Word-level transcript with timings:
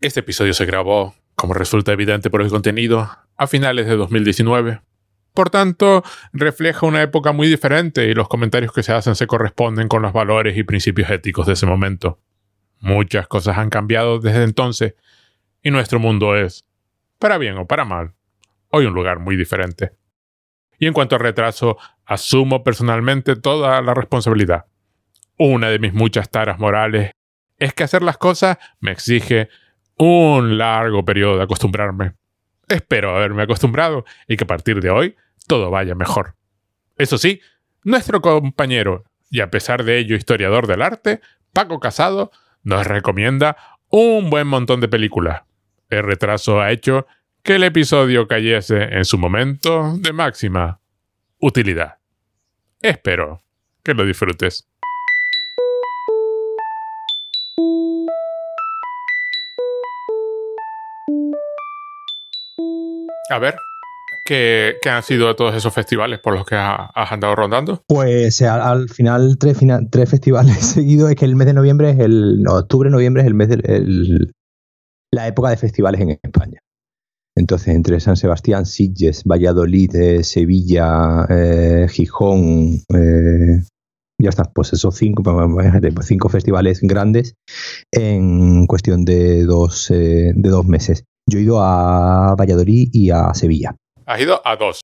Este 0.00 0.20
episodio 0.20 0.54
se 0.54 0.64
grabó, 0.64 1.16
como 1.34 1.54
resulta 1.54 1.92
evidente 1.92 2.30
por 2.30 2.40
el 2.40 2.50
contenido, 2.50 3.10
a 3.36 3.46
finales 3.48 3.86
de 3.86 3.96
2019. 3.96 4.80
Por 5.34 5.50
tanto, 5.50 6.04
refleja 6.32 6.86
una 6.86 7.02
época 7.02 7.32
muy 7.32 7.48
diferente 7.48 8.06
y 8.06 8.14
los 8.14 8.28
comentarios 8.28 8.72
que 8.72 8.84
se 8.84 8.92
hacen 8.92 9.16
se 9.16 9.26
corresponden 9.26 9.88
con 9.88 10.02
los 10.02 10.12
valores 10.12 10.56
y 10.56 10.62
principios 10.62 11.10
éticos 11.10 11.48
de 11.48 11.54
ese 11.54 11.66
momento. 11.66 12.20
Muchas 12.78 13.26
cosas 13.26 13.58
han 13.58 13.70
cambiado 13.70 14.20
desde 14.20 14.44
entonces 14.44 14.94
y 15.64 15.72
nuestro 15.72 15.98
mundo 15.98 16.36
es, 16.36 16.64
para 17.18 17.36
bien 17.36 17.58
o 17.58 17.66
para 17.66 17.84
mal, 17.84 18.14
hoy 18.68 18.86
un 18.86 18.94
lugar 18.94 19.18
muy 19.18 19.36
diferente. 19.36 19.96
Y 20.78 20.86
en 20.86 20.92
cuanto 20.92 21.16
al 21.16 21.22
retraso, 21.22 21.76
asumo 22.04 22.62
personalmente 22.62 23.34
toda 23.34 23.82
la 23.82 23.94
responsabilidad. 23.94 24.66
Una 25.36 25.70
de 25.70 25.80
mis 25.80 25.92
muchas 25.92 26.30
taras 26.30 26.60
morales 26.60 27.10
es 27.56 27.74
que 27.74 27.82
hacer 27.82 28.02
las 28.02 28.16
cosas 28.16 28.58
me 28.78 28.92
exige 28.92 29.48
un 29.98 30.58
largo 30.58 31.04
periodo 31.04 31.36
de 31.36 31.44
acostumbrarme. 31.44 32.14
Espero 32.68 33.16
haberme 33.16 33.42
acostumbrado 33.42 34.04
y 34.26 34.36
que 34.36 34.44
a 34.44 34.46
partir 34.46 34.80
de 34.80 34.90
hoy 34.90 35.16
todo 35.46 35.70
vaya 35.70 35.94
mejor. 35.94 36.34
Eso 36.96 37.18
sí, 37.18 37.40
nuestro 37.84 38.20
compañero, 38.20 39.04
y 39.30 39.40
a 39.40 39.50
pesar 39.50 39.84
de 39.84 39.98
ello 39.98 40.16
historiador 40.16 40.66
del 40.66 40.82
arte, 40.82 41.20
Paco 41.52 41.80
Casado, 41.80 42.30
nos 42.62 42.86
recomienda 42.86 43.56
un 43.88 44.30
buen 44.30 44.46
montón 44.46 44.80
de 44.80 44.88
películas. 44.88 45.42
El 45.88 46.02
retraso 46.02 46.60
ha 46.60 46.70
hecho 46.70 47.06
que 47.42 47.54
el 47.54 47.64
episodio 47.64 48.28
cayese 48.28 48.82
en 48.82 49.04
su 49.04 49.16
momento 49.16 49.94
de 49.96 50.12
máxima 50.12 50.80
utilidad. 51.40 51.98
Espero 52.82 53.42
que 53.82 53.94
lo 53.94 54.04
disfrutes. 54.04 54.68
A 63.30 63.38
ver, 63.38 63.56
¿qué, 64.24 64.78
han 64.90 65.02
sido 65.02 65.34
todos 65.36 65.54
esos 65.54 65.72
festivales 65.74 66.18
por 66.18 66.34
los 66.34 66.46
que 66.46 66.56
has 66.56 67.12
andado 67.12 67.34
rondando? 67.34 67.82
Pues 67.86 68.40
al, 68.42 68.88
final 68.88 69.38
tres, 69.38 69.58
festivales 70.08 70.56
seguidos. 70.74 71.10
Es 71.10 71.16
que 71.16 71.26
el 71.26 71.36
mes 71.36 71.46
de 71.46 71.54
noviembre 71.54 71.90
es 71.90 71.98
el. 71.98 72.42
octubre, 72.48 72.90
noviembre 72.90 73.22
es 73.22 73.28
el 73.28 73.34
mes 73.34 73.48
de 73.50 74.32
la 75.12 75.26
época 75.26 75.50
de 75.50 75.56
festivales 75.56 76.00
en 76.00 76.18
España. 76.22 76.60
Entonces, 77.36 77.68
entre 77.68 78.00
San 78.00 78.16
Sebastián, 78.16 78.66
Sitges, 78.66 79.22
Valladolid, 79.24 79.94
eh, 79.94 80.24
Sevilla, 80.24 81.24
eh, 81.28 81.86
Gijón, 81.88 82.80
eh, 82.92 83.62
ya 84.20 84.30
está, 84.30 84.44
pues 84.52 84.72
esos 84.72 84.96
cinco, 84.96 85.22
pues 85.22 86.06
cinco 86.06 86.28
festivales 86.30 86.80
grandes 86.82 87.34
en 87.92 88.66
cuestión 88.66 89.04
de 89.04 89.44
dos 89.44 89.90
meses. 90.66 91.04
Yo 91.28 91.38
he 91.38 91.42
ido 91.42 91.62
a 91.62 92.34
Valladolid 92.34 92.88
y 92.92 93.10
a 93.10 93.34
Sevilla. 93.34 93.76
¿Has 94.06 94.20
ido 94.20 94.40
a 94.42 94.56
dos? 94.56 94.80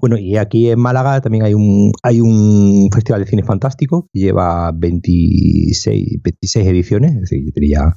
bueno, 0.00 0.18
y 0.18 0.36
aquí 0.36 0.68
en 0.68 0.80
Málaga 0.80 1.20
también 1.20 1.44
hay 1.44 1.54
un, 1.54 1.92
hay 2.02 2.20
un 2.20 2.90
festival 2.92 3.22
de 3.22 3.30
cine 3.30 3.44
fantástico 3.44 4.08
que 4.12 4.18
lleva 4.18 4.72
26, 4.74 6.20
26 6.20 6.66
ediciones, 6.66 7.14
es 7.14 7.20
decir, 7.20 7.46
yo 7.46 7.52
tenía 7.52 7.84
un 7.84 7.94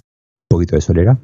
poquito 0.47 0.75
de 0.75 0.81
solera. 0.81 1.19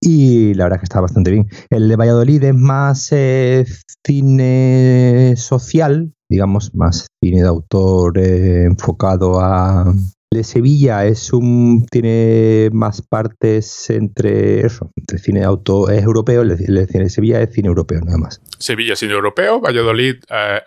Y 0.00 0.54
la 0.54 0.64
verdad 0.64 0.76
es 0.76 0.80
que 0.80 0.84
está 0.84 1.00
bastante 1.00 1.30
bien. 1.30 1.48
El 1.68 1.88
de 1.88 1.96
Valladolid 1.96 2.44
es 2.44 2.54
más 2.54 3.12
eh, 3.12 3.66
cine 4.06 5.34
social, 5.36 6.14
digamos, 6.30 6.74
más 6.74 7.08
cine 7.22 7.42
de 7.42 7.48
autor 7.48 8.18
eh, 8.18 8.64
enfocado 8.64 9.40
a, 9.40 9.92
de 10.30 10.44
Sevilla 10.44 11.06
es 11.06 11.32
un 11.32 11.86
tiene 11.90 12.70
más 12.72 13.02
partes 13.02 13.90
entre 13.90 14.60
eso, 14.60 14.90
entre 14.96 15.18
cine 15.18 15.44
auto 15.44 15.88
es 15.88 16.02
europeo, 16.02 16.42
el 16.42 16.56
cine 16.58 17.04
de 17.04 17.10
Sevilla 17.10 17.40
es 17.40 17.52
cine 17.54 17.68
europeo 17.68 18.00
nada 18.00 18.18
más. 18.18 18.40
Sevilla 18.58 18.96
cine 18.96 19.14
europeo, 19.14 19.60
Valladolid 19.60 20.16
eh, 20.28 20.60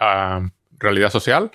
realidad 0.79 1.11
social 1.11 1.51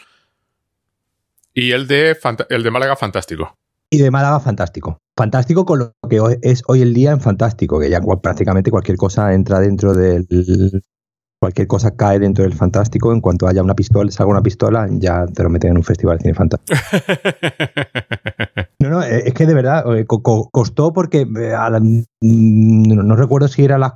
y 1.52 1.72
el 1.72 1.86
de 1.86 2.16
el 2.50 2.62
de 2.62 2.70
Málaga 2.70 2.96
fantástico. 2.96 3.54
Y 3.90 3.98
de 3.98 4.10
Málaga 4.10 4.40
fantástico. 4.40 4.98
Fantástico 5.16 5.64
con 5.64 5.78
lo 5.78 5.92
que 6.08 6.20
es 6.42 6.62
hoy 6.66 6.82
el 6.82 6.92
día 6.92 7.12
en 7.12 7.20
fantástico, 7.20 7.78
que 7.78 7.88
ya 7.88 8.00
prácticamente 8.20 8.70
cualquier 8.70 8.96
cosa 8.96 9.32
entra 9.32 9.60
dentro 9.60 9.94
del 9.94 10.26
cualquier 11.44 11.66
cosa 11.66 11.94
cae 11.94 12.18
dentro 12.18 12.42
del 12.42 12.54
fantástico. 12.54 13.12
En 13.12 13.20
cuanto 13.20 13.46
haya 13.46 13.62
una 13.62 13.74
pistola, 13.74 14.10
salga 14.10 14.32
una 14.32 14.42
pistola, 14.42 14.88
ya 14.90 15.26
te 15.26 15.42
lo 15.42 15.50
meten 15.50 15.72
en 15.72 15.76
un 15.76 15.84
festival 15.84 16.16
de 16.16 16.22
cine 16.22 16.34
fantástico. 16.34 16.80
no, 18.80 18.88
no, 18.88 19.02
eh, 19.02 19.24
es 19.26 19.34
que 19.34 19.44
de 19.44 19.52
verdad 19.52 19.84
eh, 19.94 20.06
costó 20.06 20.94
porque 20.94 21.20
eh, 21.20 21.26
mm, 22.22 22.94
no 22.94 23.16
recuerdo 23.16 23.48
si 23.48 23.62
eran 23.62 23.80
las 23.80 23.92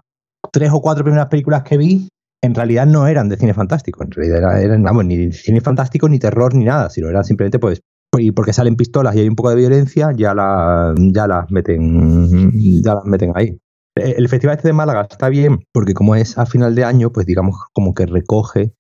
tres 0.53 0.70
o 0.75 0.82
cuatro 0.82 1.04
primeras 1.04 1.28
películas 1.28 1.62
que 1.62 1.78
vi. 1.78 2.09
En 2.42 2.54
realidad 2.54 2.86
no 2.86 3.06
eran 3.06 3.31
de 3.31 3.36
cine 3.36 3.53
fantástico, 3.53 4.04
en 4.04 4.12
realidad 4.12 4.62
eran, 4.62 4.82
vamos, 4.84 5.06
ni 5.06 5.32
cine 5.32 5.60
fantástico, 5.60 6.09
ni 6.09 6.20
terror, 6.20 6.54
ni 6.54 6.65
nada, 6.65 6.88
sino 6.88 7.09
eran 7.09 7.25
simplemente 7.25 7.59
pues 7.59 7.80
y 8.16 8.30
porque 8.30 8.53
salen 8.53 8.76
pistolas 8.76 9.16
y 9.16 9.20
hay 9.20 9.28
un 9.28 9.34
poco 9.34 9.50
de 9.50 9.56
violencia, 9.56 10.12
ya 10.16 10.34
la, 10.34 10.94
ya 10.97 11.26
las 11.26 11.50
meten, 11.50 12.82
ya 12.82 12.94
las 12.94 13.04
meten 13.04 13.32
ahí. 13.34 13.59
El 13.98 14.28
festival 14.28 14.56
este 14.56 14.69
de 14.69 14.75
Málaga 14.75 15.06
está 15.10 15.28
bien 15.28 15.64
porque 15.72 15.94
como 15.94 16.14
es 16.14 16.38
a 16.38 16.47
final 16.47 16.75
de 16.75 16.84
año, 16.84 17.10
pues 17.12 17.26
digamos 17.26 17.56
como 17.72 17.94
que 17.94 18.06
recoge 18.06 18.72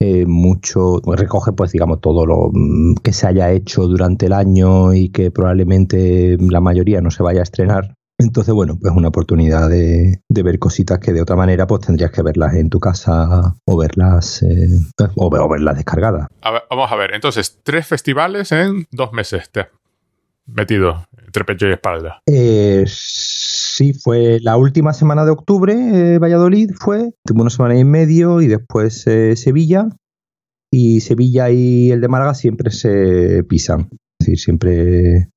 eh, 0.00 0.26
mucho, 0.26 1.00
recoge 1.04 1.52
pues 1.52 1.72
digamos 1.72 2.00
todo 2.00 2.24
lo 2.24 2.50
mm, 2.52 2.96
que 3.02 3.12
se 3.12 3.26
haya 3.26 3.50
hecho 3.50 3.88
durante 3.88 4.26
el 4.26 4.32
año 4.32 4.94
y 4.94 5.10
que 5.10 5.32
probablemente 5.32 6.36
la 6.38 6.60
mayoría 6.60 7.00
no 7.00 7.10
se 7.10 7.22
vaya 7.22 7.40
a 7.40 7.42
estrenar. 7.42 7.94
Entonces, 8.20 8.52
bueno, 8.52 8.76
pues 8.80 8.92
una 8.94 9.08
oportunidad 9.08 9.68
de, 9.68 10.20
ver 10.28 10.58
cositas 10.58 10.98
que 10.98 11.12
de 11.12 11.22
otra 11.22 11.36
manera 11.36 11.66
pues 11.66 11.86
tendrías 11.86 12.10
que 12.10 12.22
verlas 12.22 12.54
en 12.54 12.68
tu 12.68 12.80
casa 12.80 13.54
o 13.64 13.76
verlas 13.76 14.42
eh, 14.42 14.68
o, 15.16 15.48
verlas 15.48 15.76
descargadas. 15.76 16.26
vamos 16.70 16.90
a 16.90 16.96
ver, 16.96 17.14
entonces, 17.14 17.60
tres 17.62 17.86
festivales 17.86 18.50
en 18.50 18.86
dos 18.90 19.12
meses 19.12 19.50
te 19.50 19.68
metido 20.46 21.06
entre 21.24 21.44
pecho 21.44 21.68
y 21.68 21.72
espalda. 21.72 22.20
Eh, 22.26 22.84
Sí, 23.78 23.92
fue 23.92 24.40
la 24.40 24.56
última 24.56 24.92
semana 24.92 25.24
de 25.24 25.30
octubre, 25.30 25.72
eh, 25.72 26.18
Valladolid 26.18 26.72
fue, 26.74 27.12
tuvo 27.24 27.42
una 27.42 27.50
semana 27.50 27.78
y 27.78 27.84
medio 27.84 28.40
y 28.40 28.48
después 28.48 29.06
eh, 29.06 29.36
Sevilla. 29.36 29.88
Y 30.68 31.00
Sevilla 31.00 31.48
y 31.50 31.92
el 31.92 32.00
de 32.00 32.08
Málaga 32.08 32.34
siempre 32.34 32.72
se 32.72 33.44
pisan. 33.44 33.88
Es 34.18 34.26
decir, 34.26 34.38
siempre, 34.40 35.30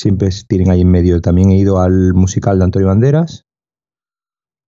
siempre 0.00 0.30
tienen 0.48 0.70
ahí 0.70 0.80
en 0.80 0.90
medio. 0.90 1.20
También 1.20 1.50
he 1.50 1.58
ido 1.58 1.80
al 1.80 2.12
musical 2.12 2.58
de 2.58 2.64
Antonio 2.64 2.88
Banderas. 2.88 3.44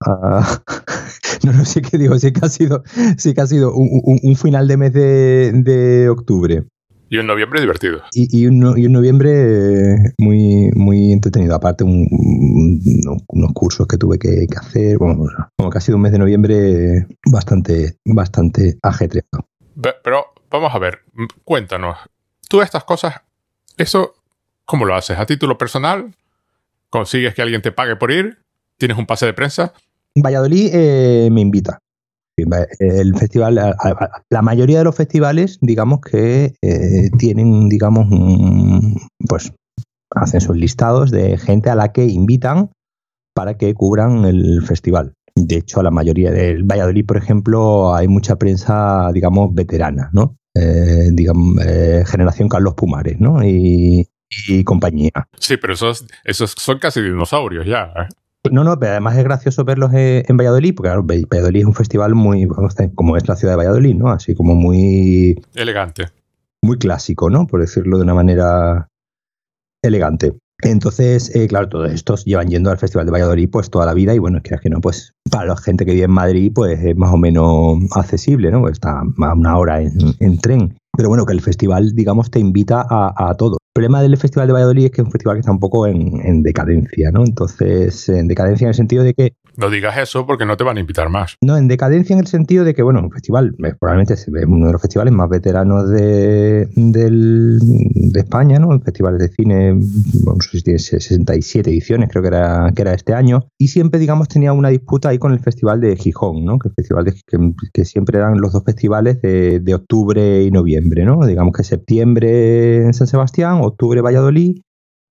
Ah, 0.06 0.62
no, 1.44 1.53
no 1.53 1.64
sé 1.64 1.82
qué 1.82 1.98
digo, 1.98 2.16
sí 2.20 2.32
que 2.32 2.47
ha 2.47 2.48
sido, 2.48 2.84
sí 3.19 3.34
que 3.34 3.41
ha 3.41 3.48
sido 3.48 3.75
un, 3.75 4.36
final 4.36 4.69
de 4.69 4.76
mes 4.76 4.92
de 4.92 6.09
octubre. 6.09 6.69
Y 7.12 7.19
un 7.19 7.26
noviembre 7.26 7.60
divertido. 7.60 8.03
Y, 8.12 8.47
un, 8.47 8.60
noviembre 8.60 10.15
muy, 10.16 10.71
muy 10.76 11.10
entretenido. 11.10 11.56
Aparte, 11.56 11.82
unos 11.82 13.53
cursos 13.53 13.88
que 13.88 13.97
tuve 13.97 14.16
que, 14.16 14.47
hacer. 14.56 14.97
Bueno, 14.97 15.26
como 15.56 15.71
que 15.71 15.78
ha 15.78 15.81
sido 15.81 15.97
un 15.97 16.03
mes 16.03 16.12
de 16.12 16.19
noviembre 16.19 17.09
bastante, 17.26 17.97
bastante 18.04 18.78
ajetreado. 18.81 19.48
Pero 20.04 20.26
vamos 20.53 20.72
a 20.72 20.78
ver, 20.78 21.00
cuéntanos. 21.43 21.98
Tú 22.48 22.62
estas 22.62 22.84
cosas, 22.84 23.16
¿eso 23.77 24.15
cómo 24.65 24.84
lo 24.84 24.94
haces? 24.94 25.19
¿A 25.19 25.27
título 25.27 25.59
personal? 25.59 26.15
¿Consigues 26.91 27.34
que 27.34 27.42
alguien 27.42 27.60
te 27.60 27.72
pague 27.72 27.97
por 27.97 28.12
ir? 28.12 28.38
¿Tienes 28.78 28.97
un 28.97 29.06
pase 29.06 29.27
de 29.27 29.32
prensa? 29.32 29.72
Valladolid 30.15 30.71
eh, 30.72 31.28
me 31.32 31.41
invita. 31.41 31.81
El 32.78 33.16
festival, 33.16 33.76
la 34.30 34.42
mayoría 34.42 34.78
de 34.78 34.84
los 34.84 34.96
festivales, 34.96 35.58
digamos 35.60 36.00
que 36.00 36.54
eh, 36.62 37.10
tienen, 37.18 37.68
digamos, 37.68 38.06
pues 39.28 39.52
hacen 40.14 40.40
sus 40.40 40.56
listados 40.56 41.10
de 41.10 41.38
gente 41.38 41.70
a 41.70 41.74
la 41.74 41.92
que 41.92 42.04
invitan 42.04 42.70
para 43.34 43.56
que 43.56 43.72
cubran 43.74 44.24
el 44.24 44.62
festival. 44.62 45.15
De 45.34 45.56
hecho, 45.56 45.82
la 45.82 45.91
mayoría 45.91 46.30
del 46.30 46.65
Valladolid, 46.65 47.06
por 47.06 47.16
ejemplo, 47.16 47.94
hay 47.94 48.09
mucha 48.09 48.36
prensa, 48.36 49.10
digamos, 49.12 49.54
veterana, 49.54 50.10
¿no? 50.12 50.36
Eh, 50.54 51.10
digamos, 51.12 51.65
eh, 51.65 52.03
generación 52.06 52.48
Carlos 52.48 52.74
Pumares, 52.74 53.20
¿no? 53.20 53.42
Y, 53.42 54.06
compañía. 54.65 55.10
Sí, 55.38 55.56
pero 55.56 55.72
esos, 55.72 56.06
esos 56.24 56.53
son 56.53 56.78
casi 56.78 57.00
dinosaurios 57.00 57.66
ya. 57.66 57.92
No, 58.51 58.65
no, 58.65 58.78
pero 58.78 58.92
además 58.92 59.19
es 59.19 59.25
gracioso 59.25 59.65
verlos 59.65 59.91
en 59.92 60.37
Valladolid, 60.37 60.75
porque 60.75 60.89
claro, 60.89 61.04
Valladolid 61.04 61.60
es 61.60 61.66
un 61.66 61.75
festival 61.75 62.15
muy, 62.15 62.48
como 62.95 63.16
es 63.16 63.28
la 63.28 63.37
ciudad 63.37 63.53
de 63.53 63.59
Valladolid, 63.59 63.95
¿no? 63.95 64.10
Así 64.10 64.34
como 64.34 64.54
muy... 64.54 65.37
Elegante. 65.54 66.09
Muy 66.63 66.78
clásico, 66.78 67.28
¿no? 67.28 67.47
Por 67.47 67.60
decirlo 67.60 67.98
de 67.98 68.04
una 68.04 68.15
manera 68.15 68.89
elegante. 69.83 70.33
Entonces, 70.63 71.34
eh, 71.34 71.48
claro, 71.48 71.69
todos 71.69 71.92
estos 71.92 72.25
llevan 72.25 72.48
yendo 72.48 72.71
al 72.71 72.78
Festival 72.78 73.07
de 73.07 73.13
Valladolid 73.13 73.48
pues 73.51 73.71
toda 73.71 73.87
la 73.87 73.95
vida 73.95 74.15
y 74.15 74.19
bueno, 74.19 74.41
es 74.42 74.60
que 74.60 74.69
no, 74.69 74.81
pues 74.81 75.15
para 75.31 75.47
la 75.47 75.57
gente 75.57 75.87
que 75.87 75.92
vive 75.92 76.04
en 76.04 76.10
Madrid 76.10 76.53
pues 76.54 76.78
es 76.83 76.97
más 76.97 77.13
o 77.13 77.16
menos 77.16 77.78
accesible, 77.95 78.51
¿no? 78.51 78.69
Está 78.69 79.01
a 79.01 79.34
una 79.34 79.57
hora 79.57 79.81
en, 79.81 80.39
tren. 80.39 80.77
Pero 80.97 81.09
bueno, 81.09 81.25
que 81.25 81.33
el 81.33 81.41
festival, 81.41 81.95
digamos, 81.95 82.31
te 82.31 82.41
invita 82.41 82.84
a, 82.89 83.31
a 83.31 83.34
todo. 83.34 83.57
Problema 83.72 84.02
del 84.02 84.16
Festival 84.16 84.48
de 84.48 84.52
Valladolid 84.52 84.86
es 84.86 84.90
que 84.90 85.00
es 85.00 85.06
un 85.06 85.12
festival 85.12 85.36
que 85.36 85.40
está 85.40 85.52
un 85.52 85.60
poco 85.60 85.86
en, 85.86 86.42
decadencia, 86.42 87.10
¿no? 87.12 87.24
Entonces, 87.24 88.08
en 88.08 88.28
decadencia 88.28 88.64
en 88.64 88.70
el 88.70 88.74
sentido 88.74 89.04
de 89.04 89.14
que... 89.14 89.34
No 89.60 89.68
digas 89.68 89.98
eso 89.98 90.24
porque 90.24 90.47
no 90.47 90.57
te 90.57 90.65
van 90.65 90.78
a 90.78 90.80
invitar 90.80 91.10
más. 91.10 91.36
No, 91.42 91.59
en 91.59 91.68
decadencia 91.68 92.15
en 92.15 92.21
el 92.21 92.27
sentido 92.27 92.65
de 92.65 92.72
que, 92.72 92.83
bueno, 92.83 93.01
un 93.01 93.10
festival, 93.10 93.54
eh, 93.62 93.74
probablemente 93.78 94.15
es 94.15 94.27
uno 94.27 94.66
de 94.66 94.72
los 94.72 94.80
festivales 94.80 95.12
más 95.12 95.28
veteranos 95.28 95.91
de, 95.91 96.66
España, 98.15 98.59
¿no? 98.59 98.80
Festivales 98.80 99.21
de 99.21 99.28
cine, 99.28 99.74
no 99.74 100.41
sé 100.41 100.59
si 100.59 100.62
tiene 100.62 100.78
67 100.78 101.68
ediciones, 101.68 102.09
creo 102.09 102.22
que 102.22 102.28
era, 102.28 102.72
que 102.74 102.80
era 102.80 102.95
este 102.95 103.12
año, 103.12 103.48
y 103.59 103.68
siempre, 103.68 104.01
digamos, 104.01 104.28
tenía 104.28 104.54
una 104.54 104.71
disputa 104.71 105.10
ahí 105.10 105.18
con 105.18 105.33
el 105.33 105.41
Festival 105.41 105.83
de 105.83 105.95
Gijón, 105.95 106.42
¿no? 106.47 106.59
Que 106.59 106.71
festival 106.71 107.13
que, 107.74 107.84
siempre 107.84 108.16
eran 108.16 108.41
los 108.41 108.53
dos 108.53 108.65
festivales 108.65 109.21
de, 109.21 109.60
de 109.60 109.74
octubre 109.74 110.42
y 110.42 110.51
noviembre, 110.51 111.04
¿no? 111.04 111.27
Digamos 111.27 111.53
que 111.54 111.65
septiembre 111.65 112.84
en 112.86 112.95
San 112.95 113.06
Sebastián, 113.06 113.60
octubre 113.60 114.01
Valladolid 114.01 114.63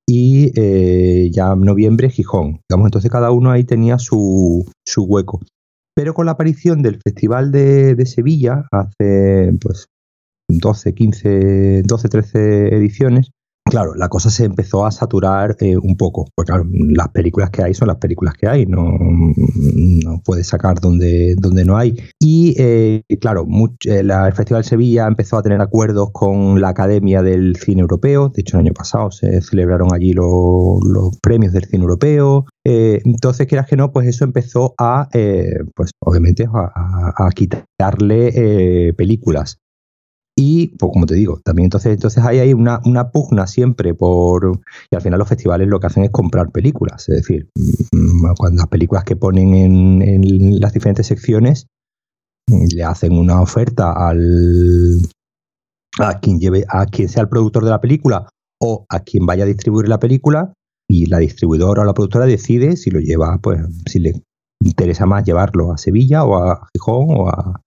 y 0.09 0.51
eh, 0.55 1.29
ya 1.31 1.55
noviembre 1.55 2.09
Gijón. 2.09 2.61
Digamos, 2.67 2.87
entonces 2.87 3.11
cada 3.11 3.29
uno 3.29 3.51
ahí 3.51 3.63
tenía 3.63 3.99
su, 3.99 4.65
su 4.83 5.03
hueco. 5.03 5.39
Pero 5.95 6.15
con 6.15 6.25
la 6.25 6.31
aparición 6.31 6.81
del 6.81 6.99
Festival 6.99 7.51
de, 7.51 7.93
de, 7.93 8.05
Sevilla, 8.07 8.65
hace 8.71 9.53
pues 9.61 9.85
12, 10.49 10.93
15, 10.95 11.83
12, 11.83 12.09
13 12.09 12.75
ediciones, 12.75 13.29
claro, 13.69 13.93
la 13.95 14.09
cosa 14.09 14.29
se 14.29 14.45
empezó 14.45 14.85
a 14.85 14.91
saturar 14.91 15.55
eh, 15.59 15.77
un 15.77 15.95
poco. 15.95 16.25
Porque 16.35 16.51
claro, 16.51 16.67
las 16.71 17.09
películas 17.09 17.49
que 17.49 17.63
hay 17.63 17.73
son 17.73 17.87
las 17.87 17.97
películas 17.97 18.33
que 18.33 18.47
hay, 18.47 18.65
no, 18.65 18.97
no 18.97 20.21
puedes 20.23 20.47
sacar 20.47 20.79
donde, 20.79 21.35
donde 21.37 21.65
no 21.65 21.77
hay. 21.77 21.95
Y 22.19 22.55
eh, 22.57 23.03
claro, 23.21 23.47
eh, 23.85 23.99
el 23.99 24.33
Festival 24.33 24.63
de 24.63 24.69
Sevilla 24.69 25.07
empezó 25.07 25.37
a 25.37 25.43
tener 25.43 25.61
acuerdos 25.61 26.09
con 26.11 26.59
la 26.59 26.69
Academia 26.69 27.21
del 27.21 27.55
Cine 27.55 27.81
Europeo. 27.81 28.29
De 28.29 28.41
hecho, 28.41 28.57
el 28.57 28.65
año 28.65 28.73
pasado 28.73 29.11
se 29.11 29.41
celebraron 29.41 29.93
allí 29.93 30.13
los 30.13 31.17
premios 31.21 31.53
del 31.53 31.65
cine 31.65 31.83
europeo. 31.83 32.45
entonces, 32.63 33.47
quieras 33.47 33.67
que 33.67 33.75
no, 33.75 33.91
pues 33.91 34.07
eso 34.07 34.23
empezó 34.23 34.73
a, 34.77 35.09
pues 35.75 35.91
obviamente, 35.99 36.47
a 36.51 37.29
quitarle 37.33 38.93
películas. 38.97 39.59
Y, 40.35 40.69
pues 40.77 40.91
como 40.93 41.05
te 41.05 41.15
digo, 41.15 41.41
también 41.43 41.65
entonces, 41.65 41.93
entonces 41.93 42.23
hay, 42.23 42.39
hay 42.39 42.53
una, 42.53 42.79
una, 42.85 43.11
pugna 43.11 43.45
siempre 43.45 43.93
por... 43.93 44.59
Y 44.89 44.95
al 44.95 45.01
final 45.01 45.19
los 45.19 45.27
festivales 45.27 45.67
lo 45.67 45.79
que 45.79 45.87
hacen 45.87 46.03
es 46.03 46.11
comprar 46.11 46.51
películas. 46.51 47.09
Es 47.09 47.17
decir, 47.17 47.49
mm, 47.91 48.35
cuando 48.37 48.59
las 48.59 48.67
películas 48.67 49.03
que 49.03 49.17
ponen 49.17 49.53
en, 49.53 50.59
las 50.61 50.71
diferentes 50.71 51.07
secciones 51.07 51.67
mm, 52.47 52.67
le 52.73 52.83
hacen 52.83 53.17
una 53.17 53.41
oferta 53.41 53.91
al 53.91 55.01
a 55.99 56.19
quien 56.19 56.39
lleve, 56.39 56.63
a 56.69 56.85
quien 56.85 57.09
sea 57.09 57.23
el 57.23 57.29
productor 57.29 57.65
de 57.65 57.71
la 57.71 57.81
película 57.81 58.29
o 58.61 58.85
a 58.89 59.01
quien 59.01 59.25
vaya 59.25 59.43
a 59.43 59.47
distribuir 59.47 59.89
la 59.89 59.99
película 59.99 60.53
y 60.89 61.07
la 61.07 61.19
distribuidora 61.19 61.81
o 61.81 61.85
la 61.85 61.93
productora 61.93 62.25
decide 62.25 62.77
si 62.77 62.91
lo 62.91 62.99
lleva, 62.99 63.37
pues 63.41 63.59
si 63.85 63.99
le 63.99 64.13
interesa 64.63 65.05
más 65.05 65.23
llevarlo 65.23 65.71
a 65.71 65.77
Sevilla 65.77 66.23
o 66.23 66.37
a 66.37 66.67
Gijón 66.73 67.07
o 67.09 67.29
a, 67.29 67.61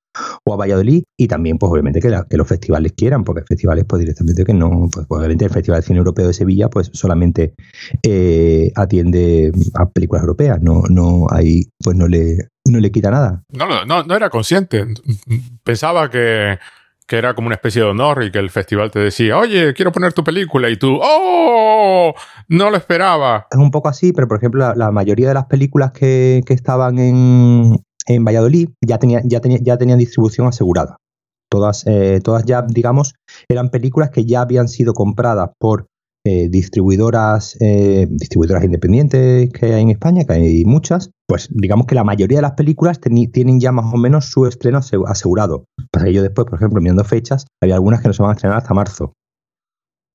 o 0.45 0.55
a 0.55 0.57
Valladolid 0.57 1.05
y 1.17 1.29
también 1.29 1.59
pues 1.59 1.71
obviamente 1.73 2.01
que, 2.01 2.15
que 2.29 2.37
los 2.37 2.47
festivales 2.47 2.93
quieran 2.93 3.25
porque 3.25 3.43
festivales 3.47 3.85
pues 3.89 4.01
directamente 4.01 4.45
que 4.45 4.55
no 4.55 4.89
pues 4.93 5.07
obviamente 5.09 5.45
el 5.45 5.51
Festival 5.51 5.81
de 5.81 5.87
Cine 5.87 5.99
Europeo 5.99 6.27
de 6.27 6.35
Sevilla 6.35 6.69
pues 6.69 6.91
solamente 6.93 7.55
eh, 8.03 8.71
atiende 8.75 9.53
a 9.75 9.89
películas 9.89 10.23
europeas 10.23 10.61
no 10.61 10.83
no 10.89 11.27
hay 11.31 11.65
pues 11.83 11.97
no 11.97 12.09
le 12.09 12.49
no 12.65 12.79
le 12.79 12.93
quita 12.93 13.11
nada 13.11 13.43
no 13.51 13.85
no 13.85 14.03
no 14.03 14.15
era 14.15 14.31
consciente 14.31 14.87
pensaba 15.65 16.11
que 16.11 16.59
que 17.07 17.19
era 17.19 17.35
como 17.35 17.47
una 17.47 17.57
especie 17.57 17.83
de 17.83 17.89
honor 17.89 18.23
y 18.23 18.31
que 18.31 18.39
el 18.39 18.49
festival 18.49 18.91
te 18.91 18.99
decía, 18.99 19.37
oye, 19.37 19.75
quiero 19.75 19.93
poner 19.93 20.15
tu 20.15 20.25
película 20.25 20.71
y 20.71 20.79
tú, 20.79 20.99
¡oh! 21.03 22.15
No 22.49 22.71
lo 22.71 22.77
esperaba. 22.79 23.47
Es 23.51 23.59
un 23.59 23.71
poco 23.71 23.89
así, 23.91 24.15
pero 24.15 24.29
por 24.29 24.39
ejemplo, 24.39 24.73
la, 24.75 24.91
mayoría 24.91 25.29
de 25.29 25.35
las 25.35 25.45
películas 25.45 25.93
que, 25.93 26.43
que 26.47 26.55
estaban 26.55 26.99
en, 26.99 27.77
en 28.07 28.25
Valladolid 28.25 28.69
ya, 28.81 28.99
ya, 29.03 29.41
ya 29.41 29.79
tenían 29.79 29.99
distribución 29.99 30.47
asegurada. 30.47 30.97
Todas, 31.53 31.87
eh, 31.87 32.21
todas 32.25 32.45
ya, 32.47 32.63
digamos, 32.63 33.15
eran 33.47 33.69
películas 33.69 34.09
que 34.09 34.25
ya 34.25 34.41
habían 34.41 34.69
sido 34.69 34.95
compradas 34.95 35.51
por 35.59 35.87
eh, 36.25 36.49
distribuidoras, 36.49 37.59
eh, 37.61 38.07
distribuidoras 38.09 38.65
independientes 38.65 39.51
que 39.53 39.75
hay 39.75 39.83
en 39.83 39.91
España, 39.91 40.25
que 40.25 40.33
hay 40.33 40.65
muchas, 40.65 41.11
pues 41.29 41.51
digamos 41.53 41.87
que 41.87 41.95
la 41.95 42.05
mayoría 42.05 42.39
de 42.39 42.43
las 42.43 42.53
películas 42.53 43.01
tienen 43.01 43.61
ya 43.61 43.71
más 43.71 43.93
o 43.93 43.99
menos 43.99 44.31
su 44.31 44.47
estreno 44.47 44.81
asegurado. 45.07 45.67
Pasa 45.91 46.07
que 46.07 46.15
yo 46.15 46.23
después, 46.23 46.47
por 46.47 46.55
ejemplo, 46.55 46.81
mirando 46.81 47.05
fechas, 47.05 47.45
había 47.61 47.75
algunas 47.75 48.01
que 48.01 48.09
no 48.09 48.15
se 48.15 48.23
van 48.23 48.31
a 48.31 48.35
estrenar 48.35 48.57
hasta 48.57 48.73
marzo. 48.73 49.13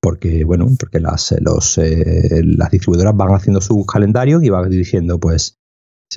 Porque, 0.02 0.44
bueno, 0.44 0.66
porque 0.80 1.00
las, 1.00 1.36
los, 1.42 1.78
las 1.78 2.72
distribuidoras 2.72 3.16
van 3.16 3.36
haciendo 3.36 3.62
sus 3.62 3.86
calendarios 3.86 4.44
y 4.44 4.50
van 4.50 4.70
diciendo, 4.70 5.20
pues, 5.20 5.58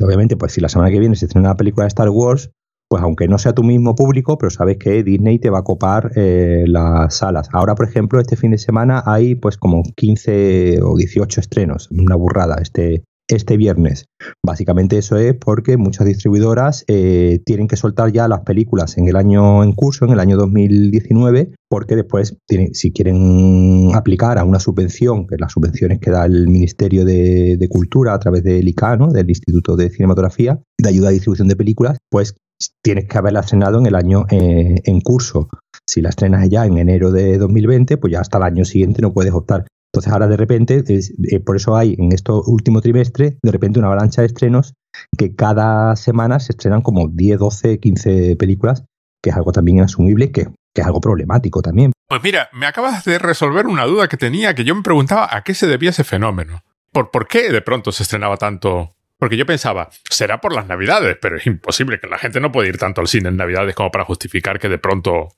obviamente, 0.05 0.37
pues 0.37 0.53
si 0.53 0.61
la 0.61 0.69
semana 0.69 0.91
que 0.91 0.99
viene 0.99 1.17
se 1.17 1.27
estrena 1.27 1.49
una 1.51 1.57
película 1.57 1.85
de 1.85 1.89
Star 1.89 2.09
Wars, 2.09 2.51
pues 2.89 3.03
aunque 3.05 3.29
no 3.29 3.39
sea 3.39 3.55
tu 3.55 3.63
mismo 3.63 3.95
público, 3.95 4.37
pero 4.37 4.51
sabes 4.51 4.77
que 4.77 5.05
Disney 5.05 5.39
te 5.39 5.49
va 5.49 5.61
a 5.61 5.65
copar 5.65 6.11
eh, 6.17 6.65
las 6.67 7.15
salas. 7.15 7.49
Ahora, 7.53 7.77
por 7.77 7.89
ejemplo, 7.89 8.21
este 8.21 8.37
fin 8.37 8.51
de 8.51 8.59
semana 8.59 9.03
hay 9.07 9.37
pues 9.37 9.57
como 9.57 9.85
15 9.95 10.83
o 10.83 10.97
18 10.97 11.41
estrenos, 11.41 11.89
una 11.93 12.17
burrada 12.17 12.57
este, 12.61 13.05
este 13.33 13.57
viernes. 13.57 14.07
Básicamente 14.45 14.99
eso 14.99 15.17
es 15.17 15.35
porque 15.35 15.77
muchas 15.77 16.07
distribuidoras 16.07 16.85
eh, 16.89 17.41
tienen 17.45 17.69
que 17.69 17.77
soltar 17.77 18.13
ya 18.13 18.29
las 18.29 18.41
películas 18.41 18.99
en 18.99 19.09
el 19.09 19.17
año 19.17 19.63
en 19.63 19.73
curso, 19.73 20.05
en 20.05 20.13
el 20.13 20.21
año 20.21 20.37
2019, 20.37 21.53
porque 21.69 21.97
después, 21.97 22.37
tienen, 22.47 22.75
si 22.75 22.93
quieren 22.93 23.91
aplicar 23.95 24.39
a 24.39 24.45
una 24.45 24.59
subvención, 24.59 25.27
que 25.27 25.37
las 25.39 25.53
subvenciones 25.53 26.01
que 26.01 26.11
da 26.11 26.25
el 26.25 26.49
Ministerio 26.49 27.05
de, 27.05 27.69
Cultura 27.71 28.15
a 28.15 28.19
través 28.19 28.43
del 28.43 28.67
ICA, 28.67 28.97
del 29.13 29.29
Instituto 29.29 29.77
de 29.77 29.91
Cinematografía, 29.91 30.61
de 30.77 30.89
ayuda 30.89 31.09
a 31.09 31.13
distribución 31.13 31.47
de 31.47 31.55
películas, 31.55 31.99
pues 32.11 32.35
tienes 32.83 33.07
que 33.07 33.17
haberla 33.17 33.41
estrenado 33.41 33.79
en 33.79 33.87
el 33.87 33.95
año 33.95 34.25
eh, 34.29 34.81
en 34.85 35.01
curso. 35.01 35.49
Si 35.87 36.01
la 36.01 36.09
estrenas 36.09 36.49
ya 36.49 36.67
en 36.67 36.79
enero 36.79 37.13
de 37.13 37.39
2020, 37.39 37.97
pues 37.97 38.13
ya 38.13 38.21
hasta 38.21 38.39
el 38.39 38.45
año 38.45 38.65
siguiente 38.65 39.03
no 39.03 39.13
puedes 39.13 39.33
optar 39.33 39.67
entonces 39.93 40.13
ahora 40.13 40.29
de 40.29 40.37
repente, 40.37 40.85
eh, 40.87 41.41
por 41.41 41.57
eso 41.57 41.77
hay 41.77 41.97
en 41.99 42.13
este 42.13 42.31
último 42.31 42.81
trimestre, 42.81 43.39
de 43.43 43.51
repente 43.51 43.81
una 43.81 43.89
avalancha 43.89 44.23
de 44.23 44.29
estrenos 44.29 44.75
que 45.19 45.35
cada 45.35 45.97
semana 45.97 46.39
se 46.39 46.53
estrenan 46.53 46.83
como 46.83 47.09
10, 47.09 47.39
12, 47.39 47.81
15 47.81 48.37
películas, 48.37 48.85
que 49.21 49.31
es 49.31 49.37
algo 49.37 49.51
también 49.51 49.79
inasumible, 49.79 50.31
que, 50.31 50.45
que 50.73 50.81
es 50.81 50.87
algo 50.87 51.01
problemático 51.01 51.61
también. 51.61 51.93
Pues 52.09 52.23
mira, 52.23 52.49
me 52.53 52.67
acabas 52.67 53.05
de 53.05 53.19
resolver 53.19 53.67
una 53.67 53.85
duda 53.85 54.09
que 54.09 54.17
tenía, 54.17 54.55
que 54.55 54.65
yo 54.65 54.77
me 54.77 54.83
preguntaba 54.83 55.29
a 55.31 55.43
qué 55.43 55.55
se 55.55 55.67
debía 55.67 55.91
ese 55.91 56.05
fenómeno. 56.05 56.63
¿Por, 56.93 57.11
¿Por 57.11 57.27
qué 57.27 57.51
de 57.51 57.61
pronto 57.61 57.91
se 57.91 58.05
estrenaba 58.05 58.37
tanto 58.37 58.95
porque 59.19 59.37
yo 59.37 59.45
pensaba, 59.45 59.91
será 60.09 60.41
por 60.41 60.55
las 60.55 60.67
navidades, 60.67 61.19
pero 61.21 61.37
es 61.37 61.47
imposible 61.47 62.01
que 62.01 62.09
la 62.09 62.17
gente 62.17 62.41
no 62.41 62.51
pueda 62.51 62.69
ir 62.69 62.79
tanto 62.79 63.03
al 63.03 63.07
cine 63.07 63.29
en 63.29 63.37
navidades 63.37 63.75
como 63.75 63.91
para 63.91 64.07
justificar 64.07 64.59
que 64.59 64.71
de 64.71 64.79
pronto 64.79 65.29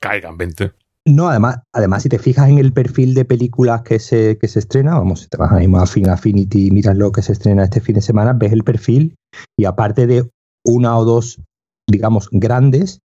caigan 0.00 0.36
20. 0.36 0.72
No, 1.06 1.28
además, 1.28 1.58
además, 1.74 2.02
si 2.02 2.08
te 2.08 2.18
fijas 2.18 2.48
en 2.48 2.58
el 2.58 2.72
perfil 2.72 3.12
de 3.12 3.26
películas 3.26 3.82
que 3.82 3.98
se, 3.98 4.38
que 4.38 4.48
se 4.48 4.58
estrena, 4.58 4.98
vamos, 4.98 5.20
si 5.20 5.28
te 5.28 5.36
vas 5.36 5.52
a 5.52 6.12
Affinity 6.12 6.68
y 6.68 6.70
miras 6.70 6.96
lo 6.96 7.12
que 7.12 7.20
se 7.20 7.32
estrena 7.32 7.64
este 7.64 7.82
fin 7.82 7.96
de 7.96 8.00
semana, 8.00 8.32
ves 8.32 8.52
el 8.52 8.64
perfil 8.64 9.14
y 9.58 9.66
aparte 9.66 10.06
de 10.06 10.30
una 10.64 10.96
o 10.96 11.04
dos, 11.04 11.42
digamos, 11.90 12.28
grandes, 12.32 13.00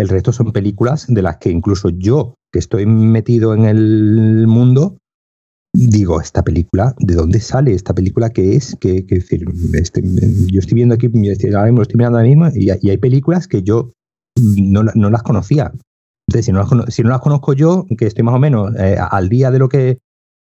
el 0.00 0.08
resto 0.08 0.32
son 0.32 0.52
películas 0.52 1.06
de 1.06 1.20
las 1.20 1.36
que 1.36 1.50
incluso 1.50 1.90
yo, 1.90 2.34
que 2.50 2.58
estoy 2.60 2.86
metido 2.86 3.52
en 3.54 3.66
el 3.66 4.46
mundo, 4.46 4.96
digo, 5.74 6.22
esta 6.22 6.42
película, 6.42 6.94
¿de 6.98 7.14
dónde 7.14 7.40
sale? 7.40 7.74
¿Esta 7.74 7.94
película 7.94 8.30
qué 8.30 8.56
es? 8.56 8.74
¿Qué, 8.80 9.02
decir? 9.02 9.44
Este, 9.74 10.02
yo 10.02 10.60
estoy 10.60 10.76
viendo 10.76 10.94
aquí, 10.94 11.10
ahora 11.48 11.64
mismo 11.64 11.78
lo 11.78 11.82
estoy 11.82 11.98
mirando 11.98 12.18
ahora 12.18 12.28
mismo, 12.28 12.48
y, 12.54 12.70
hay 12.70 12.96
películas 12.96 13.48
que 13.48 13.62
yo 13.62 13.92
no, 14.40 14.82
no 14.82 15.10
las 15.10 15.22
conocía. 15.22 15.72
Entonces, 16.28 16.46
si 16.46 16.52
no, 16.52 16.58
las, 16.58 16.94
si 16.94 17.02
no 17.02 17.10
las 17.10 17.20
conozco 17.20 17.52
yo, 17.52 17.86
que 17.98 18.06
estoy 18.06 18.24
más 18.24 18.34
o 18.34 18.38
menos 18.38 18.74
eh, 18.76 18.96
al 18.98 19.28
día 19.28 19.50
de 19.50 19.58
lo 19.58 19.68
que 19.68 19.98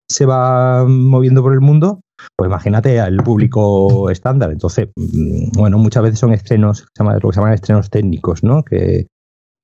se 0.10 0.26
va 0.26 0.86
moviendo 0.86 1.42
por 1.42 1.54
el 1.54 1.62
mundo, 1.62 2.02
pues 2.36 2.48
imagínate 2.48 3.00
al 3.00 3.18
público 3.18 4.10
estándar. 4.12 4.52
Entonces, 4.52 4.90
mm, 4.96 5.52
bueno, 5.58 5.78
muchas 5.78 6.04
veces 6.04 6.20
son 6.20 6.34
estrenos, 6.34 6.88
lo 6.98 7.20
que 7.20 7.34
se 7.34 7.40
llaman 7.40 7.54
estrenos 7.54 7.90
técnicos, 7.90 8.44
¿no? 8.44 8.64
Que 8.64 9.08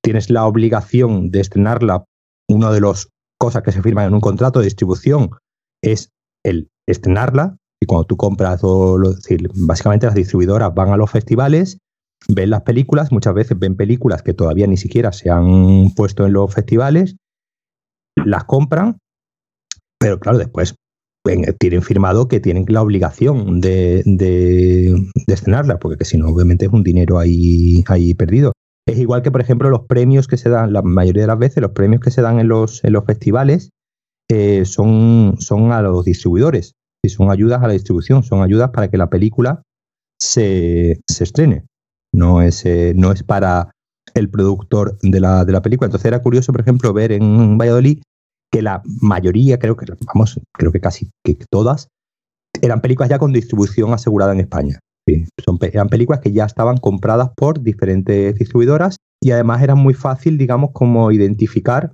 tienes 0.03 0.29
la 0.29 0.46
obligación 0.46 1.32
de 1.32 1.39
estrenarla. 1.39 2.03
Una 2.50 2.72
de 2.72 2.82
las 2.82 3.08
cosas 3.39 3.63
que 3.63 3.72
se 3.72 3.82
firman 3.82 4.08
en 4.08 4.13
un 4.13 4.22
contrato 4.22 4.60
de 4.60 4.65
distribución 4.65 5.32
es 5.82 6.10
el 6.46 6.70
estrenarla. 6.88 7.58
Y 7.82 7.86
cuando 7.86 8.05
tú 8.05 8.17
compras, 8.17 8.62
o 8.63 9.00
decir, 9.00 9.50
básicamente 9.55 10.05
las 10.05 10.15
distribuidoras 10.15 10.74
van 10.74 10.89
a 10.89 10.98
los 10.98 11.10
festivales 11.10 11.79
ven 12.27 12.50
las 12.50 12.62
películas, 12.62 13.12
muchas 13.12 13.34
veces 13.34 13.58
ven 13.58 13.75
películas 13.75 14.22
que 14.22 14.34
todavía 14.34 14.68
ni 14.68 14.77
siquiera 14.77 15.12
se 15.12 15.30
han 15.30 15.92
puesto 15.96 16.25
en 16.25 16.34
los 16.34 16.53
festivales, 16.53 17.15
las 18.15 18.44
compran, 18.46 18.98
pero 20.00 20.20
claro, 20.20 20.38
después 20.38 20.75
tienen 21.58 21.82
firmado 21.82 22.27
que 22.27 22.39
tienen 22.39 22.65
la 22.68 22.82
obligación 22.82 23.62
de, 23.62 24.03
de, 24.06 24.94
estrenarla, 25.27 25.80
porque 25.80 26.03
si 26.03 26.18
no, 26.18 26.27
obviamente 26.27 26.65
es 26.65 26.74
un 26.74 26.84
dinero 26.84 27.18
ahí, 27.18 27.84
ahí 27.88 28.13
perdido. 28.13 28.51
Es 28.86 29.00
igual 29.00 29.22
que, 29.22 29.32
por 29.32 29.39
ejemplo, 29.39 29.70
los 29.70 29.86
premios 29.88 30.27
que 30.27 30.36
se 30.36 30.50
dan, 30.50 30.74
la 30.74 30.82
mayoría 30.82 31.24
de 31.24 31.27
las 31.27 31.39
veces, 31.39 31.62
los 31.62 31.72
premios 31.72 32.01
que 32.01 32.12
se 32.12 32.22
dan 32.22 32.39
en 32.39 32.50
los, 32.50 32.84
en 32.84 32.92
los 32.92 33.06
festivales, 33.06 33.70
eh, 34.30 34.65
son, 34.65 35.36
son 35.39 35.72
a 35.72 35.82
los 35.82 36.03
distribuidores. 36.03 36.74
Y 37.06 37.10
son 37.10 37.32
ayudas 37.32 37.62
a 37.63 37.68
la 37.68 37.74
distribución, 37.74 38.24
son 38.24 38.42
ayudas 38.44 38.72
para 38.72 38.89
que 38.89 38.98
la 38.98 39.10
película 39.10 39.63
se, 40.20 41.01
se 41.10 41.24
estrene. 41.24 41.65
No 42.13 42.41
es, 42.41 42.65
eh, 42.65 42.93
no 42.96 43.12
es 43.12 43.24
para 43.24 43.72
el 44.13 44.29
productor 44.29 44.98
de 45.01 45.20
la, 45.20 45.46
de 45.46 45.51
la 45.51 45.62
película. 45.62 45.88
Entonces 45.88 46.05
era 46.05 46.22
curioso, 46.22 46.51
por 46.51 46.62
ejemplo, 46.62 46.93
ver 46.93 47.12
en 47.12 47.58
Valladolid 47.58 48.01
que 48.51 48.62
la 48.62 48.84
mayoría, 49.01 49.58
creo 49.58 49.75
que, 49.75 49.88
vamos, 50.13 50.39
creo 50.53 50.72
que 50.72 50.79
casi 50.79 51.10
que 51.24 51.36
todas, 51.50 51.88
eran 52.62 52.82
películas 52.82 53.10
ya 53.10 53.17
con 53.17 53.34
distribución 53.34 53.93
asegurada 53.93 54.34
en 54.34 54.41
España. 54.41 54.79
son, 55.43 55.58
eran 55.62 55.89
películas 55.89 56.22
que 56.22 56.32
ya 56.32 56.46
estaban 56.46 56.77
compradas 56.77 57.32
por 57.36 57.62
diferentes 57.62 58.36
distribuidoras 58.36 58.98
y 59.22 59.32
además 59.32 59.63
era 59.63 59.74
muy 59.74 59.96
fácil, 59.96 60.38
digamos, 60.38 60.70
como 60.72 61.12
identificar 61.12 61.91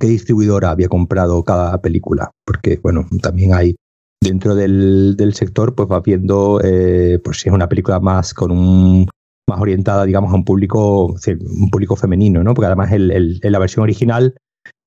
qué 0.00 0.06
distribuidora 0.06 0.70
había 0.70 0.88
comprado 0.88 1.42
cada 1.44 1.80
película, 1.80 2.30
porque, 2.44 2.80
bueno, 2.82 3.06
también 3.22 3.54
hay 3.54 3.76
dentro 4.20 4.54
del, 4.54 5.32
sector, 5.34 5.74
pues 5.74 5.88
vas 5.88 6.02
viendo, 6.02 6.60
eh, 6.64 7.20
pues 7.22 7.40
si 7.40 7.48
es 7.48 7.54
una 7.54 7.68
película 7.68 8.00
más 8.00 8.32
con 8.34 8.50
un 8.50 9.06
más 9.48 9.60
orientada, 9.60 10.04
digamos, 10.04 10.32
a 10.32 10.36
un 10.36 10.44
público, 10.44 11.06
un 11.06 11.70
público 11.70 11.96
femenino, 11.96 12.42
¿no? 12.42 12.54
Porque 12.54 12.66
además 12.66 12.92
el, 12.92 13.40
la 13.42 13.58
versión 13.58 13.82
original 13.82 14.34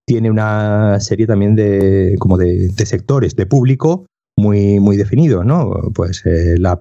tiene 0.07 0.31
una 0.31 0.99
serie 0.99 1.27
también 1.27 1.55
de 1.55 2.15
como 2.19 2.37
de, 2.37 2.69
sectores 2.85 3.35
de 3.35 3.45
público 3.45 4.05
muy 4.37 4.79
muy 4.79 4.97
definidos, 4.97 5.45
¿no? 5.45 5.73
Pues 5.93 6.25
eh, 6.25 6.55
la, 6.57 6.77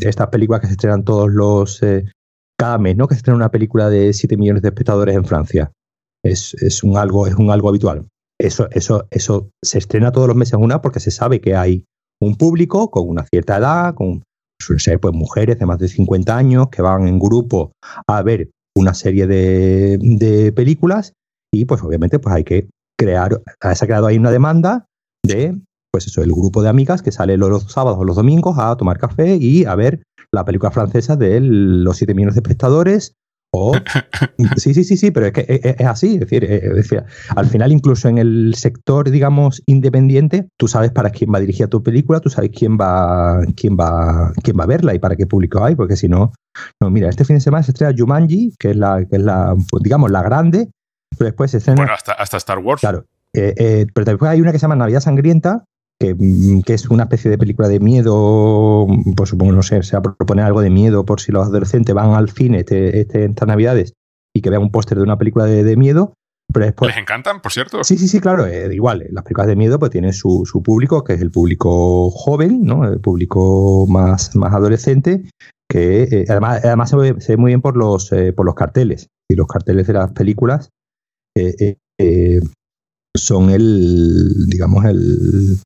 estas 0.00 0.28
películas 0.28 0.60
que 0.60 0.66
se 0.66 0.72
estrenan 0.72 1.04
todos 1.04 1.30
los 1.30 1.82
eh, 1.82 2.04
cada 2.58 2.78
mes, 2.78 2.96
¿no? 2.96 3.06
Que 3.06 3.14
se 3.14 3.18
estrena 3.18 3.36
una 3.36 3.50
película 3.50 3.88
de 3.88 4.12
7 4.12 4.36
millones 4.36 4.62
de 4.62 4.68
espectadores 4.68 5.14
en 5.14 5.24
Francia. 5.24 5.70
Es, 6.24 6.54
es, 6.54 6.82
un 6.82 6.96
algo 6.96 7.26
es 7.26 7.34
un 7.36 7.50
algo 7.50 7.68
habitual. 7.68 8.06
Eso, 8.40 8.68
eso, 8.70 9.06
eso 9.10 9.50
se 9.62 9.78
estrena 9.78 10.12
todos 10.12 10.28
los 10.28 10.36
meses 10.36 10.54
una 10.58 10.80
porque 10.80 11.00
se 11.00 11.10
sabe 11.10 11.40
que 11.40 11.54
hay 11.54 11.84
un 12.20 12.36
público 12.36 12.90
con 12.90 13.08
una 13.08 13.24
cierta 13.24 13.58
edad, 13.58 13.94
con 13.94 14.22
suelen 14.60 14.80
ser 14.80 15.00
pues 15.00 15.14
mujeres 15.14 15.58
de 15.58 15.66
más 15.66 15.78
de 15.78 15.88
50 15.88 16.36
años 16.36 16.68
que 16.70 16.82
van 16.82 17.06
en 17.06 17.18
grupo 17.18 17.72
a 18.06 18.22
ver 18.22 18.50
una 18.76 18.94
serie 18.94 19.26
de, 19.26 20.52
películas 20.54 21.12
y 21.52 21.64
pues 21.64 21.82
obviamente 21.82 22.18
pues 22.18 22.34
hay 22.34 22.44
que 22.44 22.68
crear, 22.98 23.42
se 23.60 23.84
ha 23.84 23.86
creado 23.86 24.06
ahí 24.06 24.18
una 24.18 24.30
demanda 24.30 24.86
de 25.24 25.58
pues 25.90 26.06
eso, 26.06 26.22
el 26.22 26.32
grupo 26.32 26.62
de 26.62 26.68
amigas 26.68 27.02
que 27.02 27.12
sale 27.12 27.36
los, 27.36 27.72
sábados 27.72 27.98
o 27.98 28.04
los 28.04 28.16
domingos 28.16 28.58
a 28.58 28.76
tomar 28.76 28.98
café 28.98 29.36
y 29.36 29.64
a 29.64 29.74
ver 29.74 30.02
la 30.32 30.44
película 30.44 30.70
francesa 30.70 31.16
de 31.16 31.40
los 31.40 31.96
7 31.96 32.14
millones 32.14 32.34
de 32.34 32.40
espectadores 32.40 33.14
o, 33.50 33.72
sí, 34.56 34.74
sí, 34.74 34.84
sí, 34.84 34.96
sí, 34.96 35.10
pero 35.10 35.26
es 35.26 35.32
que 35.32 35.46
es, 35.48 35.86
así. 35.86 36.14
Es 36.14 36.20
decir, 36.20 36.44
es 36.44 36.74
decir, 36.74 37.02
al 37.34 37.46
final, 37.46 37.72
incluso 37.72 38.08
en 38.08 38.18
el 38.18 38.54
sector, 38.54 39.10
digamos, 39.10 39.62
independiente, 39.66 40.48
tú 40.58 40.68
sabes 40.68 40.90
para 40.90 41.10
quién 41.10 41.32
va 41.32 41.40
dirigida 41.40 41.66
tu 41.66 41.82
película, 41.82 42.20
tú 42.20 42.30
sabes 42.30 42.50
quién 42.54 42.76
va, 42.76 43.40
quién 43.56 43.76
va, 43.76 44.32
quién 44.42 44.56
va 44.58 44.64
a 44.64 44.68
verla 44.68 44.94
y 44.94 44.98
para 44.98 45.16
qué 45.16 45.26
público 45.26 45.64
hay, 45.64 45.74
porque 45.74 45.96
si 45.96 46.08
no, 46.08 46.32
no, 46.80 46.90
mira, 46.90 47.08
este 47.08 47.24
fin 47.24 47.36
de 47.36 47.40
semana 47.40 47.62
se 47.62 47.70
estrena 47.70 47.94
Jumanji, 47.96 48.54
que 48.58 48.70
es 48.70 48.76
la, 48.76 49.04
que 49.04 49.16
es 49.16 49.22
la, 49.22 49.54
pues, 49.70 49.82
digamos, 49.82 50.10
la 50.10 50.22
grande, 50.22 50.70
pero 51.16 51.26
después 51.26 51.50
se 51.50 51.58
estrena. 51.58 51.76
Bueno, 51.76 51.92
hasta, 51.94 52.12
hasta 52.12 52.36
Star 52.36 52.58
Wars. 52.58 52.80
Claro. 52.80 53.04
Eh, 53.34 53.54
eh, 53.56 53.86
pero 53.94 54.04
después 54.04 54.30
hay 54.30 54.40
una 54.40 54.52
que 54.52 54.58
se 54.58 54.62
llama 54.62 54.76
Navidad 54.76 55.00
Sangrienta, 55.00 55.64
Mm, 56.00 56.60
que, 56.60 56.74
es 56.74 56.88
una 56.90 57.04
especie 57.04 57.30
de 57.30 57.38
película 57.38 57.66
de 57.66 57.80
miedo, 57.80 58.86
pues 59.16 59.30
supongo, 59.30 59.52
no 59.52 59.62
sé, 59.62 59.82
se 59.82 59.96
va 59.96 59.98
a 59.98 60.16
proponer 60.16 60.44
algo 60.44 60.60
de 60.60 60.70
miedo 60.70 61.04
por 61.04 61.20
si 61.20 61.32
los 61.32 61.46
adolescentes 61.46 61.92
van 61.94 62.10
al 62.10 62.30
cine 62.30 62.58
este, 62.58 63.00
este, 63.00 63.24
estas 63.24 63.48
navidades 63.48 63.94
y 64.34 64.40
que 64.40 64.50
vean 64.50 64.62
un 64.62 64.70
póster 64.70 64.98
de 64.98 65.02
una 65.02 65.18
película 65.18 65.46
de, 65.46 65.76
miedo. 65.76 66.14
Pero 66.52 66.66
después, 66.66 66.90
¿Les 66.90 67.02
encantan, 67.02 67.42
por 67.42 67.52
cierto? 67.52 67.82
Sí, 67.82 67.98
sí, 67.98 68.06
sí, 68.08 68.20
claro. 68.20 68.46
Eh, 68.46 68.72
igual, 68.72 69.06
las 69.10 69.24
películas 69.24 69.48
de 69.48 69.56
miedo 69.56 69.78
pues 69.78 69.90
tienen 69.90 70.12
su, 70.12 70.44
su, 70.46 70.62
público, 70.62 71.02
que 71.02 71.14
es 71.14 71.20
el 71.20 71.30
público 71.30 72.10
joven, 72.10 72.62
¿no? 72.62 72.88
El 72.88 73.00
público 73.00 73.86
más, 73.88 74.34
más 74.36 74.54
adolescente, 74.54 75.28
que 75.68 76.04
eh, 76.04 76.24
además, 76.28 76.64
además 76.64 76.90
se 76.90 76.96
ve, 76.96 77.36
muy 77.36 77.50
bien 77.50 77.60
por 77.60 77.76
los, 77.76 78.12
eh, 78.12 78.32
por 78.32 78.46
los 78.46 78.54
carteles. 78.54 79.08
Y 79.28 79.34
los 79.34 79.46
carteles 79.48 79.88
de 79.88 79.92
las 79.92 80.12
películas 80.12 80.70
son 83.14 83.50
el, 83.50 84.46
digamos, 84.48 84.84
el, 84.86 85.58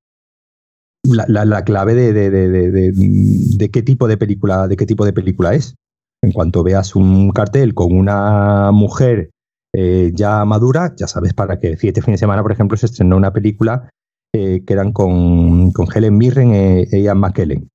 la, 1.05 1.65
clave 1.65 1.95
de, 1.95 2.13
de, 2.13 3.71
qué 3.71 3.83
tipo 3.83 4.09
de 4.09 4.17
película, 4.17 4.69
de 4.69 4.77
qué 4.77 4.87
tipo 4.87 5.05
de 5.05 5.13
película 5.13 5.55
es. 5.55 5.75
En 6.23 6.33
cuanto 6.33 6.63
veas 6.63 6.95
un 6.95 7.31
cartel 7.33 7.75
con 7.75 7.97
una 7.97 8.71
mujer 8.73 9.31
eh, 9.75 10.13
ya 10.15 10.45
madura, 10.45 10.95
ya 10.97 11.09
sabes 11.09 11.35
para 11.35 11.59
qué. 11.59 11.73
Este 11.73 12.03
fin 12.03 12.15
de 12.15 12.19
semana, 12.19 12.43
por 12.43 12.53
ejemplo, 12.53 12.77
se 12.77 12.87
estrenó 12.87 13.17
una 13.17 13.33
película 13.33 13.91
eh, 14.33 14.63
que 14.65 14.73
eran 14.73 14.93
con, 14.93 15.73
Helen 15.95 16.17
Mirren 16.17 16.55
e 16.55 17.01
Ian 17.03 17.19
McKellen. 17.19 17.69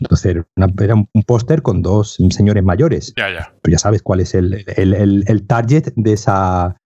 Entonces 0.00 0.44
era 0.80 0.94
un 0.94 1.22
póster 1.26 1.62
con 1.62 1.82
dos 1.82 2.18
señores 2.30 2.62
mayores. 2.62 3.12
Ya, 3.16 3.32
ya. 3.32 3.52
Pero 3.62 3.72
ya 3.72 3.78
sabes 3.78 4.02
cuál 4.02 4.20
es 4.20 4.32
el, 4.34 4.64
el 4.76 5.46
target 5.48 5.92
de 5.96 6.12
esa, 6.12 6.76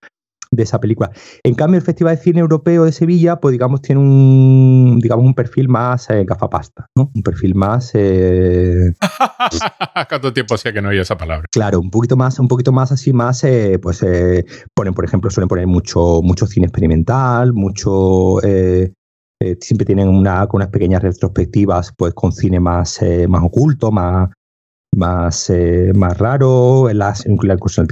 de 0.53 0.63
esa 0.63 0.79
película. 0.79 1.11
En 1.43 1.55
cambio, 1.55 1.79
el 1.79 1.85
Festival 1.85 2.17
de 2.17 2.23
Cine 2.23 2.41
Europeo 2.41 2.85
de 2.85 2.93
Sevilla, 2.93 3.41
pues 3.41 3.53
digamos, 3.53 3.81
tiene 3.81 4.03
un, 4.03 5.01
digamos, 5.01 5.25
un 5.25 5.35
perfil 5.35 5.69
más 5.69 6.09
eh, 6.11 6.25
gafapasta, 6.25 6.87
¿no? 6.95 7.11
Un 7.15 7.23
perfil 7.23 7.55
más... 7.55 7.91
Eh... 7.95 8.93
¿Cuánto 10.09 10.33
tiempo 10.33 10.55
hacía 10.55 10.73
que 10.73 10.83
no 10.83 10.91
oía 10.91 11.03
esa 11.03 11.17
palabra? 11.17 11.49
Claro, 11.51 11.81
un 11.81 11.91
poquito 11.91 12.17
más, 12.17 12.39
un 12.39 12.49
poquito 12.49 12.71
más 12.71 12.93
así, 12.93 13.15
más, 13.15 13.43
eh, 13.45 13.79
pues 13.83 14.03
eh, 14.03 14.45
ponen, 14.75 14.93
por 14.93 15.07
ejemplo, 15.07 15.31
suelen 15.31 15.49
poner 15.49 15.67
mucho, 15.67 16.21
mucho 16.23 16.47
cine 16.47 16.67
experimental, 16.67 17.55
mucho... 17.55 18.39
siempre 19.61 19.87
tienen 19.87 20.09
una, 20.09 20.47
unas 20.53 20.69
pequeñas 20.69 21.03
retrospectivas, 21.03 21.93
pues 21.97 22.13
con 22.13 22.31
cine 22.31 22.61
más, 22.61 23.01
más 23.27 23.43
oculto, 23.43 23.91
más, 23.91 24.29
más, 24.95 25.53
más 25.95 26.19
raro. 26.19 26.89
La, 26.93 27.15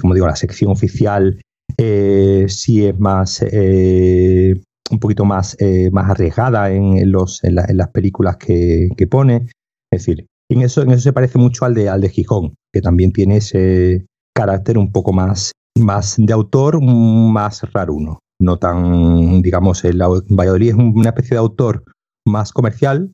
como 0.00 0.14
digo, 0.14 0.26
la 0.26 0.37
sección 0.37 0.71
oficial 0.71 1.40
eh, 2.50 2.52
si 2.52 2.85
es 2.85 2.99
más 2.99 3.42
eh, 3.42 4.61
un 4.90 4.99
poquito 4.99 5.25
más, 5.25 5.57
eh, 5.61 5.90
más 5.92 6.11
arriesgada 6.11 6.71
en, 6.71 7.11
los, 7.11 7.42
en, 7.45 7.54
las 7.54 7.88
películas 7.90 8.37
que, 8.37 8.88
pone. 9.09 9.47
Es 9.92 10.04
decir, 10.04 10.26
en 10.50 10.62
eso, 10.62 10.83
en 10.83 10.90
eso 10.90 11.00
se 11.00 11.12
parece 11.12 11.38
mucho 11.38 11.64
al 11.64 11.75
de, 11.75 11.88
al 11.88 12.00
de 12.00 12.09
Gijón, 12.09 12.54
que 12.73 12.80
también 12.80 13.12
tiene 13.12 13.37
ese 13.37 14.07
carácter 14.35 14.78
un 14.78 14.90
poco 14.90 15.12
más, 15.12 15.52
más 15.78 16.16
de 16.19 16.33
autor, 16.33 16.83
más 16.83 17.62
raro 17.73 17.95
uno. 17.95 18.19
No 18.40 18.59
tan, 18.59 19.42
digamos, 19.42 19.85
el 19.85 20.00
Valladolid 20.00 20.71
es 20.71 20.75
una 20.75 21.11
especie 21.11 21.35
de 21.35 21.40
autor 21.40 21.85
más 22.26 22.52
comercial, 22.52 23.12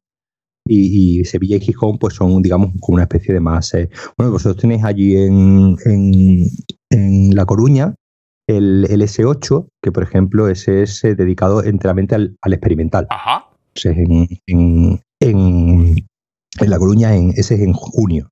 y, 0.69 1.25
Sevilla 1.25 1.57
y 1.57 1.61
Gijón 1.61 1.97
pues 1.99 2.15
son 2.15 2.43
digamos 2.43 2.73
como 2.81 2.97
una 2.97 3.05
especie 3.05 3.33
de 3.33 3.39
más 3.39 3.71
bueno 4.19 4.33
vosotros 4.33 4.61
tenéis 4.61 4.83
allí 4.83 5.17
en, 5.17 5.77
en, 5.85 6.45
en 6.91 7.37
La 7.37 7.47
Coruña 7.47 7.95
el, 8.47 8.85
S8, 8.85 9.69
que 9.83 9.93
por 9.93 10.03
ejemplo 10.03 10.49
ese 10.49 10.83
es 10.83 11.05
eh, 11.05 11.15
dedicado 11.15 11.63
enteramente 11.65 12.15
al, 12.15 12.37
experimental. 12.45 13.07
Ajá. 13.11 13.47
en, 13.85 15.01
La 16.61 16.79
Coruña 16.79 17.15
en, 17.15 17.31
ese 17.31 17.55
es 17.55 17.61
en 17.61 17.73
junio. 17.73 18.31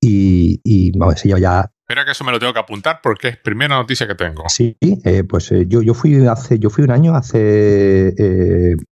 Y, 0.00 0.60
y 0.64 0.96
vamos, 0.96 1.16
ese 1.16 1.28
ya 1.40 1.70
Espera 1.88 2.04
que 2.04 2.10
eso 2.10 2.24
me 2.24 2.32
lo 2.32 2.40
tengo 2.40 2.52
que 2.52 2.58
apuntar 2.58 3.00
porque 3.00 3.28
es 3.28 3.36
primera 3.36 3.76
noticia 3.76 4.08
que 4.08 4.16
tengo. 4.16 4.48
Sí, 4.48 4.76
eh, 4.80 5.22
pues 5.22 5.52
eh, 5.52 5.66
yo, 5.68 5.82
yo 5.82 5.94
fui 5.94 6.26
hace, 6.26 6.58
yo 6.58 6.68
fui 6.68 6.82
un 6.82 6.90
año, 6.90 7.14
hace 7.14 8.12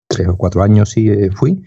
tres 0.08 0.28
o 0.28 0.36
cuatro 0.38 0.62
años 0.62 0.90
sí 0.90 1.06
fui. 1.34 1.66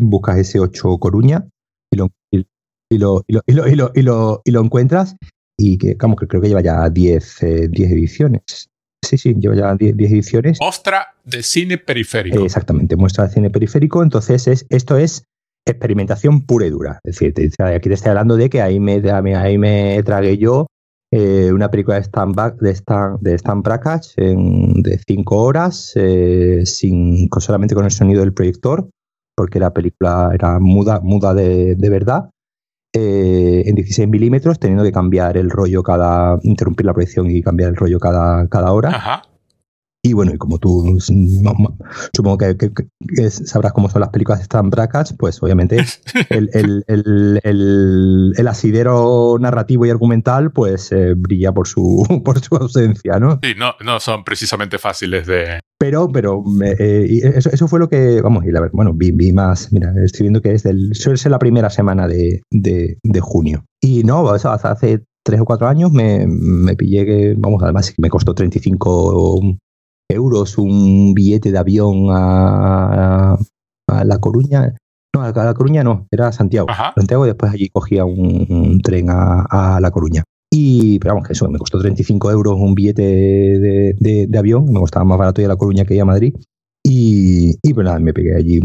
buscas 0.00 0.38
ese 0.38 0.58
8 0.58 0.98
Coruña 0.98 1.46
y 1.92 1.96
lo, 1.96 2.08
y, 2.32 2.98
lo, 2.98 3.22
y, 3.28 3.32
lo, 3.32 3.42
y, 3.46 3.52
lo, 3.52 3.92
y, 3.94 4.02
lo, 4.02 4.42
y 4.44 4.50
lo 4.50 4.60
encuentras 4.60 5.16
y 5.58 5.78
que, 5.78 5.96
creo 5.96 6.40
que 6.40 6.48
lleva 6.48 6.60
ya 6.60 6.88
10 6.88 7.42
eh, 7.42 7.70
ediciones. 7.72 8.68
Sí, 9.04 9.18
sí, 9.18 9.34
lleva 9.38 9.54
ya 9.54 9.74
10 9.74 9.94
ediciones. 9.98 10.58
Muestra 10.60 11.14
de 11.24 11.42
cine 11.42 11.78
periférico. 11.78 12.44
exactamente, 12.44 12.96
muestra 12.96 13.26
de 13.26 13.34
cine 13.34 13.50
periférico. 13.50 14.02
Entonces, 14.02 14.46
es, 14.48 14.66
esto 14.68 14.96
es 14.96 15.24
experimentación 15.66 16.46
pura 16.46 16.66
y 16.66 16.70
dura. 16.70 17.00
Es 17.04 17.18
decir, 17.18 17.34
aquí 17.62 17.88
te 17.88 17.94
estoy 17.94 18.10
hablando 18.10 18.36
de 18.36 18.48
que 18.48 18.60
ahí 18.62 18.80
me, 18.80 19.02
ahí 19.36 19.58
me 19.58 20.02
tragué 20.04 20.38
yo 20.38 20.66
eh, 21.12 21.52
una 21.52 21.70
película 21.70 21.96
de 21.96 22.02
Stan, 22.02 22.32
de 22.60 22.70
Stan, 22.70 23.16
de 23.20 23.34
Stan 23.34 23.62
Brakhage 23.62 24.14
de 24.16 25.00
5 25.06 25.36
horas, 25.36 25.92
eh, 25.94 26.62
sin, 26.64 27.28
solamente 27.38 27.74
con 27.74 27.84
el 27.84 27.90
sonido 27.90 28.20
del 28.20 28.34
proyector, 28.34 28.88
porque 29.36 29.60
la 29.60 29.72
película 29.72 30.30
era 30.34 30.58
muda, 30.58 31.00
muda 31.00 31.32
de, 31.32 31.74
de 31.76 31.90
verdad. 31.90 32.30
Eh, 32.98 33.64
en 33.66 33.74
16 33.74 34.08
milímetros, 34.08 34.58
teniendo 34.58 34.82
que 34.82 34.90
cambiar 34.90 35.36
el 35.36 35.50
rollo 35.50 35.82
cada, 35.82 36.38
interrumpir 36.44 36.86
la 36.86 36.94
proyección 36.94 37.30
y 37.30 37.42
cambiar 37.42 37.68
el 37.68 37.76
rollo 37.76 37.98
cada, 38.00 38.48
cada 38.48 38.72
hora. 38.72 39.22
Y 40.06 40.12
bueno, 40.12 40.32
y 40.32 40.38
como 40.38 40.58
tú 40.58 40.98
supongo 41.00 42.38
que, 42.38 42.56
sabrás 43.30 43.72
cómo 43.72 43.90
son 43.90 44.02
las 44.02 44.10
películas 44.10 44.38
de 44.38 44.42
Stan 44.44 44.70
Brackets, 44.70 45.16
pues 45.18 45.42
obviamente 45.42 45.84
el, 46.30 46.84
el, 46.86 48.46
asidero 48.46 49.36
narrativo 49.40 49.84
y 49.84 49.90
argumental 49.90 50.52
pues 50.52 50.92
eh, 50.92 51.14
brilla 51.16 51.50
por 51.50 51.66
su, 51.66 52.06
por 52.24 52.38
su 52.38 52.54
ausencia, 52.54 53.18
¿no? 53.18 53.40
Sí, 53.42 53.54
no, 53.58 53.74
no 53.84 53.98
son 53.98 54.22
precisamente 54.22 54.78
fáciles 54.78 55.26
de... 55.26 55.58
Pero, 55.76 56.08
pero 56.08 56.44
eh, 56.64 57.32
eso, 57.34 57.50
eso, 57.50 57.66
fue 57.66 57.80
lo 57.80 57.88
que, 57.88 58.20
vamos, 58.22 58.44
y 58.46 58.52
la, 58.52 58.70
bueno, 58.72 58.92
vi, 58.94 59.10
vi, 59.10 59.32
más, 59.32 59.72
mira, 59.72 59.92
estoy 60.04 60.22
viendo 60.22 60.40
que 60.40 60.52
es 60.52 60.62
del, 60.62 60.94
suele 60.94 61.18
ser 61.18 61.32
la 61.32 61.40
primera 61.40 61.68
semana 61.68 62.06
de, 62.06 62.42
de, 62.52 62.96
de 63.02 63.20
junio. 63.20 63.64
Y 63.82 64.04
no, 64.04 64.34
eso 64.36 64.50
hace 64.50 65.02
tres 65.24 65.40
o 65.40 65.44
cuatro 65.44 65.66
años 65.66 65.90
me, 65.90 66.26
me 66.28 66.76
pillé 66.76 67.04
que, 67.04 67.34
vamos, 67.36 67.60
además 67.62 67.92
me 67.98 68.08
costó 68.08 68.34
35 68.34 69.58
euros 70.08 70.58
un 70.58 71.14
billete 71.14 71.52
de 71.52 71.58
avión 71.58 72.06
a, 72.10 73.36
a 73.88 74.04
La 74.04 74.18
Coruña. 74.18 74.74
No, 75.14 75.22
a 75.22 75.32
La 75.32 75.54
Coruña 75.54 75.82
no, 75.82 76.06
era 76.10 76.32
Santiago. 76.32 76.68
Santiago 76.94 77.24
y 77.24 77.28
después 77.28 77.52
allí 77.52 77.68
cogía 77.70 78.04
un, 78.04 78.80
tren 78.82 79.06
a, 79.08 79.78
La 79.80 79.90
Coruña. 79.90 80.24
Y, 80.50 80.98
pero 81.00 81.14
vamos, 81.14 81.26
que 81.26 81.32
eso, 81.32 81.48
me 81.48 81.58
costó 81.58 81.78
35 81.78 82.30
euros 82.30 82.54
un 82.58 82.74
billete 82.74 83.02
de, 83.02 84.26
de, 84.28 84.38
avión, 84.38 84.66
me 84.66 84.80
costaba 84.80 85.04
más 85.04 85.18
barato 85.18 85.40
ir 85.40 85.46
a 85.46 85.50
La 85.50 85.56
Coruña 85.56 85.84
que 85.84 85.94
ir 85.94 86.00
a 86.02 86.04
Madrid. 86.04 86.34
Y, 86.84 87.56
y 87.62 87.74
pues 87.74 87.84
nada, 87.84 87.98
me 87.98 88.12
pegué 88.12 88.36
allí 88.36 88.60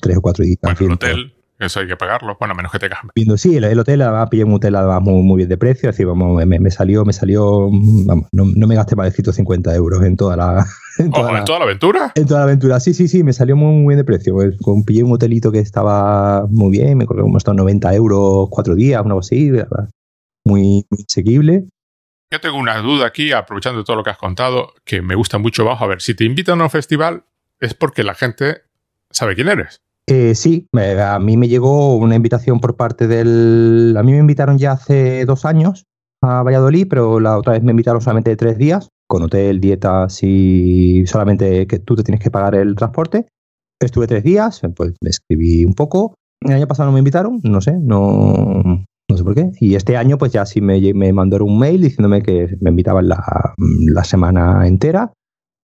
tres 0.00 0.18
o 0.18 0.20
cuatro 0.20 0.44
días. 0.44 0.58
el 0.78 0.92
hotel. 0.92 1.32
Eso 1.62 1.78
hay 1.78 1.86
que 1.86 1.96
pagarlo, 1.96 2.36
bueno, 2.38 2.52
a 2.52 2.56
menos 2.56 2.72
que 2.72 2.78
te 2.78 2.88
cambie. 2.88 3.12
Viendo, 3.14 3.36
sí, 3.36 3.56
el, 3.56 3.78
hotel, 3.78 4.02
además 4.02 4.28
pillé 4.30 4.44
un 4.44 4.54
hotel 4.54 4.74
muy, 5.00 5.22
muy 5.22 5.36
bien 5.38 5.48
de 5.48 5.56
precio, 5.56 5.90
así, 5.90 6.02
vamos, 6.02 6.44
me, 6.44 6.70
salió, 6.70 7.04
me 7.04 7.12
salió, 7.12 7.70
vamos, 7.70 8.26
no, 8.32 8.66
me 8.66 8.74
gasté 8.74 8.96
más 8.96 9.06
de 9.06 9.12
150 9.12 9.74
euros 9.74 10.02
en 10.02 10.16
toda 10.16 10.36
la... 10.36 10.66
En 10.98 11.10
toda, 11.10 11.32
la, 11.32 11.64
aventura? 11.64 12.12
En 12.14 12.26
toda 12.26 12.40
la 12.40 12.44
aventura, 12.44 12.78
sí, 12.78 12.92
sí, 12.92 13.08
sí, 13.08 13.24
me 13.24 13.32
salió 13.32 13.56
muy, 13.56 13.72
muy 13.72 13.94
bien 13.94 13.96
de 13.96 14.04
precio. 14.04 14.34
Pues, 14.34 14.56
pillé 14.84 15.02
un 15.02 15.12
hotelito 15.12 15.50
que 15.50 15.58
estaba 15.58 16.46
muy 16.50 16.70
bien, 16.70 16.98
me 16.98 17.06
costó 17.06 17.22
como 17.22 17.38
estos 17.38 17.54
90 17.54 17.94
euros 17.94 18.48
cuatro 18.50 18.74
días, 18.74 19.02
una 19.02 19.14
cosa 19.14 19.34
así, 19.34 19.50
muy, 20.44 20.84
muy 20.90 21.04
asequible. 21.08 21.64
Yo 22.30 22.40
tengo 22.40 22.58
una 22.58 22.76
duda 22.78 23.06
aquí, 23.06 23.32
aprovechando 23.32 23.84
todo 23.84 23.96
lo 23.96 24.04
que 24.04 24.10
has 24.10 24.18
contado, 24.18 24.74
que 24.84 25.00
me 25.00 25.14
gusta 25.14 25.38
mucho 25.38 25.64
bajo. 25.64 25.84
A 25.84 25.88
ver, 25.88 26.02
si 26.02 26.14
te 26.14 26.24
invitan 26.24 26.60
a 26.60 26.64
un 26.64 26.70
festival 26.70 27.24
es 27.58 27.72
porque 27.72 28.02
la 28.04 28.14
gente 28.14 28.62
sabe 29.10 29.34
quién 29.34 29.48
eres. 29.48 29.80
Eh, 30.08 30.34
sí, 30.34 30.66
a 30.74 31.18
mí 31.20 31.36
me 31.36 31.48
llegó 31.48 31.96
una 31.96 32.16
invitación 32.16 32.60
por 32.60 32.76
parte 32.76 33.06
del... 33.06 33.94
A 33.96 34.02
mí 34.02 34.12
me 34.12 34.18
invitaron 34.18 34.58
ya 34.58 34.72
hace 34.72 35.24
dos 35.24 35.44
años 35.44 35.84
a 36.22 36.42
Valladolid, 36.42 36.86
pero 36.88 37.20
la 37.20 37.38
otra 37.38 37.54
vez 37.54 37.62
me 37.62 37.70
invitaron 37.70 38.00
solamente 38.00 38.36
tres 38.36 38.58
días, 38.58 38.88
con 39.08 39.22
hotel, 39.22 39.60
dietas 39.60 40.22
y 40.22 41.06
solamente 41.06 41.66
que 41.66 41.78
tú 41.78 41.94
te 41.94 42.02
tienes 42.02 42.22
que 42.22 42.30
pagar 42.30 42.54
el 42.54 42.74
transporte. 42.74 43.26
Estuve 43.80 44.06
tres 44.06 44.24
días, 44.24 44.60
pues 44.76 44.92
me 45.00 45.10
escribí 45.10 45.64
un 45.64 45.74
poco. 45.74 46.14
El 46.40 46.52
año 46.54 46.66
pasado 46.66 46.90
me 46.92 46.98
invitaron, 46.98 47.40
no 47.44 47.60
sé, 47.60 47.78
no, 47.80 48.62
no 49.08 49.16
sé 49.16 49.24
por 49.24 49.34
qué. 49.34 49.50
Y 49.60 49.76
este 49.76 49.96
año 49.96 50.18
pues 50.18 50.32
ya 50.32 50.46
sí 50.46 50.60
me, 50.60 50.80
me 50.94 51.12
mandaron 51.12 51.48
un 51.48 51.58
mail 51.58 51.80
diciéndome 51.80 52.22
que 52.22 52.56
me 52.60 52.70
invitaban 52.70 53.08
la, 53.08 53.54
la 53.58 54.04
semana 54.04 54.66
entera 54.66 55.12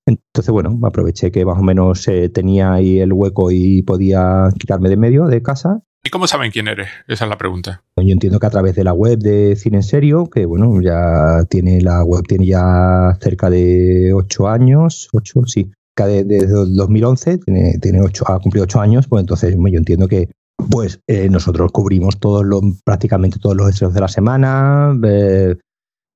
entonces, 0.08 0.50
bueno, 0.50 0.78
aproveché 0.82 1.30
que 1.30 1.44
más 1.44 1.58
o 1.58 1.62
menos 1.62 2.06
eh, 2.08 2.28
tenía 2.28 2.72
ahí 2.72 2.98
el 2.98 3.12
hueco 3.12 3.50
y 3.50 3.82
podía 3.82 4.48
quitarme 4.58 4.88
de 4.88 4.96
medio 4.96 5.26
de 5.26 5.42
casa. 5.42 5.82
¿Y 6.04 6.10
cómo 6.10 6.26
saben 6.26 6.50
quién 6.50 6.68
eres? 6.68 6.88
Esa 7.06 7.24
es 7.24 7.28
la 7.28 7.38
pregunta. 7.38 7.82
Yo 7.96 8.12
entiendo 8.12 8.38
que 8.38 8.46
a 8.46 8.50
través 8.50 8.74
de 8.76 8.84
la 8.84 8.92
web 8.92 9.18
de 9.18 9.56
Cine 9.56 9.78
en 9.78 9.82
Serio, 9.82 10.30
que 10.30 10.46
bueno, 10.46 10.80
ya 10.80 11.44
tiene 11.50 11.80
la 11.80 12.04
web, 12.04 12.24
tiene 12.26 12.46
ya 12.46 13.16
cerca 13.20 13.50
de 13.50 14.12
ocho 14.14 14.48
años, 14.48 15.08
ocho, 15.12 15.42
sí, 15.46 15.70
desde 16.06 16.46
2011, 16.46 17.38
tiene, 17.38 17.78
tiene 17.80 18.00
ocho, 18.00 18.24
ha 18.28 18.38
cumplido 18.38 18.64
ocho 18.64 18.80
años, 18.80 19.06
pues 19.08 19.20
entonces 19.20 19.56
yo 19.56 19.78
entiendo 19.78 20.06
que 20.08 20.30
pues 20.70 21.00
eh, 21.06 21.28
nosotros 21.28 21.70
cubrimos 21.72 22.18
todos 22.18 22.44
los, 22.44 22.62
prácticamente 22.84 23.38
todos 23.38 23.56
los 23.56 23.68
estrenos 23.68 23.94
de 23.94 24.00
la 24.00 24.08
semana, 24.08 24.96
eh, 25.04 25.56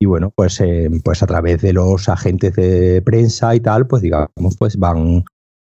y 0.02 0.04
bueno, 0.04 0.32
pues, 0.34 0.60
eh, 0.60 0.90
pues 1.04 1.22
a 1.22 1.28
través 1.28 1.62
de 1.62 1.72
los 1.72 2.08
agentes 2.08 2.56
de 2.56 3.00
prensa 3.02 3.54
y 3.54 3.60
tal, 3.60 3.86
pues 3.86 4.02
digamos, 4.02 4.56
pues 4.58 4.76
van, 4.76 5.22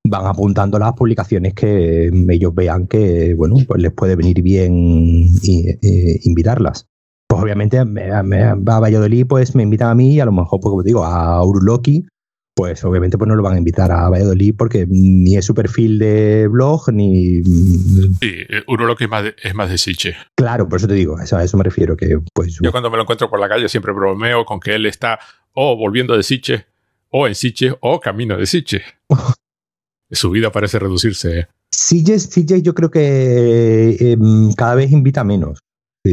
van 0.09 0.27
apuntando 0.27 0.79
las 0.79 0.95
publicaciones 0.95 1.53
que 1.53 2.11
ellos 2.31 2.55
vean 2.55 2.87
que, 2.87 3.35
bueno, 3.35 3.57
pues 3.69 3.83
les 3.83 3.93
puede 3.93 4.17
venir 4.17 4.41
bien 4.41 5.27
eh, 5.47 6.21
invitarlas. 6.25 6.87
Pues 7.29 7.43
obviamente 7.43 7.77
a, 7.77 7.83
a, 7.83 8.81
Valladolid 8.81 9.27
pues 9.27 9.55
me 9.55 9.65
invitan 9.65 9.91
a 9.91 9.95
mí 9.95 10.15
y 10.15 10.21
a 10.21 10.25
lo 10.25 10.33
mejor, 10.33 10.61
pues 10.61 10.71
como 10.71 10.83
digo, 10.83 11.05
a 11.05 11.45
Uruloki 11.45 12.07
pues 12.55 12.85
obviamente 12.85 13.17
pues 13.17 13.29
no 13.29 13.35
lo 13.35 13.43
van 13.43 13.55
a 13.55 13.59
invitar 13.59 13.91
a 13.91 14.09
Valladolid 14.09 14.55
porque 14.57 14.87
ni 14.89 15.37
es 15.37 15.45
su 15.45 15.55
perfil 15.55 15.99
de 15.99 16.49
blog 16.49 16.93
ni... 16.93 17.43
Sí, 17.43 18.31
eh, 18.49 18.63
uno 18.69 18.85
lo 18.85 18.95
que 18.95 19.05
es 19.05 19.11
más 19.11 19.25
de, 19.25 19.35
es 19.43 19.55
más 19.55 19.71
de 19.71 19.79
Siche. 19.79 20.17
Claro, 20.37 20.69
por 20.69 20.79
eso 20.79 20.89
te 20.89 20.95
digo, 20.95 21.17
a 21.19 21.25
eso 21.43 21.57
me 21.57 21.65
refiero 21.65 21.97
que 21.97 22.19
pues... 22.35 22.59
Yo 22.63 22.71
cuando 22.71 22.91
me 22.91 22.97
lo 22.97 23.03
encuentro 23.03 23.31
por 23.31 23.41
la 23.41 23.49
calle 23.49 23.69
siempre 23.69 23.93
bromeo 23.93 24.45
con 24.45 24.61
que 24.61 24.75
él 24.75 24.87
está 24.87 25.19
o 25.55 25.77
volviendo 25.77 26.17
de 26.17 26.23
Siche, 26.23 26.67
o 27.09 27.27
en 27.27 27.35
Siche, 27.35 27.75
o 27.81 28.01
camino 28.01 28.37
de 28.37 28.47
Siche. 28.47 28.83
Su 30.11 30.31
vida 30.31 30.53
parece 30.53 30.79
reducirse. 30.79 31.49
Siche, 31.71 32.61
yo 32.61 32.75
creo 32.75 32.91
que 32.91 33.97
em, 33.99 34.53
cada 34.53 34.75
vez 34.75 34.93
invita 34.93 35.25
menos. 35.25 35.61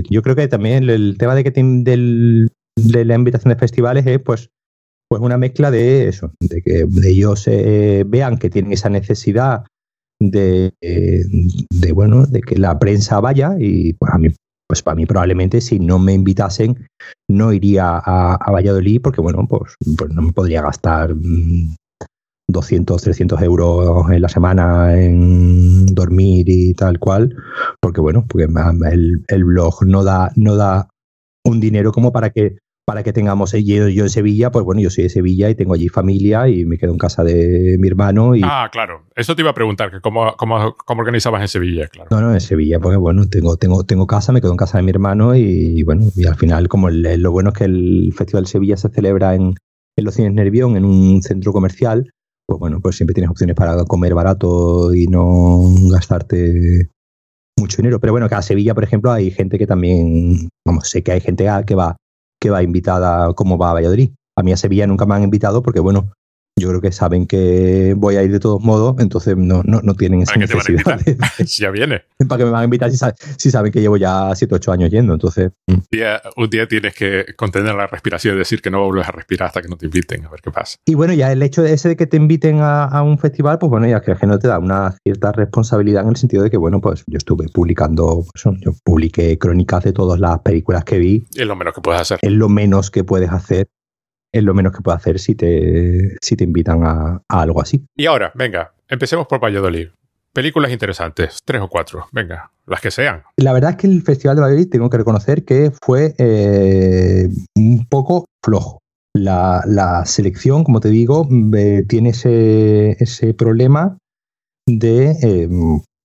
Yo 0.10 0.21
creo 0.21 0.36
que 0.36 0.47
también 0.47 0.89
el, 0.89 1.17
tema 1.17 1.36
de 1.36 1.43
que 1.43 1.52
del, 1.52 2.47
de 2.75 3.06
la 3.06 3.15
invitación 3.15 3.54
de 3.54 3.60
festivales 3.60 4.06
es 4.06 4.19
pues 4.19 4.52
pues 5.10 5.22
una 5.24 5.38
mezcla 5.38 5.72
de 5.72 6.08
eso, 6.08 6.32
de 6.39 6.62
que 6.62 6.86
ellos 7.04 7.48
eh, 7.48 8.04
vean 8.08 8.38
que 8.38 8.52
tienen 8.52 8.74
esa 8.74 8.89
necesidad 8.89 9.65
de, 10.22 10.72
de, 10.82 11.91
bueno, 11.93 12.26
de 12.28 12.41
que 12.41 12.58
la 12.58 12.78
prensa 12.78 13.19
vaya 13.19 13.56
y 13.58 13.93
pues 13.93 14.12
mí, 14.19 14.28
pues 14.67 14.84
para 14.84 14.95
mí 14.95 15.08
probablemente 15.08 15.62
si 15.62 15.80
no 15.80 15.98
me 15.98 16.13
invitasen 16.13 16.88
no 17.28 17.52
iría 17.54 17.98
a, 17.98 18.52
Valladolid 18.52 19.02
porque 19.02 19.22
bueno, 19.22 19.48
pues, 19.50 19.74
pues, 19.98 20.13
no 20.13 20.22
me 20.22 20.34
podría 20.34 20.62
gastar 20.62 21.15
200, 22.48 23.02
mm, 23.02 23.04
300 23.04 23.41
euros 23.41 24.12
en 24.12 24.22
la 24.22 24.30
semana 24.30 25.02
en 25.02 25.88
dormir 25.88 26.45
y 26.48 26.76
tal 26.76 27.00
cual, 27.00 27.36
porque 27.82 28.02
bueno, 28.02 28.26
porque 28.28 28.48
el, 28.91 29.24
el 29.28 29.43
blog 29.43 29.86
no 29.88 30.04
da, 30.04 30.32
no 30.36 30.56
da 30.56 30.88
un 31.45 31.60
dinero 31.60 31.91
como 31.91 32.12
para 32.12 32.30
que 32.30 32.58
para 32.89 33.04
que 33.04 33.13
tengamos 33.13 33.54
eh, 33.54 33.63
yo, 33.63 33.88
yo 33.88 34.06
en 34.06 34.10
Sevilla, 34.10 34.49
pues 34.49 34.65
bueno, 34.65 34.82
yo 34.82 34.89
soy 34.89 35.04
de 35.04 35.12
Sevilla 35.12 35.47
y 35.47 35.54
tengo 35.54 35.75
allí 35.75 35.89
familia 35.89 36.49
y 36.49 36.65
me 36.65 36.80
quedo 36.80 36.91
en 36.91 36.97
casa 36.97 37.23
de 37.23 37.78
mi 37.78 37.88
hermano. 37.88 38.36
Y... 38.36 38.41
Ah, 38.43 38.67
claro. 38.71 39.04
Eso 39.15 39.36
te 39.36 39.43
iba 39.43 39.52
a 39.52 39.54
preguntar, 39.54 39.91
que 39.91 40.02
cómo, 40.02 40.36
cómo, 40.38 40.75
cómo, 40.75 41.02
organizabas 41.02 41.41
en 41.41 41.49
Sevilla, 41.49 41.88
claro. 41.88 42.10
No, 42.10 42.19
no, 42.19 42.34
en 42.34 42.41
Sevilla, 42.41 42.80
porque 42.80 42.97
bueno, 42.97 43.30
tengo, 43.30 43.58
tengo, 43.58 43.84
tengo 43.84 44.08
casa, 44.08 44.32
me 44.32 44.41
quedo 44.41 44.49
en 44.49 44.58
casa 44.58 44.80
de 44.80 44.86
mi 44.86 44.89
hermano 44.89 45.36
y, 45.36 45.84
bueno, 45.84 46.06
y 46.15 46.25
al 46.25 46.36
final, 46.36 46.67
como 46.67 46.89
lo 46.89 47.32
bueno 47.32 47.49
es 47.49 47.60
que 47.60 47.65
el 47.65 48.12
Festival 48.17 48.45
de 48.45 48.49
Sevilla 48.49 48.75
se 48.75 48.89
celebra 48.89 49.36
en, 49.36 49.54
en 49.95 50.04
los 50.04 50.15
cines 50.15 50.34
Nervión, 50.34 50.75
en 50.75 50.84
un 50.84 51.21
centro 51.21 51.54
comercial, 51.54 52.12
pues 52.47 52.60
bueno, 52.60 52.80
pues 52.82 52.95
siempre 52.95 53.13
tienes 53.13 53.30
opciones 53.30 53.56
para 53.56 53.86
comer 53.86 54.15
barato 54.15 54.95
y 54.95 55.06
no 55.06 55.60
gastarte 55.91 56.89
mucho 57.56 57.78
dinero. 57.78 57.99
Pero 57.99 58.13
bueno, 58.13 58.28
que 58.28 58.34
a 58.34 58.41
Sevilla, 58.41 58.73
por 58.73 58.84
ejemplo, 58.84 59.12
hay 59.12 59.30
gente 59.30 59.60
que 59.60 59.67
también, 59.67 60.49
vamos, 60.65 60.89
sé 60.89 61.04
que 61.04 61.12
hay 61.12 61.21
gente 61.21 61.45
que 61.67 61.75
va 61.75 61.95
que 62.39 62.49
va 62.49 62.63
invitada 62.63 63.34
como 63.34 63.58
va 63.58 63.71
a 63.71 63.73
Valladolid. 63.73 64.12
A 64.36 64.43
mí 64.43 64.52
a 64.52 64.58
Sevilla 64.58 64.88
nunca 64.88 65.06
me 65.06 65.15
han 65.15 65.23
invitado 65.23 65.62
porque, 65.62 65.80
bueno, 65.80 66.12
yo 66.60 66.69
creo 66.69 66.82
que 66.82 66.91
saben 66.91 67.26
que 67.28 67.93
voy 67.98 68.15
a 68.15 68.24
ir 68.24 68.32
de 68.32 68.39
todos 68.39 68.62
modos, 68.62 68.95
entonces 69.00 69.36
no, 69.38 69.63
no, 69.63 69.82
no 69.82 69.93
tienen 69.95 70.22
esa 70.22 70.36
necesidad. 70.36 71.00
si 71.45 71.62
ya 71.63 71.72
viene. 71.72 72.04
¿Para 72.28 72.39
que 72.39 72.45
me 72.45 72.52
van 72.52 72.62
a 72.62 72.63
invitar 72.65 72.91
si, 72.91 73.52
saben 73.52 73.72
que 73.72 73.82
llevo 73.82 73.98
ya 73.98 74.34
7 74.34 74.54
o 74.54 74.58
8 74.58 74.72
años 74.72 74.89
yendo? 74.89 75.13
Entonces. 75.13 75.52
Mm. 75.67 75.74
Un 75.74 75.86
día, 75.91 76.22
un 76.36 76.50
día 76.50 76.67
tienes 76.67 76.93
que 76.93 77.26
contener 77.36 77.74
la 77.76 77.88
respiración 77.88 78.36
y 78.36 78.39
decir 78.39 78.62
que 78.62 78.69
no 78.69 78.84
vuelves 78.86 79.08
a 79.08 79.12
respirar 79.12 79.48
hasta 79.48 79.62
que 79.62 79.67
no 79.67 79.78
te 79.78 79.86
inviten, 79.86 80.26
a 80.26 80.30
ver 80.30 80.41
qué 80.41 80.52
pasa. 80.52 80.78
Y 80.86 80.95
bueno, 80.95 81.13
ya 81.13 81.32
el 81.32 81.41
hecho 81.41 81.62
de 81.63 81.74
ese 81.74 81.89
de 81.89 81.95
que 81.95 82.08
te 82.08 82.17
inviten 82.17 82.60
a, 82.62 83.02
un 83.02 83.17
festival, 83.17 83.58
pues 83.60 83.69
bueno, 83.69 83.88
ya 83.88 84.02
que, 84.02 84.15
que 84.15 84.28
no 84.28 84.38
te 84.38 84.48
da 84.48 84.60
una 84.60 84.95
cierta 85.04 85.32
responsabilidad 85.32 86.04
en 86.04 86.10
el 86.10 86.15
sentido 86.17 86.43
de 86.43 86.50
que, 86.50 86.58
bueno, 86.58 86.82
pues 86.82 87.04
yo 87.08 87.17
estuve 87.17 87.48
publicando, 87.48 88.26
pues, 88.32 88.43
yo 88.60 88.72
publiqué 88.84 89.38
crónicas 89.38 89.84
de 89.84 89.93
todas 89.93 90.19
las 90.19 90.39
películas 90.39 90.84
que 90.84 90.98
vi. 91.00 91.26
Es 91.36 91.48
lo 91.48 91.56
menos 91.56 91.74
que 91.74 91.82
puedes 91.82 92.02
hacer. 92.02 92.19
Es 92.22 92.32
lo 92.32 92.50
menos 92.50 92.91
que 92.91 93.04
puedes 93.04 93.32
hacer 93.32 93.69
es 94.32 94.44
lo 94.44 94.54
menos 94.54 94.74
que 94.74 94.82
puedo 94.82 94.96
hacer 94.96 95.20
si 95.20 95.36
te, 95.36 96.18
si 96.22 96.36
te 96.36 96.44
invitan 96.44 96.84
a, 96.84 97.22
algo 97.28 97.62
así. 97.62 97.86
Y 97.96 98.06
ahora, 98.06 98.32
venga, 98.36 98.74
empecemos 98.88 99.28
por 99.28 99.44
Valladolid. 99.44 99.89
Películas 100.32 100.72
interesantes, 100.72 101.39
tres 101.44 101.62
o 101.62 101.68
cuatro, 101.68 102.06
venga, 102.12 102.52
las 102.68 102.82
que 102.82 102.92
sean. 102.92 103.24
La 103.38 103.52
verdad 103.52 103.72
es 103.72 103.78
que 103.78 103.88
el 103.88 104.04
Festival 104.04 104.36
de 104.36 104.42
Valladolid 104.44 104.70
tengo 104.70 104.89
que 104.89 104.98
reconocer 104.98 105.44
que 105.44 105.72
fue 105.84 106.13
eh, 106.18 107.28
un 107.56 107.88
poco 107.88 108.26
flojo. 108.44 108.80
La, 109.15 110.04
selección, 110.06 110.63
como 110.63 110.80
te 110.80 110.89
digo, 110.89 111.28
eh, 111.58 111.84
tiene 111.89 112.10
ese, 112.10 112.92
ese, 113.04 113.34
problema 113.34 113.98
de 114.68 115.15
eh, 115.24 115.50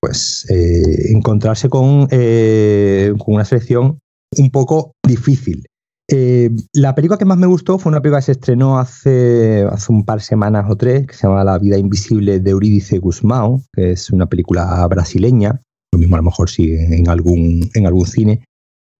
pues 0.00 0.46
encontrarse 0.50 1.68
con, 1.68 2.06
con 2.06 3.34
una 3.34 3.44
selección 3.44 3.98
un 4.36 4.50
poco 4.50 4.92
difícil 5.06 5.64
Eh, 6.10 6.50
la 6.74 6.94
película 6.94 7.18
que 7.18 7.24
más 7.24 7.38
me 7.38 7.46
gustó 7.46 7.78
fue 7.78 7.90
una 7.90 8.02
película 8.02 8.20
que 8.20 8.26
se 8.26 8.32
estrenó 8.32 8.78
hace, 8.78 9.66
hace 9.70 9.92
un 9.92 10.04
par 10.04 10.18
de 10.18 10.24
semanas 10.24 10.66
o 10.68 10.76
tres, 10.76 11.06
que 11.06 11.14
se 11.14 11.26
llama 11.26 11.44
La 11.44 11.58
vida 11.58 11.78
invisible 11.78 12.40
de 12.40 12.50
Eurídice 12.50 12.98
Guzmán, 12.98 13.62
que 13.72 13.92
es 13.92 14.10
una 14.10 14.26
película 14.26 14.86
brasileña, 14.86 15.62
lo 15.92 15.98
mismo 15.98 16.16
a 16.16 16.18
lo 16.18 16.24
mejor 16.24 16.50
sí 16.50 16.74
en 16.74 17.08
algún, 17.08 17.70
en 17.72 17.86
algún 17.86 18.06
cine, 18.06 18.44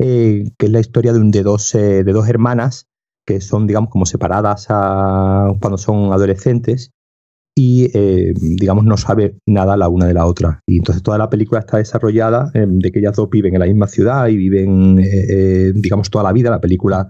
eh, 0.01 0.51
que 0.59 0.67
es 0.67 0.73
la 0.73 0.81
historia 0.81 1.13
de, 1.13 1.21
de, 1.23 1.43
dos, 1.43 1.75
eh, 1.75 2.05
de 2.05 2.13
dos 2.13 2.29
hermanas 2.29 2.87
que 3.27 3.41
son, 3.41 3.67
digamos, 3.67 3.91
como 3.91 4.07
separadas 4.07 4.67
cuando 4.67 5.79
son 5.79 6.13
adolescentes 6.13 6.91
y, 7.57 7.91
eh, 7.95 8.35
digamos, 8.37 8.85
no 8.85 8.97
sabe 8.97 9.37
nada 9.47 9.77
la 9.77 9.89
una 9.89 10.07
de 10.07 10.15
la 10.15 10.27
otra. 10.27 10.61
Y 10.67 10.79
entonces 10.79 11.03
toda 11.03 11.19
la 11.19 11.31
película 11.31 11.61
está 11.61 11.77
desarrollada 11.77 12.51
eh, 12.55 12.67
de 12.69 12.91
que 12.91 12.99
ellas 12.99 13.15
dos 13.15 13.31
viven 13.31 13.55
en 13.55 13.61
la 13.61 13.67
misma 13.67 13.87
ciudad 13.87 14.27
y 14.27 14.37
viven, 14.37 14.99
eh, 14.99 15.73
digamos, 15.75 16.11
toda 16.11 16.25
la 16.25 16.33
vida. 16.33 16.51
La 16.51 16.61
película, 16.61 17.09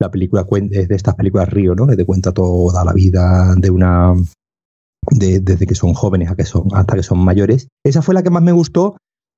la 0.00 0.10
película 0.10 0.46
es 0.70 0.88
de 0.88 0.94
estas 0.94 1.14
películas 1.14 1.50
Río, 1.50 1.74
¿no? 1.74 1.86
Que 1.86 1.96
te 1.96 2.06
cuenta 2.06 2.32
toda 2.32 2.84
la 2.84 2.92
vida 2.92 3.54
de 3.56 3.70
una. 3.70 4.14
De, 5.10 5.40
desde 5.40 5.66
que 5.66 5.74
son 5.74 5.94
jóvenes 5.94 6.30
a 6.30 6.36
que 6.36 6.44
son, 6.44 6.68
hasta 6.72 6.94
que 6.94 7.02
son 7.02 7.18
mayores. 7.18 7.68
Esa 7.84 8.02
fue 8.02 8.14
la 8.14 8.22
que 8.22 8.30
más 8.30 8.42
me 8.42 8.52
gustó 8.52 8.96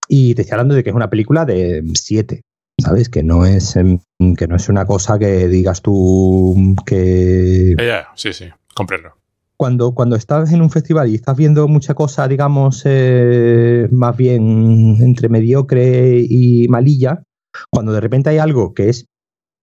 y 0.09 0.35
te 0.35 0.43
estoy 0.43 0.53
hablando 0.53 0.75
de 0.75 0.85
que 0.85 0.90
es 0.90 0.97
una 0.97 1.09
película 1.09 1.47
de 1.47 1.83
siete, 1.95 2.43
¿sabes? 2.79 3.09
Que 3.09 3.23
no 3.23 3.47
es 3.47 3.75
em, 3.77 3.99
que 4.37 4.47
no 4.47 4.57
es 4.57 4.69
una 4.69 4.85
cosa 4.85 5.19
que 5.19 5.49
digas 5.49 5.81
tú 5.81 6.77
que... 6.85 7.75
Yeah, 7.79 8.09
sí, 8.14 8.35
sí, 8.35 8.51
comprendo. 8.75 9.14
Cuando, 9.57 9.95
cuando 9.95 10.17
estás 10.17 10.53
en 10.53 10.62
un 10.62 10.71
festival 10.71 11.09
y 11.09 11.14
estás 11.14 11.37
viendo 11.37 11.69
mucha 11.69 11.95
cosa, 11.95 12.27
digamos, 12.27 12.83
eh, 12.85 13.88
más 13.93 14.17
bien 14.17 14.97
entre 15.01 15.29
mediocre 15.29 16.19
y 16.29 16.67
malilla, 16.69 17.23
cuando 17.71 17.93
de 17.93 18.01
repente 18.01 18.31
hay 18.31 18.38
algo 18.38 18.75
que 18.75 18.88
es 18.88 19.07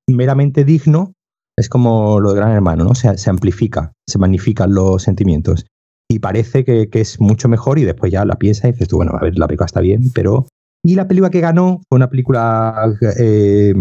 meramente 0.08 0.64
digno, 0.64 1.14
es 1.58 1.70
como 1.70 2.20
lo 2.20 2.32
de 2.32 2.38
Gran 2.38 2.52
Hermano, 2.52 2.86
¿no? 2.86 2.96
Se, 2.96 3.18
se 3.18 3.30
amplifica, 3.30 3.94
se 4.08 4.18
magnifican 4.18 4.74
los 4.74 5.04
sentimientos. 5.04 5.66
Y 6.10 6.20
parece 6.20 6.64
que, 6.64 6.90
que, 6.90 7.02
es 7.02 7.20
mucho 7.20 7.48
mejor 7.48 7.80
y 7.80 7.84
después 7.84 8.12
ya 8.12 8.26
la 8.26 8.36
piensas 8.36 8.66
y 8.66 8.72
dices 8.74 8.88
tú, 8.88 8.98
bueno, 8.98 9.14
a 9.16 9.22
ver, 9.22 9.38
la 9.38 9.48
película 9.48 9.66
está 9.66 9.82
bien, 9.82 10.12
pero... 10.14 10.48
Y 10.84 10.96
la 10.96 11.08
película 11.08 11.30
que 11.30 11.42
ganó 11.42 11.82
fue 11.88 11.98
una 11.98 12.10
película 12.10 12.74
eh, 13.20 13.74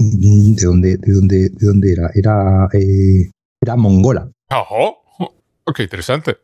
de 0.00 0.64
dónde, 0.64 0.96
de 0.96 1.12
dónde, 1.12 1.48
de 1.50 1.66
dónde 1.66 1.92
era, 1.92 2.10
era, 2.14 2.68
eh, 2.72 3.30
era 3.60 3.76
mongola. 3.76 4.30
Oh, 4.50 4.96
ok, 5.68 5.80
interesante. 5.80 6.38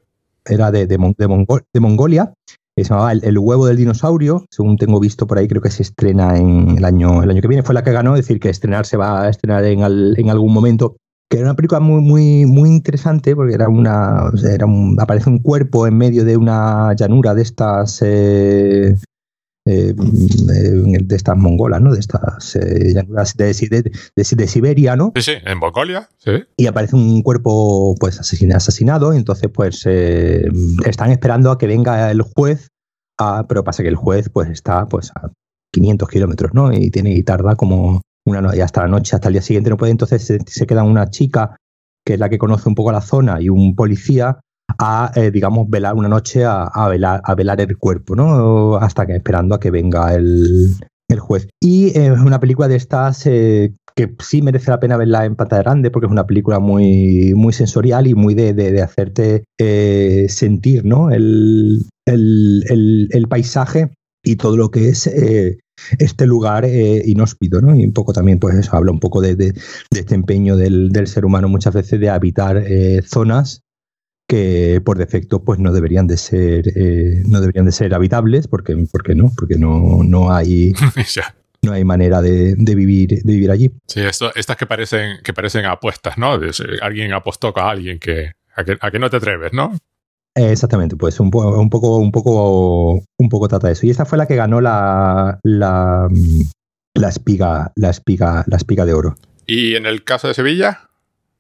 Era 0.45 0.71
de, 0.71 0.87
de, 0.87 0.99
de, 1.17 1.29
Mongol, 1.29 1.65
de 1.73 1.81
Mongolia. 1.81 2.35
Se 2.77 2.85
llamaba 2.85 3.13
el, 3.13 3.39
huevo 3.39 3.67
del 3.67 3.77
dinosaurio. 3.77 4.45
Según 4.51 4.77
tengo 4.77 5.01
visto 5.01 5.27
por 5.27 5.39
ahí, 5.39 5.49
creo 5.49 5.63
que 5.63 5.71
se 5.71 5.83
estrena 5.83 6.37
en 6.37 6.77
el 6.77 6.85
año, 6.85 7.23
el 7.23 7.31
año 7.31 7.41
que 7.41 7.49
viene. 7.49 7.63
Fue 7.63 7.75
la 7.75 7.85
que 7.85 7.93
ganó, 7.93 8.15
es 8.15 8.27
decir, 8.27 8.41
que 8.41 8.51
estrenar 8.51 8.85
se 8.85 8.97
va 8.97 9.23
a 9.23 9.29
estrenar 9.29 9.65
en, 9.65 9.83
al, 9.83 10.15
en 10.19 10.31
algún 10.31 10.53
momento. 10.53 10.97
Que 11.31 11.39
era 11.39 11.47
una 11.47 11.57
película 11.57 11.81
muy, 11.81 12.03
muy, 12.03 12.45
muy 12.47 12.69
interesante 12.69 13.35
porque 13.35 13.55
era 13.55 13.69
una, 13.69 14.31
era 14.45 14.67
un, 14.67 14.97
aparece 15.01 15.31
un 15.31 15.39
cuerpo 15.39 15.87
en 15.87 15.97
medio 15.97 16.25
de 16.25 16.37
una 16.37 16.95
llanura 16.95 17.35
de 17.35 17.43
estas 17.43 18.03
eh, 18.03 18.97
eh, 19.67 19.95
de 19.97 21.17
estas 21.17 21.37
mongolas, 21.37 21.81
¿no? 21.81 21.93
De 21.93 22.01
estas 22.01 22.55
eh, 22.57 22.93
llanuras 22.93 23.35
de, 23.37 23.47
de, 23.47 23.83
de, 23.83 23.93
de, 24.15 24.47
Siberia, 24.47 24.95
¿no? 24.95 25.13
Sí, 25.17 25.23
sí, 25.23 25.33
en 25.43 25.59
Mongolia, 25.59 26.09
sí. 26.19 26.33
Y 26.57 26.67
aparece 26.67 26.97
un 26.97 27.23
cuerpo, 27.23 27.95
pues, 27.99 28.21
asesinado, 28.21 29.15
y 29.15 29.17
entonces, 29.17 29.51
pues, 29.53 29.83
eh, 29.87 30.47
están 30.85 31.11
esperando 31.11 31.51
a 31.51 31.59
que 31.59 31.67
venga 31.67 32.11
el 32.11 32.21
juez, 32.21 32.69
a, 33.19 33.47
pero 33.49 33.65
pasa 33.65 33.83
que 33.83 33.89
el 33.89 33.97
juez, 33.97 34.29
pues, 34.29 34.51
está, 34.51 34.87
pues, 34.87 35.11
a 35.15 35.31
500 35.73 36.09
kilómetros, 36.09 36.53
¿no? 36.53 36.73
Y 36.73 36.91
tiene 36.91 37.15
y 37.15 37.23
tarda 37.23 37.57
como 37.57 38.03
una 38.27 38.43
noche, 38.43 38.63
hasta 38.63 38.83
la 38.83 38.89
noche, 38.89 39.17
hasta 39.17 39.29
el 39.29 39.35
día 39.35 39.43
siguiente 39.43 39.71
no 39.71 39.77
puede, 39.79 39.93
entonces 39.93 40.25
se, 40.25 40.39
se 40.47 40.67
queda 40.67 40.83
una 40.83 41.09
chica 41.09 41.57
que 42.05 42.15
es 42.15 42.21
la 42.21 42.29
que 42.29 42.39
conoce 42.39 42.69
un 42.69 42.75
poco 42.75 42.93
la 42.93 43.01
zona 43.01 43.41
y 43.41 43.49
un 43.49 43.75
policía 43.75 44.41
a, 44.79 45.13
eh, 45.15 45.31
digamos, 45.31 45.69
velar 45.69 45.95
una 45.95 46.09
noche 46.09 46.45
a, 46.45 46.65
a, 46.65 46.89
velar, 46.89 47.21
a 47.25 47.35
velar 47.35 47.61
el 47.61 47.77
cuerpo, 47.79 48.17
¿no? 48.17 48.77
Hasta 48.77 49.07
que 49.07 49.17
esperando 49.17 49.55
a 49.55 49.61
que 49.61 49.71
venga 49.71 50.15
el, 50.15 50.75
el 51.09 51.21
juez. 51.21 51.49
Y 51.61 51.89
es 51.89 51.97
eh, 51.97 52.13
una 52.13 52.41
película 52.41 52.69
de 52.69 52.77
estas 52.77 53.27
eh, 53.27 53.75
que 53.97 54.15
sí 54.21 54.43
merece 54.43 54.71
la 54.71 54.81
pena 54.81 54.97
verla 54.97 55.25
en 55.25 55.37
pantalla 55.37 55.63
grande 55.63 55.91
porque 55.91 56.07
es 56.07 56.13
una 56.13 56.27
película 56.27 56.59
muy, 56.59 57.33
muy 57.35 57.53
sensorial 57.53 58.07
y 58.07 58.15
muy 58.15 58.35
de, 58.35 58.55
de, 58.55 58.73
de 58.73 58.83
hacerte 58.83 59.45
eh, 59.59 60.27
sentir, 60.29 60.85
¿no? 60.85 61.11
El, 61.11 61.85
el, 62.07 62.65
el, 62.69 63.09
el, 63.11 63.29
paisaje 63.29 63.91
y 64.25 64.37
todo 64.37 64.57
lo 64.57 64.71
que 64.71 64.89
es 64.89 65.07
este 65.99 66.27
lugar 66.27 66.67
inhóspito, 66.67 67.61
¿no? 67.61 67.75
Y 67.75 67.85
un 67.85 67.93
poco 67.93 68.13
también, 68.13 68.39
pues 68.39 68.57
eso, 68.57 68.75
habla 68.77 68.91
un 68.91 69.01
poco 69.01 69.21
de, 69.21 69.37
de 69.37 69.55
este 69.91 70.15
empeño 70.15 70.57
del, 70.57 70.91
del, 70.91 71.07
ser 71.07 71.25
humano 71.25 71.49
muchas 71.49 71.75
veces 71.75 72.01
de 72.01 72.09
habitar 72.11 72.65
zonas 73.07 73.64
que 74.27 74.81
por 74.85 74.99
defecto 74.99 75.45
pues 75.45 75.59
no 75.59 75.73
deberían 75.73 76.07
de 76.07 76.17
ser 76.17 76.69
eh, 76.77 77.23
no 77.27 77.41
deberían 77.41 77.67
de 77.67 77.73
ser 77.73 77.95
habitables 77.95 78.49
porque, 78.49 78.75
porque 78.91 79.15
no 79.15 79.31
porque 79.37 79.57
no, 79.59 80.03
no 80.03 80.33
hay 80.33 80.73
no 81.63 81.73
hay 81.73 81.85
manera 81.85 82.23
de, 82.23 82.55
de, 82.57 82.75
vivir 82.75 83.23
de 83.23 83.33
vivir 83.33 83.51
allí. 83.51 83.71
Sí 83.87 84.01
esto, 84.01 84.33
estas 84.35 84.57
que 84.57 84.67
parecen 84.67 85.19
que 85.23 85.33
parecen 85.33 85.67
apuestas 85.67 86.17
no 86.17 86.39
alguien 86.81 87.13
apostó 87.13 87.53
con 87.53 87.65
alguien 87.65 87.99
que 87.99 88.33
a, 88.57 88.65
que 88.65 88.77
a, 88.81 88.91
que 88.91 88.99
no 88.99 89.11
te 89.11 89.19
atreves 89.19 89.53
no 89.53 89.77
exactamente 90.35 90.97
pues 90.97 91.21
un, 91.21 91.31
po 91.31 91.61
un 91.61 91.71
poco 91.71 91.99
un 91.99 92.11
poco 92.11 92.95
un 93.19 93.29
poco 93.29 93.49
trata 93.49 93.69
de 93.69 93.75
eso. 93.75 93.87
Y 93.87 93.91
esta 93.91 94.05
fue 94.05 94.19
la 94.19 94.27
que 94.27 94.37
ganó 94.37 94.61
la 94.61 95.39
la, 95.43 96.09
la 96.95 97.09
espiga 97.09 97.73
la 97.77 97.91
espiga 97.91 98.45
la 98.47 98.57
espiga 98.57 98.85
de 98.85 98.95
oro. 98.95 99.17
Y 99.47 99.77
en 99.77 99.87
el 99.87 100.03
caso 100.03 100.29
de 100.29 100.35
Sevilla 100.35 100.89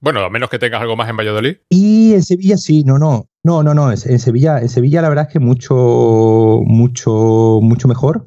bueno, 0.04 0.20
a 0.20 0.28
menos 0.28 0.50
que 0.50 0.58
tengas 0.58 0.82
algo 0.82 0.96
más 0.96 1.08
en 1.08 1.16
Valladolid. 1.16 1.56
Y 1.70 2.12
en 2.12 2.22
Sevilla 2.22 2.58
sí, 2.58 2.84
no, 2.84 2.98
no. 2.98 3.26
No, 3.42 3.62
no, 3.62 3.72
no. 3.72 3.90
En 3.90 3.96
Sevilla, 3.96 4.60
en 4.60 4.68
Sevilla 4.68 5.00
la 5.00 5.08
verdad 5.08 5.26
es 5.28 5.32
que 5.32 5.40
mucho, 5.40 6.60
mucho, 6.66 7.58
mucho 7.62 7.88
mejor. 7.88 8.26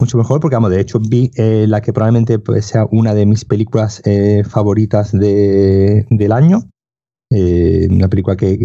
Mucho 0.00 0.16
mejor, 0.16 0.40
porque 0.40 0.54
vamos, 0.54 0.70
de 0.70 0.80
hecho 0.80 1.00
vi 1.00 1.30
eh, 1.34 1.66
la 1.66 1.80
que 1.80 1.92
probablemente 1.92 2.38
pues, 2.38 2.66
sea 2.66 2.86
una 2.92 3.14
de 3.14 3.26
mis 3.26 3.44
películas 3.44 4.00
eh, 4.04 4.44
favoritas 4.48 5.10
de, 5.10 6.06
del 6.08 6.32
año. 6.32 6.68
Eh, 7.32 7.88
una 7.90 8.08
película 8.08 8.36
que, 8.36 8.56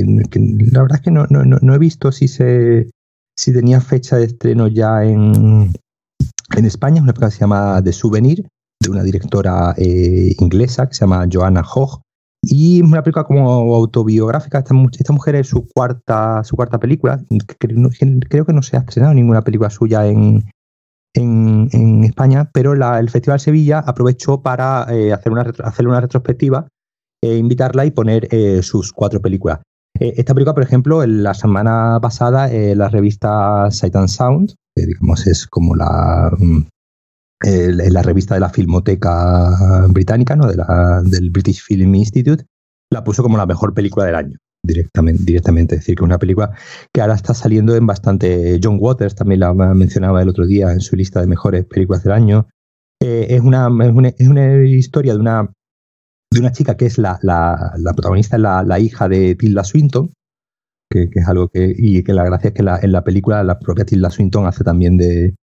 la 0.71 0.81
verdad 0.83 0.99
es 0.99 1.01
que 1.01 1.11
no, 1.11 1.25
no, 1.29 1.43
no 1.43 1.73
he 1.73 1.77
visto 1.79 2.11
si 2.11 2.27
se 2.27 2.89
si 3.35 3.51
tenía 3.51 3.81
fecha 3.81 4.17
de 4.17 4.25
estreno 4.25 4.67
ya 4.67 5.03
en, 5.03 5.73
en 6.55 6.65
España. 6.65 7.01
Una 7.01 7.13
película 7.13 7.29
que 7.29 7.35
se 7.35 7.41
llama 7.41 7.81
The 7.83 7.93
Souvenir, 7.93 8.47
de 8.79 8.89
una 8.91 9.01
directora 9.01 9.73
inglesa 9.77 10.87
que 10.87 10.93
se 10.93 11.01
llama 11.01 11.27
Joanna 11.31 11.63
Hogg. 11.63 12.03
Y 12.45 12.81
es 12.81 12.83
una 12.83 13.01
película 13.01 13.23
como 13.23 13.75
autobiográfica. 13.75 14.59
Esta, 14.59 14.73
mujer 15.13 15.35
es 15.35 15.47
su 15.47 15.65
cuarta, 15.73 16.43
su 16.43 16.55
cuarta 16.55 16.77
película. 16.77 17.23
Creo, 17.57 18.45
que 18.45 18.53
no 18.53 18.61
se 18.61 18.77
ha 18.77 18.81
estrenado 18.81 19.13
ninguna 19.13 19.41
película 19.41 19.69
suya 19.69 20.05
en, 20.05 20.43
en, 21.13 22.03
España, 22.03 22.49
pero 22.53 22.73
el 22.73 23.09
Festival 23.09 23.39
Sevilla 23.39 23.79
aprovechó 23.79 24.41
para 24.41 24.85
eh, 24.89 25.13
hacer, 25.13 25.31
una, 25.31 25.41
hacer 25.63 25.87
una 25.87 26.01
retrospectiva, 26.01 26.67
eh, 27.23 27.37
invitarla 27.37 27.85
y 27.85 27.91
poner 27.91 28.27
eh, 28.31 28.61
sus 28.61 28.91
cuatro 28.91 29.21
películas. 29.21 29.61
Eh, 29.99 30.13
esta 30.17 30.33
película, 30.33 30.53
por 30.53 30.63
ejemplo, 30.63 31.05
la 31.05 31.33
semana 31.33 31.99
pasada, 32.01 32.51
eh, 32.51 32.75
la 32.75 32.89
revista 32.89 33.69
Sight 33.71 33.95
and 33.95 34.09
Sound, 34.09 34.55
digamos 34.75 35.27
es 35.27 35.47
como 35.47 35.75
la, 35.75 36.31
en 37.43 37.93
la 37.93 38.01
revista 38.01 38.33
de 38.35 38.39
la 38.39 38.49
Filmoteca 38.49 39.87
Británica, 39.89 40.35
¿no? 40.35 40.47
de 40.47 40.55
la, 40.55 41.01
del 41.03 41.29
British 41.29 41.61
Film 41.61 41.93
Institute, 41.95 42.45
la 42.91 43.03
puso 43.03 43.21
como 43.21 43.37
la 43.37 43.45
mejor 43.45 43.73
película 43.73 44.05
del 44.05 44.15
año. 44.15 44.37
Directamente, 44.65 45.23
directamente, 45.25 45.75
es 45.75 45.81
decir, 45.81 45.95
que 45.95 46.03
es 46.03 46.05
una 46.05 46.19
película 46.19 46.51
que 46.93 47.01
ahora 47.01 47.15
está 47.15 47.33
saliendo 47.33 47.75
en 47.75 47.85
bastante. 47.85 48.59
John 48.63 48.77
Waters 48.79 49.13
también 49.13 49.41
la 49.41 49.53
mencionaba 49.53 50.21
el 50.21 50.29
otro 50.29 50.45
día 50.45 50.71
en 50.71 50.79
su 50.79 50.95
lista 50.95 51.19
de 51.19 51.27
mejores 51.27 51.65
películas 51.65 52.03
del 52.03 52.13
año. 52.13 52.47
Eh, 53.01 53.27
es, 53.31 53.41
una, 53.41 53.67
es, 54.17 54.27
una, 54.27 54.63
historia 54.63 55.15
de 55.15 55.19
una, 55.19 55.51
de 56.31 56.39
una 56.39 56.53
chica 56.53 56.77
que 56.77 56.85
es 56.85 56.97
la, 56.97 57.19
la, 57.23 57.73
protagonista, 57.93 58.37
la, 58.37 58.63
la, 58.63 58.79
hija 58.79 59.09
de 59.09 59.35
Tilda 59.35 59.65
Swinton, 59.65 60.13
que, 60.89 61.09
es 61.11 61.27
algo 61.27 61.49
que. 61.49 61.75
Y 61.77 62.01
que 62.03 62.13
la 62.13 62.23
gracia 62.23 62.47
es 62.47 62.53
que 62.53 62.63
la, 62.63 62.79
en 62.81 62.93
la 62.93 63.03
película 63.03 63.43
la 63.43 63.59
propia 63.59 63.83
Tilda 63.83 64.11
Swinton 64.11 64.47
hace 64.47 64.63
también 64.63 64.95
de, 64.95 65.35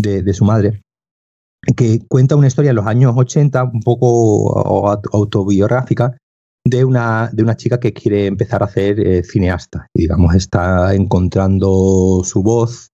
de 0.00 0.32
su 0.32 0.44
madre 0.44 0.82
que 1.76 2.00
cuenta 2.08 2.36
una 2.36 2.46
historia 2.46 2.70
en 2.70 2.76
los 2.76 2.86
años 2.86 3.12
80, 3.16 3.64
un 3.64 3.80
poco 3.80 4.96
autobiográfica, 5.12 6.16
de 6.64 6.84
una, 6.84 7.30
de 7.32 7.42
una 7.42 7.56
chica 7.56 7.80
que 7.80 7.92
quiere 7.92 8.26
empezar 8.26 8.62
a 8.62 8.66
hacer 8.66 9.00
eh, 9.00 9.22
cineasta. 9.22 9.88
Y, 9.94 10.02
digamos, 10.02 10.34
está 10.34 10.94
encontrando 10.94 12.22
su 12.24 12.42
voz 12.42 12.90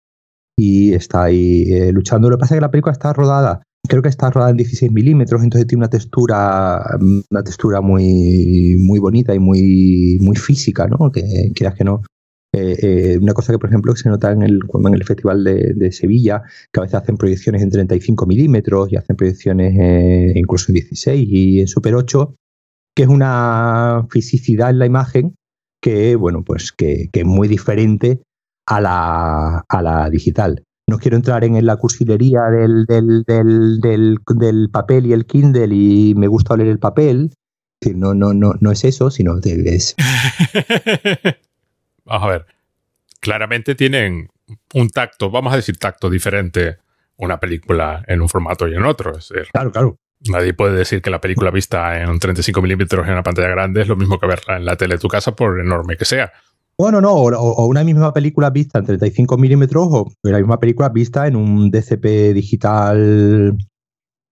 y 0.57 0.95
está 0.95 1.25
ahí 1.25 1.65
eh, 1.73 1.93
luchando. 1.93 2.31
Lo 2.31 2.37
que 2.37 2.41
pasa 2.41 2.55
es 2.55 2.59
que 2.59 2.63
la 2.63 2.71
película 2.71 2.93
está 2.93 3.13
rodada, 3.13 3.63
creo 3.89 4.03
que 4.03 4.09
está 4.09 4.31
rodada 4.31 4.51
en 4.51 4.57
16 4.57 4.93
milímetros, 4.93 5.43
entonces 5.43 5.67
tiene 5.67 5.83
una 5.83 5.91
textura, 5.91 6.97
una 7.31 7.43
textura 7.43 7.81
muy, 7.81 8.77
muy 8.79 8.99
bonita 8.99 9.35
y 9.35 9.39
muy, 9.39 10.19
muy 10.21 10.37
física, 10.37 10.87
¿no? 10.87 11.11
Que 11.11 11.51
quieras 11.55 11.75
que 11.75 11.85
no. 11.85 12.03
Una 13.21 13.33
cosa 13.35 13.53
que, 13.53 13.59
por 13.59 13.69
ejemplo, 13.69 13.95
se 13.97 14.09
nota 14.09 14.33
en 14.33 14.43
el, 14.43 14.61
en 14.73 14.95
el 14.95 15.05
Festival 15.05 15.45
de, 15.45 15.93
Sevilla, 15.93 16.43
que 16.73 16.81
a 16.81 16.83
veces 16.83 16.95
hacen 16.97 17.17
proyecciones 17.17 17.63
en 17.63 17.71
35 17.71 18.27
milímetros 18.27 18.93
y 18.93 18.97
hacen 18.97 19.17
proyecciones 19.17 19.75
incluso 20.35 20.67
en 20.69 20.75
16 20.75 21.29
y 21.31 21.61
en 21.61 21.69
Super 21.69 21.95
8, 21.95 22.35
que 22.95 23.03
es 23.03 23.09
una 23.09 24.07
fisicidad 24.11 24.71
en 24.71 24.79
la 24.79 24.87
imagen 24.87 25.37
que, 25.83 26.17
bueno, 26.17 26.43
pues 26.43 26.73
que, 26.73 27.11
es 27.13 27.25
muy 27.25 27.49
diferente 27.49 28.23
a 28.67 28.81
la, 28.81 29.65
a 29.69 29.83
la 29.83 30.11
digital. 30.11 30.65
No 30.89 30.99
quiero 30.99 31.17
entrar 31.17 31.45
en, 31.45 31.65
la 31.67 31.77
cursilería 31.77 32.45
del, 32.45 32.87
del, 32.87 33.25
del, 33.27 33.81
del, 33.81 34.71
papel 34.71 35.07
y 35.07 35.13
el 35.13 35.27
Kindle 35.27 35.75
y 35.75 36.15
me 36.17 36.29
gusta 36.29 36.57
leer 36.57 36.71
el 36.71 36.79
papel. 36.79 37.33
No, 37.95 38.15
no, 38.15 38.33
no, 38.33 38.55
no 38.61 38.73
es 38.73 38.85
eso, 38.85 39.11
sino 39.11 39.39
es... 39.43 39.95
vamos 42.07 42.29
a 42.29 42.31
ver. 42.31 42.47
Claramente 43.21 43.75
tienen 43.75 44.31
un 44.75 44.89
tacto, 44.89 45.31
vamos 45.31 45.53
a 45.53 45.57
decir 45.57 45.77
tacto 45.77 46.09
diferente 46.09 46.79
una 47.19 47.39
película 47.39 48.05
en 48.07 48.21
un 48.21 48.29
formato 48.29 48.69
y 48.69 48.75
en 48.75 48.85
otro. 48.85 49.13
claro, 49.53 49.73
claro. 49.73 49.99
Nadie 50.29 50.55
puede 50.55 50.77
decir 50.77 51.03
que 51.03 51.11
la 51.11 51.21
película 51.21 51.51
vista 51.51 52.01
en 52.01 52.09
un 52.09 52.19
35 52.19 52.63
milímetros 52.63 53.07
en 53.07 53.13
una 53.13 53.23
pantalla 53.23 53.49
grande 53.49 53.83
es 53.83 53.89
lo 53.89 53.97
mismo 53.97 54.19
que 54.19 54.27
verla 54.27 54.57
en 54.57 54.65
la 54.65 54.77
tele 54.77 54.95
de 54.95 55.01
tu 55.01 55.09
casa, 55.09 55.37
por 55.37 55.61
enorme 55.61 55.97
que 55.97 56.07
sea. 56.07 56.33
Bueno, 56.79 57.01
no, 57.01 57.13
o, 57.13 57.67
una 57.67 57.85
misma 57.85 58.13
película 58.13 58.51
vista 58.51 58.79
en 58.79 58.87
35 58.87 59.37
milímetros 59.39 59.89
o 59.91 60.13
la 60.23 60.39
misma 60.39 60.59
película 60.59 60.89
vista 60.89 61.27
en 61.27 61.37
un 61.37 61.71
DCP 61.71 62.35
digital 62.35 63.57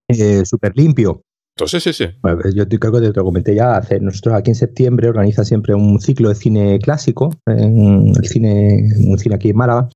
eh, 0.09 0.45
súper 0.45 0.73
limpio. 0.77 1.23
Entonces, 1.57 1.83
sí, 1.83 1.93
sí. 1.93 2.07
yo 2.55 2.69
creo 2.69 2.93
que 2.93 3.01
te 3.01 3.13
lo 3.13 3.25
comenté 3.25 3.55
ya. 3.55 3.81
Nosotros 4.01 4.35
aquí 4.35 4.51
en 4.51 4.57
septiembre 4.57 5.09
organiza 5.09 5.45
siempre 5.45 5.75
un 5.75 6.01
ciclo 6.01 6.29
de 6.29 6.35
cine 6.35 6.79
clásico, 6.81 7.31
en 7.47 8.09
el 8.09 8.29
cine, 8.29 8.89
un 9.07 9.19
cine 9.19 9.37
aquí 9.37 9.51
en 9.51 9.57
Málaga, 9.57 9.89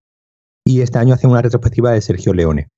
y 0.64 0.82
este 0.82 0.98
año 0.98 1.14
hacen 1.14 1.30
una 1.30 1.42
retrospectiva 1.42 1.90
de 1.92 2.00
Sergio 2.00 2.32
Leone 2.32 2.68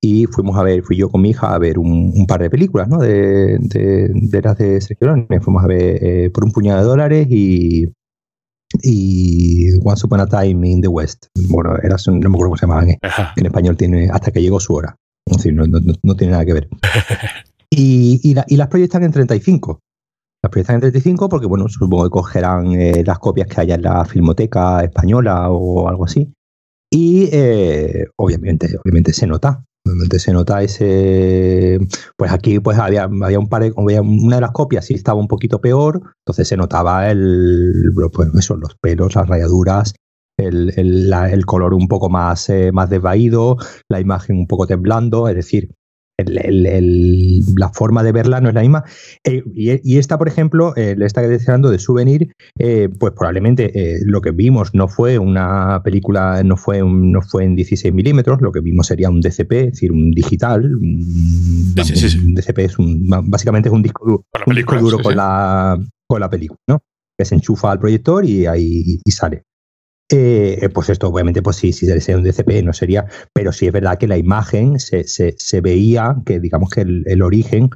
y 0.00 0.26
fuimos 0.26 0.56
a 0.58 0.62
ver, 0.62 0.82
fui 0.82 0.96
yo 0.96 1.08
con 1.08 1.22
mi 1.22 1.30
hija 1.30 1.54
a 1.54 1.58
ver 1.58 1.78
un, 1.78 2.26
par 2.26 2.40
de 2.40 2.50
películas, 2.50 2.88
¿no? 2.88 2.98
De, 2.98 3.58
de, 3.58 4.42
las 4.42 4.58
de 4.58 4.80
Sergio 4.80 5.08
Leone. 5.08 5.40
Fuimos 5.40 5.64
a 5.64 5.66
ver 5.66 5.98
eh, 6.02 6.30
por 6.30 6.44
un 6.44 6.52
puñado 6.52 6.80
de 6.80 6.86
dólares 6.86 7.26
y, 7.30 7.86
y 8.82 9.66
Once 9.84 10.06
Upon 10.06 10.20
a 10.20 10.26
Time 10.26 10.68
in 10.68 10.80
the 10.80 10.88
West. 10.88 11.26
Bueno, 11.48 11.76
era, 11.82 11.96
no 12.06 12.12
me 12.12 12.36
acuerdo 12.36 12.38
cómo 12.38 12.56
se 12.56 12.66
llamaban. 12.66 12.88
En 13.36 13.46
español 13.46 13.76
tiene 13.76 14.08
hasta 14.10 14.30
que 14.30 14.42
llegó 14.42 14.60
su 14.60 14.74
hora. 14.74 14.96
no, 15.52 15.66
no, 15.66 16.16
tiene 16.16 16.32
nada 16.32 16.44
que 16.44 16.54
ver. 16.54 16.68
y, 17.70 18.34
las 18.34 18.68
proyectan 18.68 19.04
en 19.04 19.12
35. 19.12 19.80
Las 20.42 20.50
proyectan 20.50 20.76
en 20.76 20.80
35 20.80 21.28
porque, 21.28 21.46
bueno, 21.46 21.68
supongo 21.68 22.04
que 22.04 22.10
cogerán 22.10 22.72
eh, 22.72 23.04
las 23.04 23.18
copias 23.18 23.46
que 23.46 23.60
haya 23.60 23.76
en 23.76 23.82
la 23.82 24.04
Filmoteca 24.04 24.82
Española 24.82 25.50
o 25.50 25.88
algo 25.88 26.04
así. 26.04 26.32
Y 26.90 27.28
eh, 27.32 28.06
obviamente, 28.16 28.68
obviamente 28.82 29.12
se 29.12 29.26
nota. 29.26 29.64
Obviamente 29.86 30.18
se 30.18 30.32
nota 30.32 30.62
ese. 30.62 31.78
Pues 32.16 32.32
aquí 32.32 32.58
pues 32.58 32.78
había, 32.78 33.04
había 33.04 33.38
un 33.38 33.48
par 33.48 33.62
de. 33.62 33.72
una 33.72 34.36
de 34.36 34.40
las 34.40 34.50
copias 34.50 34.86
sí 34.86 34.94
estaba 34.94 35.20
un 35.20 35.28
poquito 35.28 35.60
peor. 35.60 36.00
Entonces 36.24 36.48
se 36.48 36.56
notaba 36.56 37.10
el. 37.10 37.92
Pues 38.12 38.30
eso, 38.34 38.56
los 38.56 38.74
pelos, 38.80 39.14
las 39.14 39.28
rayaduras, 39.28 39.94
el, 40.36 40.72
el, 40.76 41.12
el 41.12 41.46
color 41.46 41.74
un 41.74 41.88
poco 41.88 42.10
más, 42.10 42.50
eh, 42.50 42.72
más 42.72 42.90
desvaído, 42.90 43.56
la 43.88 44.00
imagen 44.00 44.36
un 44.38 44.46
poco 44.46 44.66
temblando. 44.66 45.28
Es 45.28 45.36
decir, 45.36 45.70
la 46.26 47.68
forma 47.70 48.02
de 48.02 48.12
verla 48.12 48.40
no 48.40 48.48
es 48.48 48.54
la 48.54 48.60
misma. 48.60 48.84
Eh, 49.24 49.42
y, 49.54 49.98
esta, 49.98 50.18
por 50.18 50.28
ejemplo, 50.28 50.74
eh, 50.76 50.96
esta 51.00 51.22
que 51.22 51.38
hablando 51.46 51.70
de 51.70 51.78
Souvenir, 51.78 52.32
eh, 52.58 52.88
pues 52.98 53.12
probablemente 53.12 53.72
lo 54.04 54.20
que 54.20 54.30
vimos 54.30 54.74
no 54.74 54.88
fue 54.88 55.18
una 55.18 55.82
película, 55.82 56.42
no 56.42 56.56
fue, 56.56 56.82
no 56.82 57.22
fue 57.22 57.44
en 57.44 57.56
16 57.56 57.92
milímetros, 57.92 58.40
lo 58.40 58.52
que 58.52 58.60
vimos 58.60 58.86
sería 58.86 59.10
un 59.10 59.20
DCP, 59.20 59.52
es 59.52 59.72
decir, 59.72 59.92
un 59.92 60.10
digital. 60.10 60.64
Un, 60.74 61.74
DCP 61.74 62.58
es 62.58 62.78
un, 62.78 63.06
básicamente 63.24 63.68
es 63.68 63.74
un 63.74 63.82
disco 63.82 64.04
duro, 64.04 64.24
duro 64.80 64.98
con, 64.98 65.16
la, 65.16 65.78
con 66.06 66.20
la 66.20 66.30
película, 66.30 66.58
¿no? 66.68 66.82
que 67.18 67.24
se 67.26 67.34
enchufa 67.34 67.70
al 67.70 67.78
proyector 67.78 68.24
y 68.24 68.46
ahí 68.46 68.98
y 69.04 69.10
sale. 69.10 69.44
Eh, 70.12 70.68
pues 70.74 70.88
esto 70.88 71.08
obviamente 71.08 71.40
pues 71.40 71.56
sí, 71.56 71.72
si 71.72 71.86
sería 71.86 72.16
un 72.16 72.24
DCP 72.24 72.64
no 72.64 72.72
sería, 72.72 73.06
pero 73.32 73.52
sí 73.52 73.66
es 73.66 73.72
verdad 73.72 73.96
que 73.96 74.08
la 74.08 74.18
imagen 74.18 74.80
se, 74.80 75.04
se, 75.04 75.60
veía 75.60 76.16
que 76.26 76.40
digamos 76.40 76.70
que 76.70 76.80
el, 76.80 77.22
origen 77.22 77.70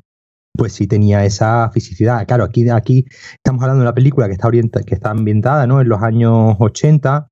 pues 0.53 0.73
sí 0.73 0.87
tenía 0.89 1.25
esa 1.25 1.71
fisicidad. 1.71 2.27
Claro, 2.27 2.45
aquí, 2.45 2.69
aquí 2.71 3.07
estamos 3.37 3.63
hablando 3.63 3.83
de 3.83 3.89
una 3.89 3.95
película 3.95 4.27
que 4.27 4.33
está, 4.33 4.51
que 4.51 4.95
está 4.95 5.11
ambientada 5.11 5.67
¿no? 5.67 5.81
en 5.81 5.89
los 5.89 6.03
años 6.03 6.57
80, 6.59 7.29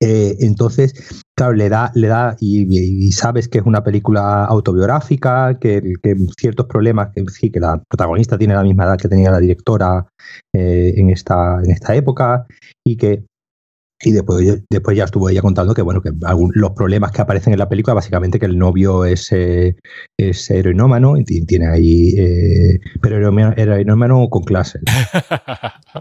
eh, 0.00 0.36
entonces, 0.40 1.22
claro, 1.34 1.54
le 1.54 1.68
da, 1.68 1.90
le 1.94 2.08
da 2.08 2.36
y, 2.38 3.10
sabes 3.12 3.48
que 3.48 3.58
es 3.58 3.64
una 3.64 3.82
película 3.82 4.44
autobiográfica, 4.44 5.58
que, 5.58 5.96
ciertos 6.36 6.66
problemas, 6.66 7.10
que 7.14 7.24
sí, 7.28 7.50
que 7.50 7.60
la 7.60 7.82
protagonista 7.88 8.36
tiene 8.36 8.54
la 8.54 8.62
misma 8.62 8.84
edad 8.84 8.98
que 8.98 9.08
tenía 9.08 9.30
la 9.30 9.38
directora 9.38 10.06
eh, 10.54 10.94
en, 10.96 11.10
esta, 11.10 11.60
en 11.62 11.70
esta 11.70 11.94
época 11.94 12.46
y 12.84 12.96
que 12.96 13.24
y 14.02 14.12
después, 14.12 14.62
después 14.70 14.96
ya 14.96 15.04
estuvo 15.04 15.28
ella 15.28 15.40
contando 15.40 15.74
que 15.74 15.82
bueno 15.82 16.02
que 16.02 16.12
los 16.54 16.70
problemas 16.72 17.12
que 17.12 17.22
aparecen 17.22 17.52
en 17.52 17.58
la 17.58 17.68
película, 17.68 17.94
básicamente 17.94 18.38
que 18.38 18.46
el 18.46 18.58
novio 18.58 19.04
es, 19.04 19.32
eh, 19.32 19.76
es 20.18 20.50
heroinómano 20.50 21.16
y 21.16 21.24
tiene 21.24 21.68
ahí. 21.68 22.14
Eh, 22.18 22.80
pero 23.00 23.16
heroinómano 23.16 24.28
con 24.28 24.42
clase. 24.42 24.80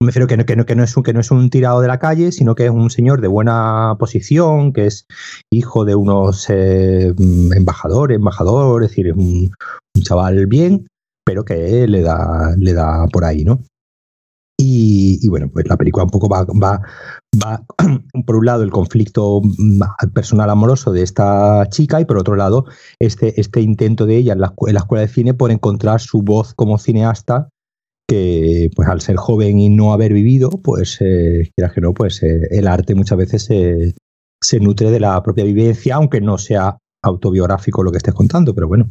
Me 0.00 0.06
refiero 0.06 0.28
que 0.28 0.36
no, 0.36 0.46
que, 0.46 0.54
no, 0.54 0.64
que, 0.64 0.76
no 0.76 0.84
es 0.84 0.96
un, 0.96 1.02
que 1.02 1.12
no 1.12 1.18
es 1.18 1.32
un 1.32 1.50
tirado 1.50 1.80
de 1.80 1.88
la 1.88 1.98
calle, 1.98 2.30
sino 2.30 2.54
que 2.54 2.66
es 2.66 2.70
un 2.70 2.88
señor 2.88 3.20
de 3.20 3.26
buena 3.26 3.96
posición, 3.98 4.72
que 4.72 4.86
es 4.86 5.06
hijo 5.50 5.84
de 5.84 5.96
unos 5.96 6.48
eh, 6.50 7.12
embajadores, 7.56 8.16
embajador, 8.16 8.84
es 8.84 8.90
decir, 8.90 9.08
es 9.08 9.14
un, 9.14 9.50
un, 9.96 10.02
chaval 10.02 10.46
bien, 10.46 10.86
pero 11.24 11.44
que 11.44 11.88
le 11.88 12.02
da, 12.02 12.54
le 12.56 12.74
da 12.74 13.08
por 13.08 13.24
ahí, 13.24 13.44
¿no? 13.44 13.64
Y, 14.60 15.28
bueno, 15.28 15.48
pues 15.52 15.68
la 15.68 15.76
película 15.76 16.04
un 16.04 16.10
poco 16.10 16.28
va, 16.28 16.44
va, 16.44 16.82
va, 17.40 17.64
por 18.26 18.36
un 18.36 18.44
lado, 18.44 18.64
el 18.64 18.70
conflicto 18.70 19.40
personal 20.12 20.50
amoroso 20.50 20.90
de 20.90 21.02
esta 21.02 21.64
chica 21.70 22.00
y 22.00 22.04
por 22.04 22.18
otro 22.18 22.34
lado, 22.34 22.64
este, 22.98 23.40
este 23.40 23.60
intento 23.60 24.04
de 24.04 24.16
ella 24.16 24.32
en 24.32 24.40
la, 24.40 24.52
escuela 24.74 25.02
de 25.02 25.08
cine 25.08 25.32
por 25.32 25.52
encontrar 25.52 26.00
su 26.00 26.22
voz 26.22 26.54
como 26.54 26.78
cineasta 26.78 27.50
que 28.08 28.70
pues 28.74 28.88
al 28.88 29.00
ser 29.00 29.16
joven 29.16 29.58
y 29.58 29.68
no 29.68 29.92
haber 29.92 30.12
vivido, 30.12 30.50
pues 30.50 30.98
eh, 31.02 31.52
que 31.54 31.80
no, 31.80 31.94
pues 31.94 32.22
eh, 32.24 32.40
el 32.50 32.66
arte 32.66 32.94
muchas 32.96 33.18
veces 33.18 33.44
se 34.40 34.60
nutre 34.60 34.90
de 34.90 34.98
la 34.98 35.22
propia 35.22 35.44
vivencia, 35.44 35.96
aunque 35.96 36.20
no 36.20 36.36
sea 36.36 36.78
autobiográfico 37.04 37.84
lo 37.84 37.92
que 37.92 37.98
estés 37.98 38.14
contando, 38.14 38.54
pero 38.54 38.66
bueno, 38.66 38.88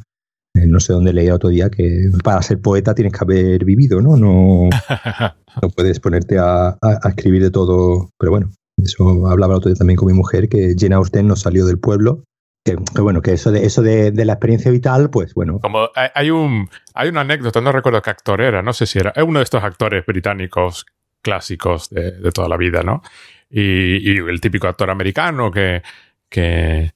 no 0.65 0.79
sé 0.79 0.93
dónde 0.93 1.13
leía 1.13 1.35
otro 1.35 1.49
día 1.49 1.69
que 1.69 2.09
para 2.23 2.41
ser 2.41 2.61
poeta 2.61 2.95
tienes 2.95 3.13
que 3.13 3.19
haber 3.21 3.65
vivido, 3.65 4.01
¿no? 4.01 4.17
No, 4.17 4.69
no 5.61 5.69
puedes 5.69 5.99
ponerte 5.99 6.37
a, 6.39 6.77
escribir 7.07 7.43
de 7.43 7.51
todo. 7.51 8.09
Pero 8.17 8.31
bueno, 8.31 8.51
eso 8.77 9.27
hablaba 9.27 9.55
otro 9.57 9.69
día 9.69 9.77
también 9.77 9.97
con 9.97 10.07
mi 10.07 10.13
mujer, 10.13 10.49
que 10.49 10.75
Jane 10.77 10.95
Austen 10.95 11.27
no 11.27 11.35
salió 11.35 11.65
del 11.65 11.79
pueblo. 11.79 12.23
Que, 12.65 12.75
bueno, 13.01 13.21
que 13.21 13.31
eso 13.31 13.51
de 13.51 13.65
eso 13.65 13.81
de, 13.81 14.11
la 14.13 14.33
experiencia 14.33 14.71
vital, 14.71 15.09
pues 15.09 15.33
bueno. 15.33 15.59
Como 15.59 15.89
hay 15.95 16.31
un 16.31 16.69
hay 16.93 17.09
una 17.09 17.21
anécdota, 17.21 17.61
no 17.61 17.71
recuerdo 17.71 18.01
qué 18.01 18.09
actor 18.09 18.41
era, 18.41 18.61
no 18.61 18.73
sé 18.73 18.85
si 18.85 18.99
era, 18.99 19.11
es 19.15 19.23
uno 19.23 19.39
de 19.39 19.43
estos 19.43 19.63
actores 19.63 20.05
británicos 20.05 20.85
clásicos 21.21 21.89
de, 21.89 22.31
toda 22.33 22.49
la 22.49 22.57
vida, 22.57 22.83
¿no? 22.83 23.01
Y, 23.49 24.11
y, 24.11 24.17
el 24.17 24.41
típico 24.41 24.67
actor 24.67 24.89
americano 24.89 25.49
que, 25.49 25.81
que 26.29 26.91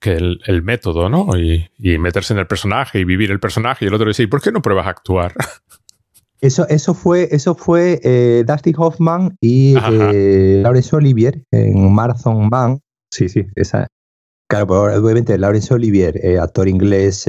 que 0.00 0.12
el, 0.12 0.62
método, 0.62 1.08
¿no? 1.08 1.28
Y, 1.38 1.68
meterse 1.98 2.32
en 2.32 2.38
el 2.38 2.46
personaje 2.46 3.00
y 3.00 3.04
vivir 3.04 3.30
el 3.30 3.40
personaje. 3.40 3.84
Y 3.84 3.88
el 3.88 3.94
otro 3.94 4.08
dice, 4.08 4.26
¿por 4.28 4.40
qué 4.40 4.52
no 4.52 4.62
pruebas 4.62 4.86
a 4.86 4.90
actuar? 4.90 5.34
Eso, 6.42 6.68
eso 6.68 6.92
fue, 6.92 7.28
eso 7.30 7.54
fue 7.54 7.98
eh, 8.04 8.44
Dusty 8.46 8.74
Hoffman 8.76 9.38
y 9.40 9.74
eh, 9.74 10.60
Laurence 10.62 10.94
Olivier 10.94 11.42
en 11.50 11.90
Marathon 11.94 12.50
Man. 12.50 12.78
Sí, 13.10 13.30
sí, 13.30 13.46
esa. 13.54 13.86
Claro, 14.46 14.66
pues, 14.66 14.98
obviamente 14.98 15.38
Laurence 15.38 15.72
Olivier, 15.72 16.20
eh, 16.22 16.38
actor 16.38 16.68
inglés 16.68 17.26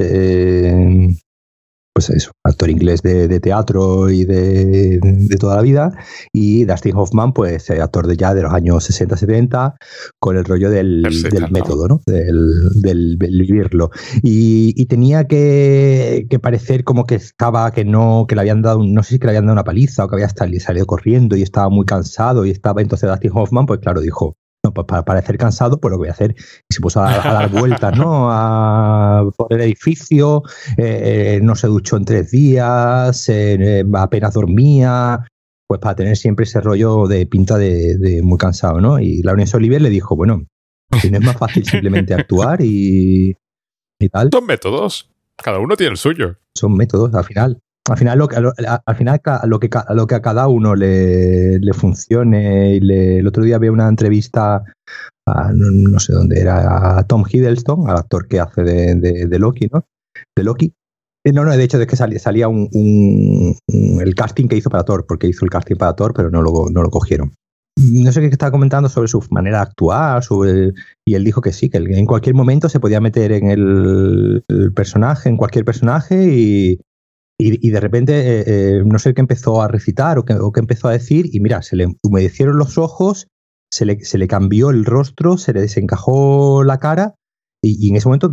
pues 1.98 2.10
eso, 2.10 2.30
actor 2.44 2.70
inglés 2.70 3.02
de, 3.02 3.40
teatro 3.40 4.08
y 4.08 4.24
de, 4.24 5.00
toda 5.40 5.56
la 5.56 5.62
vida, 5.62 5.90
y 6.32 6.64
Dustin 6.64 6.94
Hoffman, 6.94 7.32
pues 7.32 7.68
eh, 7.70 7.80
actor 7.80 8.06
de 8.06 8.16
ya 8.16 8.34
de 8.34 8.42
los 8.42 8.52
años 8.54 8.88
60-70, 8.88 9.74
con 10.20 10.36
el 10.36 10.44
rollo 10.44 10.70
del, 10.70 11.02
método, 11.50 11.88
¿no? 11.88 12.00
Del, 12.06 13.16
vivirlo. 13.18 13.90
Y, 14.22 14.86
tenía 14.86 15.26
que, 15.26 16.28
parecer 16.40 16.84
como 16.84 17.04
que 17.04 17.16
estaba, 17.16 17.68
que 17.72 17.84
no, 17.84 18.26
que 18.28 18.36
le 18.36 18.42
habían 18.42 18.62
dado, 18.62 18.80
no 18.84 19.02
sé 19.02 19.14
si 19.14 19.18
que 19.18 19.26
le 19.26 19.32
habían 19.32 19.46
dado 19.46 19.54
una 19.54 19.64
paliza 19.64 20.04
o 20.04 20.08
que 20.08 20.14
había 20.14 20.28
salido 20.28 20.86
corriendo 20.86 21.36
y 21.36 21.42
estaba 21.42 21.68
muy 21.68 21.84
cansado 21.84 22.46
y 22.46 22.50
estaba, 22.50 22.80
entonces 22.80 23.10
Dustin 23.10 23.32
Hoffman, 23.34 23.66
pues 23.66 23.80
claro, 23.80 24.00
dijo, 24.00 24.36
pues 24.72 24.86
para 24.86 25.04
parecer 25.04 25.38
cansado, 25.38 25.80
pues 25.80 25.90
lo 25.90 25.96
que 25.96 26.00
voy 26.00 26.08
a 26.08 26.12
hacer. 26.12 26.34
Y 26.38 26.74
se 26.74 26.80
puso 26.80 27.02
a, 27.02 27.16
dar 27.16 27.50
vueltas, 27.50 27.96
¿no? 27.96 28.28
A, 28.30 29.24
por 29.36 29.52
el 29.52 29.60
edificio, 29.60 30.42
eh, 30.76 31.40
no 31.42 31.54
se 31.54 31.66
duchó 31.66 31.96
en 31.96 32.04
tres 32.04 32.30
días, 32.30 33.28
eh, 33.28 33.84
apenas 33.94 34.34
dormía. 34.34 35.24
pues 35.66 35.80
para 35.80 35.96
tener 35.96 36.16
siempre 36.16 36.44
ese 36.44 36.60
rollo 36.60 37.06
de 37.06 37.26
pinta 37.26 37.58
de, 37.58 38.20
muy 38.22 38.38
cansado, 38.38 38.80
¿no? 38.80 38.98
Y 38.98 39.22
Laurence 39.22 39.56
Olivier 39.56 39.82
le 39.82 39.90
dijo, 39.90 40.16
bueno, 40.16 40.46
si 41.00 41.10
no 41.10 41.18
es 41.18 41.24
más 41.24 41.36
fácil 41.36 41.64
simplemente 41.64 42.14
actuar 42.14 42.60
y, 42.62 43.36
y 43.98 44.08
tal. 44.08 44.30
Son 44.32 44.46
métodos, 44.46 45.10
cada 45.36 45.58
uno 45.58 45.76
tiene 45.76 45.92
el 45.92 45.98
suyo. 45.98 46.36
Son 46.54 46.74
métodos, 46.74 47.14
al 47.14 47.24
final. 47.24 47.62
Al 47.88 47.96
final, 47.96 48.18
lo 48.18 48.28
que, 48.28 48.36
al 48.36 48.96
final 48.96 49.20
lo 49.44 49.60
que, 49.60 49.70
lo 49.90 50.06
que 50.06 50.14
a 50.14 50.22
cada 50.22 50.48
uno 50.48 50.74
le, 50.74 51.58
le 51.58 51.72
funcione. 51.72 52.76
Y 52.76 52.92
el 53.18 53.26
otro 53.26 53.42
día 53.42 53.56
había 53.56 53.72
una 53.72 53.88
entrevista, 53.88 54.62
a, 55.26 55.52
no, 55.52 55.98
sé 55.98 56.12
dónde 56.12 56.40
era, 56.40 56.98
a 56.98 57.02
Tom 57.04 57.24
Hiddleston, 57.28 57.88
al 57.88 57.98
actor 57.98 58.28
que 58.28 58.40
hace 58.40 58.62
de, 58.62 59.26
de 59.26 59.38
Loki, 59.38 59.68
¿no? 59.72 59.84
De 60.36 60.44
Loki, 60.44 60.74
eh, 61.28 61.32
no, 61.32 61.44
no, 61.44 61.56
de 61.56 61.62
hecho 61.62 61.80
es 61.80 61.86
que 61.86 61.96
salía, 61.96 62.48
un, 62.48 62.68
el 63.66 64.14
casting 64.14 64.48
que 64.48 64.56
hizo 64.56 64.70
para 64.70 64.84
Thor, 64.84 65.04
porque 65.06 65.26
hizo 65.26 65.44
el 65.44 65.50
casting 65.50 65.76
para 65.76 65.94
Thor, 65.94 66.12
pero 66.14 66.30
no 66.30 66.42
lo, 66.42 66.66
no 66.70 66.82
lo 66.82 66.90
cogieron. 66.90 67.34
No 67.76 68.10
sé 68.10 68.20
qué 68.20 68.26
estaba 68.26 68.50
comentando 68.50 68.88
sobre 68.88 69.08
su 69.08 69.22
manera 69.30 69.58
de 69.58 69.62
actuar, 69.64 70.24
sobre, 70.24 70.72
y 71.06 71.14
él 71.14 71.24
dijo 71.24 71.40
que 71.40 71.52
sí, 71.52 71.68
que 71.68 71.78
en 71.78 72.06
cualquier 72.06 72.34
momento 72.34 72.68
se 72.68 72.80
podía 72.80 73.00
meter 73.00 73.32
en 73.32 73.50
el, 73.50 74.42
personaje, 74.74 75.28
en 75.28 75.36
cualquier 75.36 75.64
personaje, 75.64 76.34
y, 76.34 76.80
y, 77.40 77.70
de 77.70 77.80
repente 77.80 78.12
eh, 78.18 78.44
eh, 78.46 78.82
no 78.84 78.98
sé 78.98 79.14
qué 79.14 79.20
empezó 79.20 79.62
a 79.62 79.68
recitar 79.68 80.18
o 80.18 80.24
qué, 80.24 80.34
o 80.34 80.50
qué, 80.50 80.60
empezó 80.60 80.88
a 80.88 80.92
decir, 80.92 81.30
y 81.32 81.40
mira, 81.40 81.62
se 81.62 81.76
le 81.76 81.94
humedecieron 82.02 82.58
los 82.58 82.78
ojos, 82.78 83.28
se 83.72 83.84
le, 83.84 84.04
se 84.04 84.18
le 84.18 84.26
cambió 84.26 84.70
el 84.70 84.84
rostro, 84.84 85.38
se 85.38 85.52
le 85.52 85.60
desencajó 85.60 86.64
la 86.64 86.78
cara, 86.78 87.14
y, 87.62 87.86
y 87.86 87.90
en 87.90 87.96
ese 87.96 88.08
momento 88.08 88.32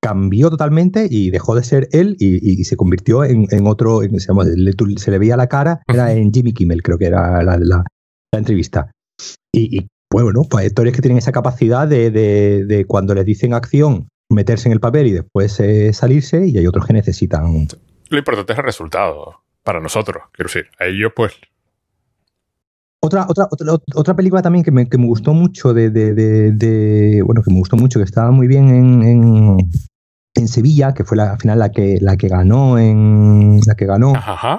cambió 0.00 0.50
totalmente 0.50 1.06
y 1.10 1.30
dejó 1.30 1.54
de 1.54 1.62
ser 1.62 1.88
él 1.92 2.16
y, 2.18 2.64
se 2.64 2.76
convirtió 2.76 3.24
en, 3.24 3.66
otro, 3.66 4.00
se, 4.00 5.10
le 5.10 5.18
veía 5.18 5.36
la 5.36 5.46
cara, 5.46 5.82
era 5.86 6.12
en 6.12 6.32
Jimmy 6.32 6.52
Kimmel, 6.52 6.82
creo 6.82 6.98
que 6.98 7.06
era 7.06 7.42
la, 7.42 7.84
entrevista. 8.32 8.90
Y, 9.52 9.88
bueno, 10.12 10.44
pues 10.48 10.66
actores 10.66 10.94
que 10.94 11.02
tienen 11.02 11.18
esa 11.18 11.32
capacidad 11.32 11.86
de, 11.86 12.84
cuando 12.88 13.14
les 13.14 13.26
dicen 13.26 13.52
acción, 13.52 14.08
meterse 14.30 14.68
en 14.68 14.72
el 14.72 14.80
papel 14.80 15.08
y 15.08 15.12
después 15.12 15.60
eh, 15.60 15.92
salirse, 15.92 16.46
y 16.46 16.58
hay 16.58 16.66
otros 16.66 16.86
que 16.86 16.92
necesitan. 16.92 17.68
Lo 18.08 18.18
importante 18.18 18.52
es 18.52 18.58
el 18.58 18.64
resultado 18.64 19.42
para 19.62 19.80
nosotros, 19.80 20.24
quiero 20.32 20.48
decir. 20.48 20.66
A 20.78 20.86
ellos, 20.86 21.12
pues, 21.14 21.34
otra, 23.02 23.26
otra, 23.28 23.48
otra, 23.50 23.66
otra 23.94 24.14
película 24.14 24.42
también 24.42 24.62
que 24.62 24.70
me, 24.70 24.86
que 24.86 24.98
me 24.98 25.06
gustó 25.06 25.32
mucho 25.32 25.72
de, 25.72 25.88
de, 25.90 27.22
Bueno, 27.24 27.42
que 27.42 27.50
me 27.50 27.58
gustó 27.58 27.76
mucho, 27.76 27.98
que 27.98 28.04
estaba 28.04 28.30
muy 28.30 28.46
bien 28.46 28.68
en, 28.68 29.70
en, 30.34 30.48
Sevilla, 30.48 30.92
que 30.92 31.04
fue 31.04 31.16
la, 31.16 31.32
al 31.32 31.38
final 31.38 31.58
la 31.58 31.70
que, 31.70 31.98
la 32.00 32.16
que 32.18 32.28
ganó 32.28 32.78
en. 32.78 33.60
La 33.66 33.74
que 33.74 33.86
ganó 33.86 34.12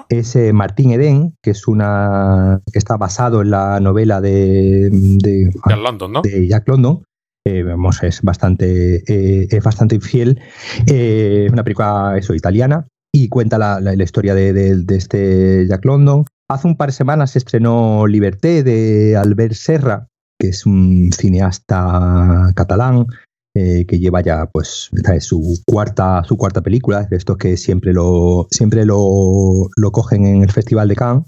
es 0.10 0.36
eh, 0.36 0.54
Martín 0.54 0.92
Eden, 0.92 1.36
que 1.42 1.52
es 1.52 1.68
una. 1.68 2.62
que 2.72 2.80
está 2.80 2.98
basado 2.98 3.44
en 3.44 3.52
la 3.52 3.80
novela 3.80 4.22
de. 4.22 4.90
de, 4.92 5.52
Jack 5.68 5.80
London, 5.80 6.12
¿no? 6.12 6.22
De 6.24 6.48
Jack 6.48 6.68
London. 6.68 7.04
Eh, 7.46 7.64
vamos, 7.64 8.04
es 8.04 8.22
bastante, 8.22 9.04
eh, 9.08 9.48
es 9.50 9.64
bastante 9.64 9.96
infiel. 9.96 10.40
Es 10.86 11.52
una 11.52 11.64
película 11.64 12.16
eso, 12.18 12.36
italiana 12.36 12.88
y 13.14 13.30
cuenta 13.30 13.58
la, 13.58 13.80
la, 13.80 13.96
la 13.96 14.04
historia 14.04 14.36
de, 14.36 14.54
de, 14.54 14.96
este 14.96 15.68
Jack 15.68 15.86
London. 15.86 16.26
Hace 16.50 16.68
un 16.68 16.78
par 16.78 16.90
de 16.90 16.94
semanas 16.94 17.32
se 17.32 17.40
estrenó 17.40 18.08
Liberté 18.08 18.64
de 18.64 19.16
Albert 19.18 19.54
Serra, 19.54 20.08
que 20.40 20.50
es 20.50 20.66
un 20.66 21.12
cineasta 21.14 22.52
catalán 22.56 23.08
eh, 23.54 23.86
que 23.86 24.00
lleva 24.00 24.22
ya, 24.22 24.46
pues, 24.46 24.90
su 25.20 25.62
cuarta, 25.66 26.24
su 26.24 26.38
cuarta 26.38 26.62
película, 26.62 27.04
de 27.04 27.18
estos 27.18 27.38
que 27.38 27.58
siempre 27.58 27.92
lo, 27.92 28.48
siempre 28.50 28.86
lo, 28.86 29.70
cogen 29.92 30.26
en 30.26 30.42
el 30.44 30.52
Festival 30.52 30.88
de 30.88 30.96
Cannes, 30.96 31.26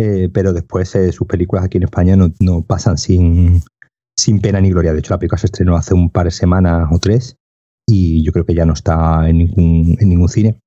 eh, 0.00 0.28
pero 0.32 0.52
después 0.52 0.92
eh, 0.96 1.12
sus 1.12 1.28
películas 1.28 1.64
aquí 1.64 1.76
en 1.76 1.84
España 1.84 2.16
no, 2.16 2.32
no, 2.40 2.62
pasan 2.62 2.98
sin, 2.98 3.62
sin 4.16 4.40
pena 4.40 4.60
ni 4.60 4.70
gloria. 4.70 4.92
De 4.92 4.98
hecho, 5.00 5.14
la 5.14 5.18
película 5.18 5.38
se 5.38 5.46
estrenó 5.46 5.76
hace 5.76 5.94
un 5.94 6.10
par 6.10 6.26
de 6.26 6.30
semanas 6.30 6.88
o 6.90 6.98
tres 6.98 7.36
y 7.86 8.24
yo 8.24 8.32
creo 8.32 8.44
que 8.44 8.54
ya 8.54 8.64
no 8.64 8.72
está 8.72 9.28
en 9.28 9.38
ningún, 9.38 9.96
ningún 10.00 10.28
cine. 10.28 10.60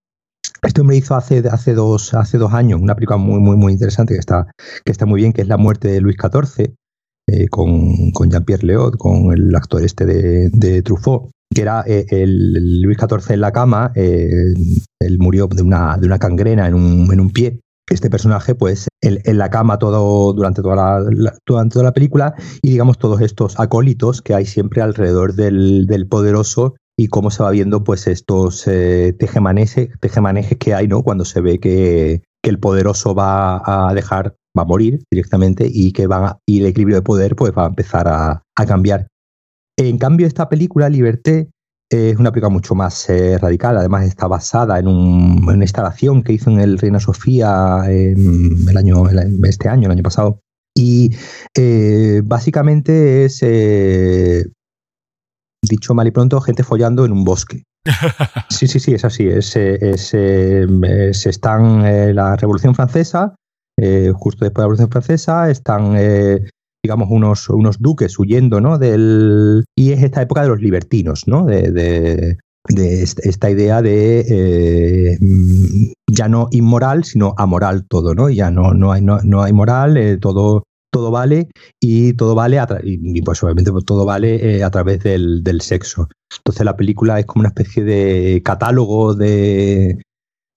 Este 0.61 0.81
hombre 0.81 0.97
hizo 0.97 1.15
hace, 1.15 1.43
hace, 1.49 1.73
dos, 1.73 2.13
hace 2.13 2.37
dos 2.37 2.53
años 2.53 2.81
una 2.81 2.95
película 2.95 3.17
muy, 3.17 3.39
muy, 3.39 3.55
muy 3.55 3.73
interesante 3.73 4.13
que 4.13 4.19
está, 4.19 4.47
que 4.83 4.91
está 4.91 5.05
muy 5.05 5.21
bien, 5.21 5.33
que 5.33 5.41
es 5.41 5.47
La 5.47 5.57
muerte 5.57 5.89
de 5.89 6.01
Luis 6.01 6.17
XIV, 6.17 6.73
eh, 7.27 7.47
con, 7.49 8.11
con 8.11 8.29
Jean-Pierre 8.29 8.65
Leot, 8.65 8.97
con 8.97 9.31
el 9.31 9.55
actor 9.55 9.83
este 9.83 10.05
de, 10.05 10.49
de 10.51 10.81
Truffaut, 10.81 11.31
que 11.53 11.61
era 11.61 11.83
eh, 11.87 12.05
el, 12.09 12.81
Luis 12.81 12.97
XIV 12.97 13.33
en 13.33 13.41
la 13.41 13.51
cama, 13.51 13.91
eh, 13.95 14.29
él 14.99 15.19
murió 15.19 15.47
de 15.47 15.61
una, 15.61 15.97
de 15.97 16.07
una 16.07 16.19
cangrena 16.19 16.67
en 16.67 16.73
un, 16.75 17.11
en 17.11 17.19
un 17.19 17.31
pie. 17.31 17.59
Este 17.89 18.09
personaje, 18.09 18.55
pues, 18.55 18.87
en 19.01 19.37
la 19.37 19.49
cama 19.49 19.77
todo, 19.77 20.33
durante, 20.33 20.61
toda 20.63 20.75
la, 20.75 21.33
durante 21.45 21.73
toda 21.73 21.85
la 21.85 21.93
película 21.93 22.33
y, 22.63 22.71
digamos, 22.71 22.97
todos 22.97 23.21
estos 23.21 23.59
acólitos 23.59 24.21
que 24.21 24.33
hay 24.33 24.45
siempre 24.45 24.81
alrededor 24.81 25.35
del, 25.35 25.85
del 25.85 26.07
poderoso 26.07 26.75
y 26.97 27.07
cómo 27.07 27.29
se 27.29 27.43
va 27.43 27.51
viendo 27.51 27.83
pues 27.83 28.07
estos 28.07 28.67
eh, 28.67 29.13
tejemanejes, 29.17 29.89
que 30.59 30.73
hay, 30.73 30.87
¿no? 30.87 31.03
Cuando 31.03 31.25
se 31.25 31.41
ve 31.41 31.59
que, 31.59 32.21
el 32.43 32.59
poderoso 32.59 33.15
va 33.15 33.89
a 33.89 33.91
dejar, 33.95 34.35
va 34.55 34.61
a 34.61 34.65
morir 34.65 35.03
directamente 35.09 35.67
y 35.67 35.93
que 35.93 36.05
va 36.05 36.37
y 36.45 36.59
el 36.59 36.67
equilibrio 36.67 36.97
de 36.97 37.01
poder 37.01 37.35
pues 37.35 37.51
va 37.57 37.63
a 37.63 37.69
empezar 37.69 38.07
a, 38.07 38.43
cambiar. 38.67 39.07
En 39.77 39.97
cambio, 39.97 40.27
esta 40.27 40.47
película, 40.47 40.87
Liberté, 40.87 41.49
es 41.89 42.17
una 42.17 42.31
película 42.31 42.49
mucho 42.49 42.75
más 42.75 43.09
eh, 43.09 43.37
radical. 43.37 43.77
Además, 43.77 44.05
está 44.05 44.27
basada 44.27 44.79
en, 44.79 44.87
una 44.87 45.63
instalación 45.63 46.23
que 46.23 46.33
hizo 46.33 46.49
en 46.49 46.59
el 46.59 46.77
Reina 46.77 46.99
Sofía 46.99 47.83
el 47.87 48.77
año, 48.77 49.03
este 49.43 49.69
año, 49.69 49.85
el 49.85 49.91
año 49.91 50.03
pasado. 50.03 50.39
Y 50.77 51.15
eh, 51.55 52.21
básicamente 52.25 53.25
es 53.25 53.41
dicho 55.69 55.93
mal 55.93 56.07
y 56.07 56.11
pronto, 56.11 56.39
gente 56.41 56.63
follando 56.63 57.05
en 57.05 57.11
un 57.11 57.23
bosque. 57.23 57.63
Sí, 58.49 58.67
sí, 58.67 58.79
sí, 58.79 58.93
es 58.93 59.05
así. 59.05 59.27
Es, 59.27 59.55
es, 59.55 60.13
eh, 60.13 60.65
están 61.11 61.85
eh, 61.85 62.13
la 62.13 62.35
Revolución 62.35 62.73
Francesa, 62.73 63.35
eh, 63.77 64.11
justo 64.15 64.45
después 64.45 64.55
de 64.55 64.61
la 64.61 64.65
Revolución 64.65 64.89
Francesa, 64.89 65.49
están, 65.49 65.95
digamos, 66.85 67.09
unos, 67.11 67.49
unos 67.49 67.79
duques 67.79 68.17
huyendo, 68.19 68.61
¿no? 68.61 68.77
Del, 68.77 69.63
y 69.75 69.91
es 69.91 70.03
esta 70.03 70.21
época 70.21 70.43
de 70.43 70.49
los 70.49 70.61
libertinos, 70.61 71.27
¿no? 71.27 71.45
De, 71.45 71.71
de, 71.71 72.37
esta 73.03 73.49
idea 73.49 73.81
de 73.81 75.17
ya 76.11 76.27
no 76.27 76.47
inmoral, 76.51 77.03
sino 77.03 77.35
amoral 77.37 77.85
todo, 77.87 78.15
¿no? 78.15 78.29
Ya 78.29 78.49
no, 78.49 78.73
no, 78.73 78.91
hay, 78.91 79.01
no, 79.01 79.19
no 79.23 79.43
hay 79.43 79.53
moral, 79.53 80.19
todo 80.19 80.63
todo 80.95 81.11
vale 81.11 81.49
y 81.81 82.13
todo 82.13 82.35
vale, 82.35 82.57
y, 82.83 83.21
pues 83.21 83.43
obviamente 83.43 83.69
pues, 83.69 83.83
todo 83.83 84.05
vale 84.05 84.35
eh, 84.35 84.63
a 84.63 84.69
través 84.69 85.03
del, 85.03 85.43
sexo. 85.59 86.07
Entonces 86.37 86.63
la 86.63 86.77
película 86.77 87.19
es 87.19 87.25
como 87.25 87.41
una 87.41 87.49
especie 87.49 87.83
de 87.83 88.41
catálogo 88.45 89.13
de, 89.13 90.01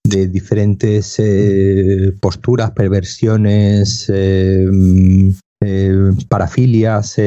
de 0.05 0.27
diferentes 0.27 1.19
eh, 1.19 2.13
posturas, 2.21 2.71
perversiones, 2.71 4.09
eh, 4.13 4.65
parafilias, 6.29 7.17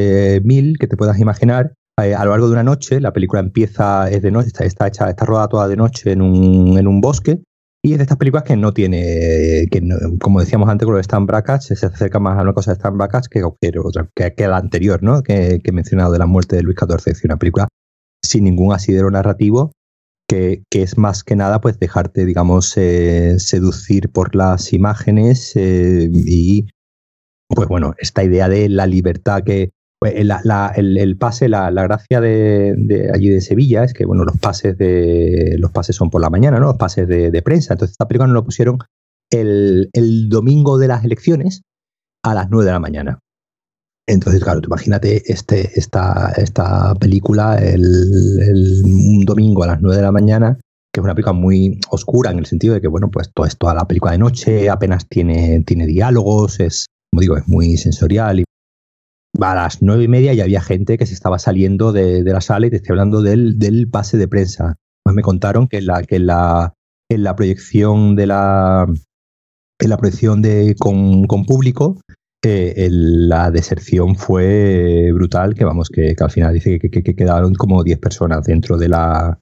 mil 0.43 0.79
que 0.79 0.87
te 0.87 0.97
puedas 0.97 1.19
imaginar. 1.19 1.75
a 1.97 2.25
lo 2.25 2.31
largo 2.31 2.47
de 2.47 2.53
una 2.53 2.63
noche, 2.63 3.01
la 3.01 3.13
película 3.13 3.41
empieza, 3.41 4.11
es 4.11 4.23
de 4.23 4.31
noche, 4.31 4.49
está, 4.61 4.87
hecha, 4.87 5.11
está 5.11 5.25
rodada 5.25 5.49
toda 5.49 5.69
de 5.69 5.77
noche 5.77 6.13
en 6.13 6.23
un, 6.23 7.01
bosque 7.01 7.43
y 7.85 7.93
es 7.93 7.99
de 7.99 8.05
estas 8.05 8.17
películas 8.17 8.45
que 8.45 8.57
no 8.57 8.73
tiene, 8.73 9.67
que 9.71 9.83
como 10.21 10.41
decíamos 10.41 10.69
antes 10.69 10.87
con 10.87 10.95
los 10.95 11.01
Stan 11.01 11.27
Brackets, 11.27 11.67
se 11.67 11.87
acerca 11.87 12.21
más 12.21 12.39
a 12.39 12.43
una 12.43 12.53
cosa 12.53 12.71
de 12.71 12.77
Stan 12.77 12.97
Brackets 12.97 13.29
que, 13.29 13.43
otra, 13.43 14.09
que, 14.15 14.35
que 14.35 14.47
la 14.47 14.59
anterior, 14.59 15.03
¿no? 15.03 15.23
Que, 15.23 15.61
he 15.63 15.73
mencionado 15.73 16.13
de 16.13 16.19
la 16.21 16.27
muerte 16.27 16.55
de 16.55 16.63
Luis 16.63 16.77
XIV. 16.79 17.11
Es 17.11 17.25
una 17.25 17.39
película 17.39 17.67
sin 18.23 18.45
ningún 18.45 18.73
asidero 18.73 19.11
narrativo, 19.11 19.73
que, 20.29 20.63
es 20.71 20.97
más 20.97 21.25
que 21.25 21.37
nada 21.37 21.61
pues 21.61 21.79
dejarte, 21.79 22.25
digamos, 22.25 22.77
eh, 22.77 23.39
seducir 23.39 24.11
por 24.11 24.35
las 24.35 24.73
imágenes 24.73 25.53
eh, 25.57 26.09
y, 26.13 26.69
pues 27.55 27.69
bueno, 27.69 27.95
esta 27.99 28.25
idea 28.25 28.49
de 28.49 28.69
la 28.69 28.87
libertad 28.87 29.43
que, 29.43 29.71
pues, 29.99 30.15
el, 30.17 31.17
pase, 31.17 31.49
la, 31.49 31.71
gracia 31.71 32.21
de, 32.21 33.11
allí 33.15 33.29
de 33.29 33.41
Sevilla 33.41 33.85
es 33.85 33.95
que 33.95 34.05
bueno, 34.05 34.25
los 34.25 34.37
pases 34.39 34.77
de 34.77 35.57
los 35.59 35.71
pases 35.71 35.95
son 35.97 36.11
por 36.11 36.21
la 36.21 36.31
mañana, 36.31 36.59
¿no? 36.59 36.67
Los 36.67 36.77
pases 36.77 37.07
de, 37.07 37.43
prensa. 37.43 37.75
Entonces 37.75 37.93
esta 37.93 38.09
película 38.09 38.27
nos 38.27 38.35
lo 38.35 38.45
pusieron 38.45 38.79
el, 39.31 40.29
domingo 40.29 40.79
de 40.79 40.89
las 40.89 41.05
elecciones 41.05 41.63
a 42.25 42.35
las 42.35 42.51
9 42.51 42.67
de 42.67 42.73
la 42.73 42.81
mañana. 42.81 43.19
Entonces, 44.09 44.43
claro, 44.43 44.61
tú 44.61 44.69
imagínate 44.69 45.23
este, 45.33 45.79
esta, 45.79 46.33
esta 46.37 46.95
película 46.97 47.57
el, 47.57 48.83
un 48.85 49.25
domingo 49.25 49.63
a 49.63 49.69
las 49.69 49.81
9 49.81 49.97
de 49.97 50.03
la 50.03 50.11
mañana, 50.11 50.59
que 50.93 51.01
es 51.01 51.05
una 51.05 51.15
película 51.15 51.33
muy 51.33 51.79
oscura 51.91 52.33
en 52.33 52.41
el 52.41 52.47
sentido 52.47 52.75
de 52.75 52.81
que, 52.81 52.89
bueno, 52.89 53.11
pues 53.11 53.31
todo 53.33 53.47
esto 53.47 53.69
a 53.69 53.75
la 53.75 53.87
película 53.87 54.13
de 54.13 54.19
noche, 54.19 54.69
apenas 54.69 55.07
tiene, 55.09 55.63
tiene 55.65 55.87
diálogos, 55.87 56.59
es, 56.59 56.87
como 57.13 57.21
digo, 57.21 57.37
es 57.37 57.47
muy 57.49 57.77
sensorial 57.77 58.41
y 58.41 58.45
a 59.41 59.55
las 59.55 59.83
nueve 59.83 60.05
y 60.05 60.09
media 60.09 60.35
ya 60.35 60.45
había 60.45 60.61
gente 60.61 60.99
que 60.99 61.07
se 61.07 61.15
estaba 61.15 61.39
saliendo 61.39 61.93
de, 61.93 62.23
la 62.23 62.41
sala 62.41 62.67
y 62.67 62.71
te 62.71 62.77
estoy 62.77 62.93
hablando 62.95 63.23
del, 63.23 63.59
del 63.59 63.89
pase 63.89 64.17
de 64.19 64.29
prensa. 64.29 64.77
Pues 65.05 65.17
me 65.17 65.23
contaron 65.23 65.69
que, 65.69 65.81
la, 65.81 66.03
que 66.03 66.19
la, 66.19 66.75
en 67.11 67.23
la 67.25 67.35
proyección 67.35 68.15
de 68.15 68.27
la, 68.27 68.87
en 69.81 69.91
la 69.91 69.97
proyección 69.97 70.43
de, 70.43 70.77
con, 70.79 71.25
con 71.25 71.45
público, 71.45 71.99
eh, 72.45 72.89
la 72.91 73.51
deserción 73.51 74.17
fue 74.17 75.11
brutal, 75.13 75.55
que 75.55 75.65
vamos, 75.65 75.89
que, 75.89 76.15
que 76.15 76.25
al 76.25 76.31
final 76.31 76.55
dice 76.55 76.79
que, 76.79 76.91
que, 76.91 77.03
que, 77.03 77.15
quedaron 77.15 77.55
como 77.55 77.83
10 77.83 77.99
personas 77.99 78.45
dentro 78.45 78.77
de 78.77 78.89
la 78.89 79.39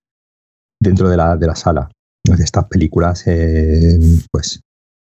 dentro 0.82 1.08
de 1.08 1.16
la, 1.16 1.36
de 1.36 1.46
la 1.46 1.54
sala. 1.54 1.90
De 2.24 2.44
estas 2.44 2.66
películas, 2.66 3.26
eh, 3.26 3.98
pues, 4.30 4.60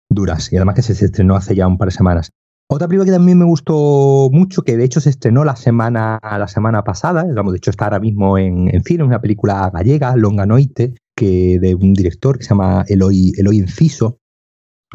duras. 0.09 0.51
Y 0.53 0.55
además 0.57 0.76
que 0.76 0.82
se 0.82 0.93
estrenó 0.93 1.36
hace 1.36 1.55
ya 1.55 1.68
un 1.68 1.78
par 1.78 1.89
de 1.89 1.95
semanas. 1.95 2.30
Otra 2.70 2.88
película 2.88 3.05
que 3.05 3.11
también 3.11 3.38
me 3.38 3.45
gustó 3.45 4.30
mucho, 4.32 4.61
que 4.63 4.76
de 4.76 4.84
hecho 4.84 4.99
se 4.99 5.09
estrenó 5.09 5.45
la 5.45 5.55
semana, 5.55 6.20
la 6.22 6.47
semana 6.49 6.84
pasada, 6.84 7.26
vamos, 7.34 7.53
de 7.53 7.57
hecho 7.57 7.72
está 7.72 7.86
ahora 7.86 8.01
mismo 8.01 8.38
en, 8.38 8.74
en 8.74 8.84
cine, 8.84 9.05
una 9.05 9.22
película 9.22 9.70
gallega, 9.74 10.15
Longa 10.18 10.45
Noite, 10.45 10.93
que 11.15 11.59
de 11.59 11.76
un 11.76 11.93
director 11.93 12.38
que 12.38 12.43
se 12.43 12.49
llama 12.49 12.84
Eloy, 12.89 13.32
Eloy 13.38 13.59
Enciso, 13.59 14.20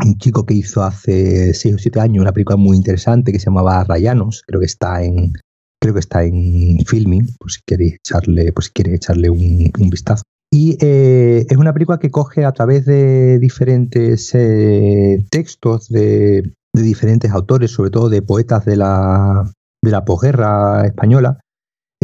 un 0.05 0.18
chico 0.18 0.45
que 0.45 0.55
hizo 0.55 0.83
hace 0.83 1.55
6 1.55 1.75
o 1.75 1.79
7 1.79 2.01
años 2.01 2.23
una 2.23 2.33
película 2.33 2.57
muy 2.57 2.77
interesante 2.77 3.33
que 3.33 3.39
se 3.39 3.47
llamaba 3.47 3.85
Rayanos, 3.85 4.43
creo 4.47 4.61
que 4.61 4.66
está 4.66 5.03
en 5.03 5.33
creo 5.81 5.95
que 5.95 6.01
está 6.01 6.25
en 6.25 6.79
filming, 6.87 7.27
por 7.39 7.51
si 7.51 7.61
queréis 7.66 7.95
echarle, 7.95 8.53
por 8.53 8.64
si 8.64 8.70
quiere 8.70 8.95
echarle 8.95 9.31
un, 9.31 9.70
un 9.81 9.91
vistazo. 9.91 10.23
Y 10.49 10.77
eh, 10.81 11.45
es 11.49 11.57
una 11.57 11.73
película 11.73 11.99
que 11.99 12.11
coge 12.11 12.45
a 12.45 12.53
través 12.53 12.85
de 12.85 13.39
diferentes 13.41 14.33
eh, 14.35 15.27
textos 15.31 15.89
de, 15.89 16.53
de, 16.73 16.83
diferentes 16.83 17.31
autores, 17.31 17.70
sobre 17.70 17.91
todo 17.91 18.09
de 18.09 18.23
poetas 18.23 18.64
de 18.64 18.77
la, 18.77 19.51
de 19.83 19.91
la 19.91 20.05
posguerra 20.05 20.87
española, 20.87 21.41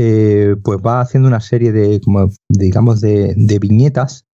eh, 0.00 0.54
pues 0.62 0.78
va 0.78 1.00
haciendo 1.00 1.28
una 1.28 1.40
serie 1.40 1.72
de, 1.72 2.00
digamos, 2.48 3.00
de, 3.00 3.34
de 3.36 3.58
viñetas 3.58 4.26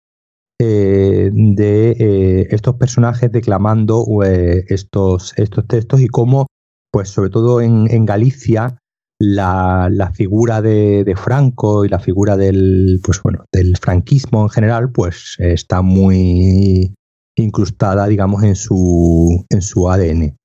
eh, 0.60 1.30
de 1.34 1.92
eh, 1.92 2.48
estos 2.52 2.76
personajes 2.76 3.32
declamando 3.32 4.06
estos, 4.24 5.34
estos 5.38 5.66
textos 5.68 6.02
y 6.02 6.08
cómo, 6.08 6.48
pues 6.92 7.10
sobre 7.10 7.30
todo 7.30 7.62
en, 7.62 7.90
en 7.90 8.06
Galicia, 8.06 8.78
la, 9.22 9.88
la 9.90 10.12
figura 10.12 10.62
de, 10.62 11.06
de, 11.06 11.16
Franco 11.16 11.86
y 11.86 11.90
la 11.90 12.00
figura 12.00 12.36
del, 12.36 13.00
pues 13.02 13.22
bueno, 13.24 13.46
del 13.54 13.78
franquismo 13.78 14.44
en 14.44 14.50
general, 14.50 14.92
pues 14.92 15.38
está 15.40 15.82
muy 15.82 16.94
incrustada, 17.36 18.08
digamos, 18.08 18.44
en 18.44 18.56
su, 18.56 19.46
en 19.50 19.62
su 19.62 19.90
ADN. 19.90 20.36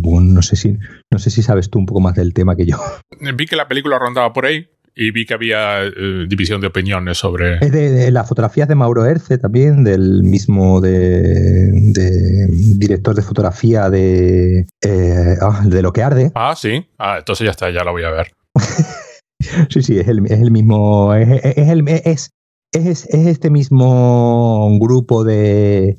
No 0.00 0.40
sé 0.42 0.56
si 0.56 0.78
no 1.10 1.18
sé 1.18 1.30
si 1.30 1.42
sabes 1.42 1.68
tú 1.68 1.78
un 1.78 1.86
poco 1.86 2.00
más 2.00 2.14
del 2.14 2.32
tema 2.32 2.56
que 2.56 2.66
yo. 2.66 2.78
Vi 3.36 3.46
que 3.46 3.56
la 3.56 3.68
película 3.68 3.98
rondaba 3.98 4.32
por 4.32 4.46
ahí 4.46 4.66
y 4.94 5.10
vi 5.10 5.24
que 5.24 5.34
había 5.34 5.84
eh, 5.84 6.26
división 6.28 6.60
de 6.60 6.66
opiniones 6.66 7.18
sobre. 7.18 7.56
Es 7.56 7.72
de, 7.72 7.90
de 7.90 8.10
las 8.10 8.28
fotografías 8.28 8.68
de 8.68 8.74
Mauro 8.74 9.06
Erce 9.06 9.38
también, 9.38 9.84
del 9.84 10.22
mismo 10.22 10.80
de, 10.80 11.70
de 11.72 12.46
director 12.76 13.14
de 13.14 13.22
fotografía 13.22 13.88
de, 13.88 14.66
eh, 14.82 15.36
oh, 15.40 15.60
de 15.64 15.82
Lo 15.82 15.92
que 15.92 16.02
arde. 16.02 16.32
Ah, 16.34 16.54
sí. 16.56 16.86
Ah, 16.98 17.16
entonces 17.18 17.46
ya 17.46 17.50
está, 17.52 17.70
ya 17.70 17.84
la 17.84 17.90
voy 17.90 18.04
a 18.04 18.10
ver. 18.10 18.32
sí, 19.70 19.82
sí, 19.82 19.98
es 19.98 20.08
el, 20.08 20.26
es 20.26 20.40
el 20.40 20.50
mismo. 20.50 21.14
Es, 21.14 21.42
es, 21.42 21.68
el, 21.68 21.88
es, 21.88 22.30
es, 22.72 23.06
es 23.06 23.26
este 23.26 23.48
mismo 23.48 24.78
grupo 24.78 25.24
de, 25.24 25.98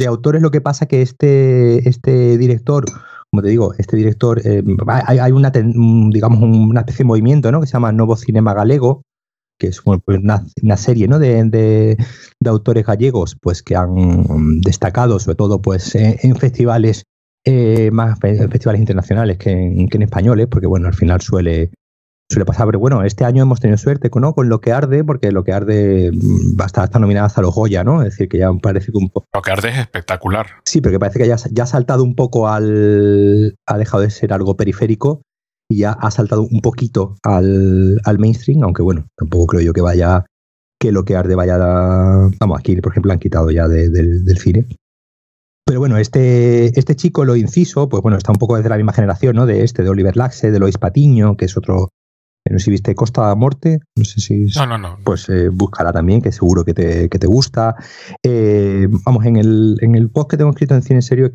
de 0.00 0.06
autores. 0.08 0.42
Lo 0.42 0.50
que 0.50 0.60
pasa 0.60 0.86
que 0.86 1.02
este, 1.02 1.88
este 1.88 2.36
director 2.36 2.84
como 3.30 3.42
te 3.42 3.48
digo, 3.48 3.74
este 3.78 3.96
director, 3.96 4.40
eh, 4.44 4.62
hay, 5.06 5.30
una, 5.30 5.50
digamos, 5.50 6.42
una 6.42 6.80
especie 6.80 7.04
de 7.04 7.08
movimiento 7.08 7.52
¿no? 7.52 7.60
que 7.60 7.68
se 7.68 7.74
llama 7.74 7.92
Novo 7.92 8.16
Cinema 8.16 8.54
Galego, 8.54 9.02
que 9.56 9.68
es 9.68 9.80
una, 9.84 10.44
una 10.62 10.76
serie 10.76 11.06
¿no? 11.06 11.20
de, 11.20 11.44
de, 11.44 11.96
autores 12.44 12.84
gallegos 12.84 13.36
pues, 13.40 13.62
que 13.62 13.76
han 13.76 14.60
destacado, 14.62 15.20
sobre 15.20 15.36
todo 15.36 15.62
pues, 15.62 15.94
en, 15.94 16.34
festivales 16.34 17.04
eh, 17.44 17.90
más 17.92 18.18
festivales 18.18 18.80
internacionales 18.80 19.38
que 19.38 19.52
en, 19.52 19.88
que 19.88 19.98
en, 19.98 20.02
españoles, 20.02 20.48
porque 20.50 20.66
bueno, 20.66 20.88
al 20.88 20.94
final 20.94 21.20
suele, 21.20 21.70
suele 22.30 22.44
pasar. 22.44 22.66
Pero 22.66 22.78
bueno, 22.78 23.02
este 23.02 23.24
año 23.24 23.42
hemos 23.42 23.60
tenido 23.60 23.76
suerte 23.76 24.10
¿no? 24.14 24.34
con 24.34 24.48
Lo 24.48 24.60
que 24.60 24.72
Arde, 24.72 25.04
porque 25.04 25.32
Lo 25.32 25.44
que 25.44 25.52
Arde 25.52 26.10
va 26.58 26.64
a 26.64 26.66
estar, 26.66 26.84
está 26.84 26.98
nominada 26.98 27.26
hasta 27.26 27.42
los 27.42 27.54
Goya, 27.54 27.84
¿no? 27.84 28.02
Es 28.02 28.10
decir, 28.10 28.28
que 28.28 28.38
ya 28.38 28.50
parece 28.52 28.92
que 28.92 28.98
un 28.98 29.10
poco... 29.10 29.26
Lo 29.34 29.42
que 29.42 29.50
Arde 29.50 29.70
es 29.70 29.78
espectacular. 29.78 30.46
Sí, 30.64 30.80
pero 30.80 30.92
que 30.92 30.98
parece 31.00 31.18
que 31.18 31.28
ya, 31.28 31.36
ya 31.50 31.64
ha 31.64 31.66
saltado 31.66 32.04
un 32.04 32.14
poco 32.14 32.48
al... 32.48 33.56
ha 33.66 33.78
dejado 33.78 34.02
de 34.02 34.10
ser 34.10 34.32
algo 34.32 34.56
periférico 34.56 35.22
y 35.68 35.78
ya 35.78 35.92
ha 35.92 36.10
saltado 36.10 36.42
un 36.42 36.60
poquito 36.60 37.16
al, 37.22 38.00
al 38.04 38.18
mainstream, 38.18 38.62
aunque 38.62 38.82
bueno, 38.82 39.06
tampoco 39.16 39.46
creo 39.46 39.62
yo 39.62 39.72
que 39.72 39.82
vaya 39.82 40.24
que 40.80 40.92
Lo 40.92 41.04
que 41.04 41.16
Arde 41.16 41.34
vaya... 41.34 41.56
A, 41.56 42.30
vamos, 42.38 42.58
aquí 42.58 42.76
por 42.76 42.92
ejemplo 42.92 43.12
han 43.12 43.18
quitado 43.18 43.50
ya 43.50 43.68
de, 43.68 43.88
de, 43.88 44.20
del 44.20 44.38
cine. 44.38 44.66
Pero 45.66 45.78
bueno, 45.78 45.98
este, 45.98 46.78
este 46.78 46.96
chico, 46.96 47.24
lo 47.24 47.36
inciso, 47.36 47.88
pues 47.88 48.02
bueno, 48.02 48.18
está 48.18 48.32
un 48.32 48.38
poco 48.38 48.56
desde 48.56 48.70
la 48.70 48.76
misma 48.76 48.92
generación, 48.92 49.36
¿no? 49.36 49.46
De 49.46 49.62
este, 49.62 49.84
de 49.84 49.90
Oliver 49.90 50.16
Laxe, 50.16 50.50
de 50.50 50.58
Lois 50.58 50.78
Patiño, 50.78 51.36
que 51.36 51.44
es 51.44 51.56
otro 51.56 51.90
no 52.48 52.58
sé 52.58 52.64
si 52.64 52.70
viste 52.70 52.94
Costa 52.94 53.28
de 53.28 53.34
Morte, 53.36 53.80
no 53.96 54.04
sé 54.04 54.20
si... 54.20 54.46
No, 54.56 54.66
no, 54.66 54.78
no. 54.78 54.98
Pues 55.04 55.28
eh, 55.28 55.50
búscala 55.50 55.92
también, 55.92 56.22
que 56.22 56.32
seguro 56.32 56.64
que 56.64 56.72
te, 56.72 57.08
que 57.08 57.18
te 57.18 57.26
gusta. 57.26 57.76
Eh, 58.24 58.88
vamos, 59.04 59.26
en 59.26 59.36
el, 59.36 59.76
en 59.82 59.94
el 59.94 60.10
post 60.10 60.30
que 60.30 60.36
tengo 60.36 60.50
escrito 60.50 60.74
en 60.74 60.82
Cine 60.82 61.02
Serio 61.02 61.30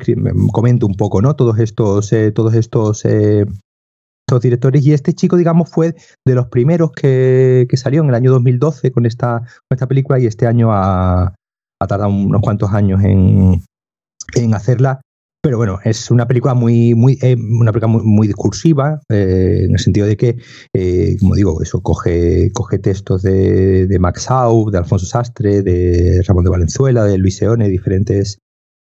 comento 0.52 0.86
un 0.86 0.94
poco, 0.94 1.22
¿no? 1.22 1.36
Todos 1.36 1.58
estos, 1.60 2.12
eh, 2.12 2.32
todos 2.32 2.54
estos, 2.54 3.04
estos 3.04 4.42
directores 4.42 4.84
y 4.84 4.92
este 4.92 5.14
chico, 5.14 5.36
digamos, 5.36 5.70
fue 5.70 5.94
de 6.26 6.34
los 6.34 6.48
primeros 6.48 6.90
que, 6.90 7.66
que 7.70 7.76
salió 7.76 8.02
en 8.02 8.08
el 8.08 8.14
año 8.14 8.32
2012 8.32 8.90
con 8.90 9.06
esta, 9.06 9.38
con 9.38 9.76
esta 9.76 9.86
película 9.86 10.18
y 10.18 10.26
este 10.26 10.48
año 10.48 10.72
ha, 10.72 11.34
ha 11.80 11.86
tardado 11.86 12.10
unos 12.10 12.42
cuantos 12.42 12.72
años 12.72 13.02
en, 13.04 13.62
en 14.34 14.54
hacerla 14.54 15.00
pero 15.46 15.58
bueno, 15.58 15.78
es 15.84 16.10
una 16.10 16.26
película 16.26 16.54
muy, 16.54 16.96
muy, 16.96 17.20
eh, 17.22 17.36
una 17.36 17.70
película 17.70 18.00
muy, 18.02 18.26
discursiva, 18.26 19.00
eh, 19.08 19.60
en 19.62 19.74
el 19.74 19.78
sentido 19.78 20.04
de 20.04 20.16
que, 20.16 20.38
eh, 20.74 21.16
como 21.20 21.36
digo, 21.36 21.62
eso 21.62 21.80
coge, 21.82 22.50
coge 22.52 22.80
textos 22.80 23.22
de, 23.22 23.86
de 23.86 23.98
Max 24.00 24.28
Aub, 24.28 24.72
de 24.72 24.78
Alfonso 24.78 25.06
Sastre, 25.06 25.62
de 25.62 26.20
Ramón 26.26 26.42
de 26.42 26.50
Valenzuela, 26.50 27.04
de 27.04 27.16
Luis 27.18 27.36
Seone, 27.36 27.68
diferentes, 27.68 28.40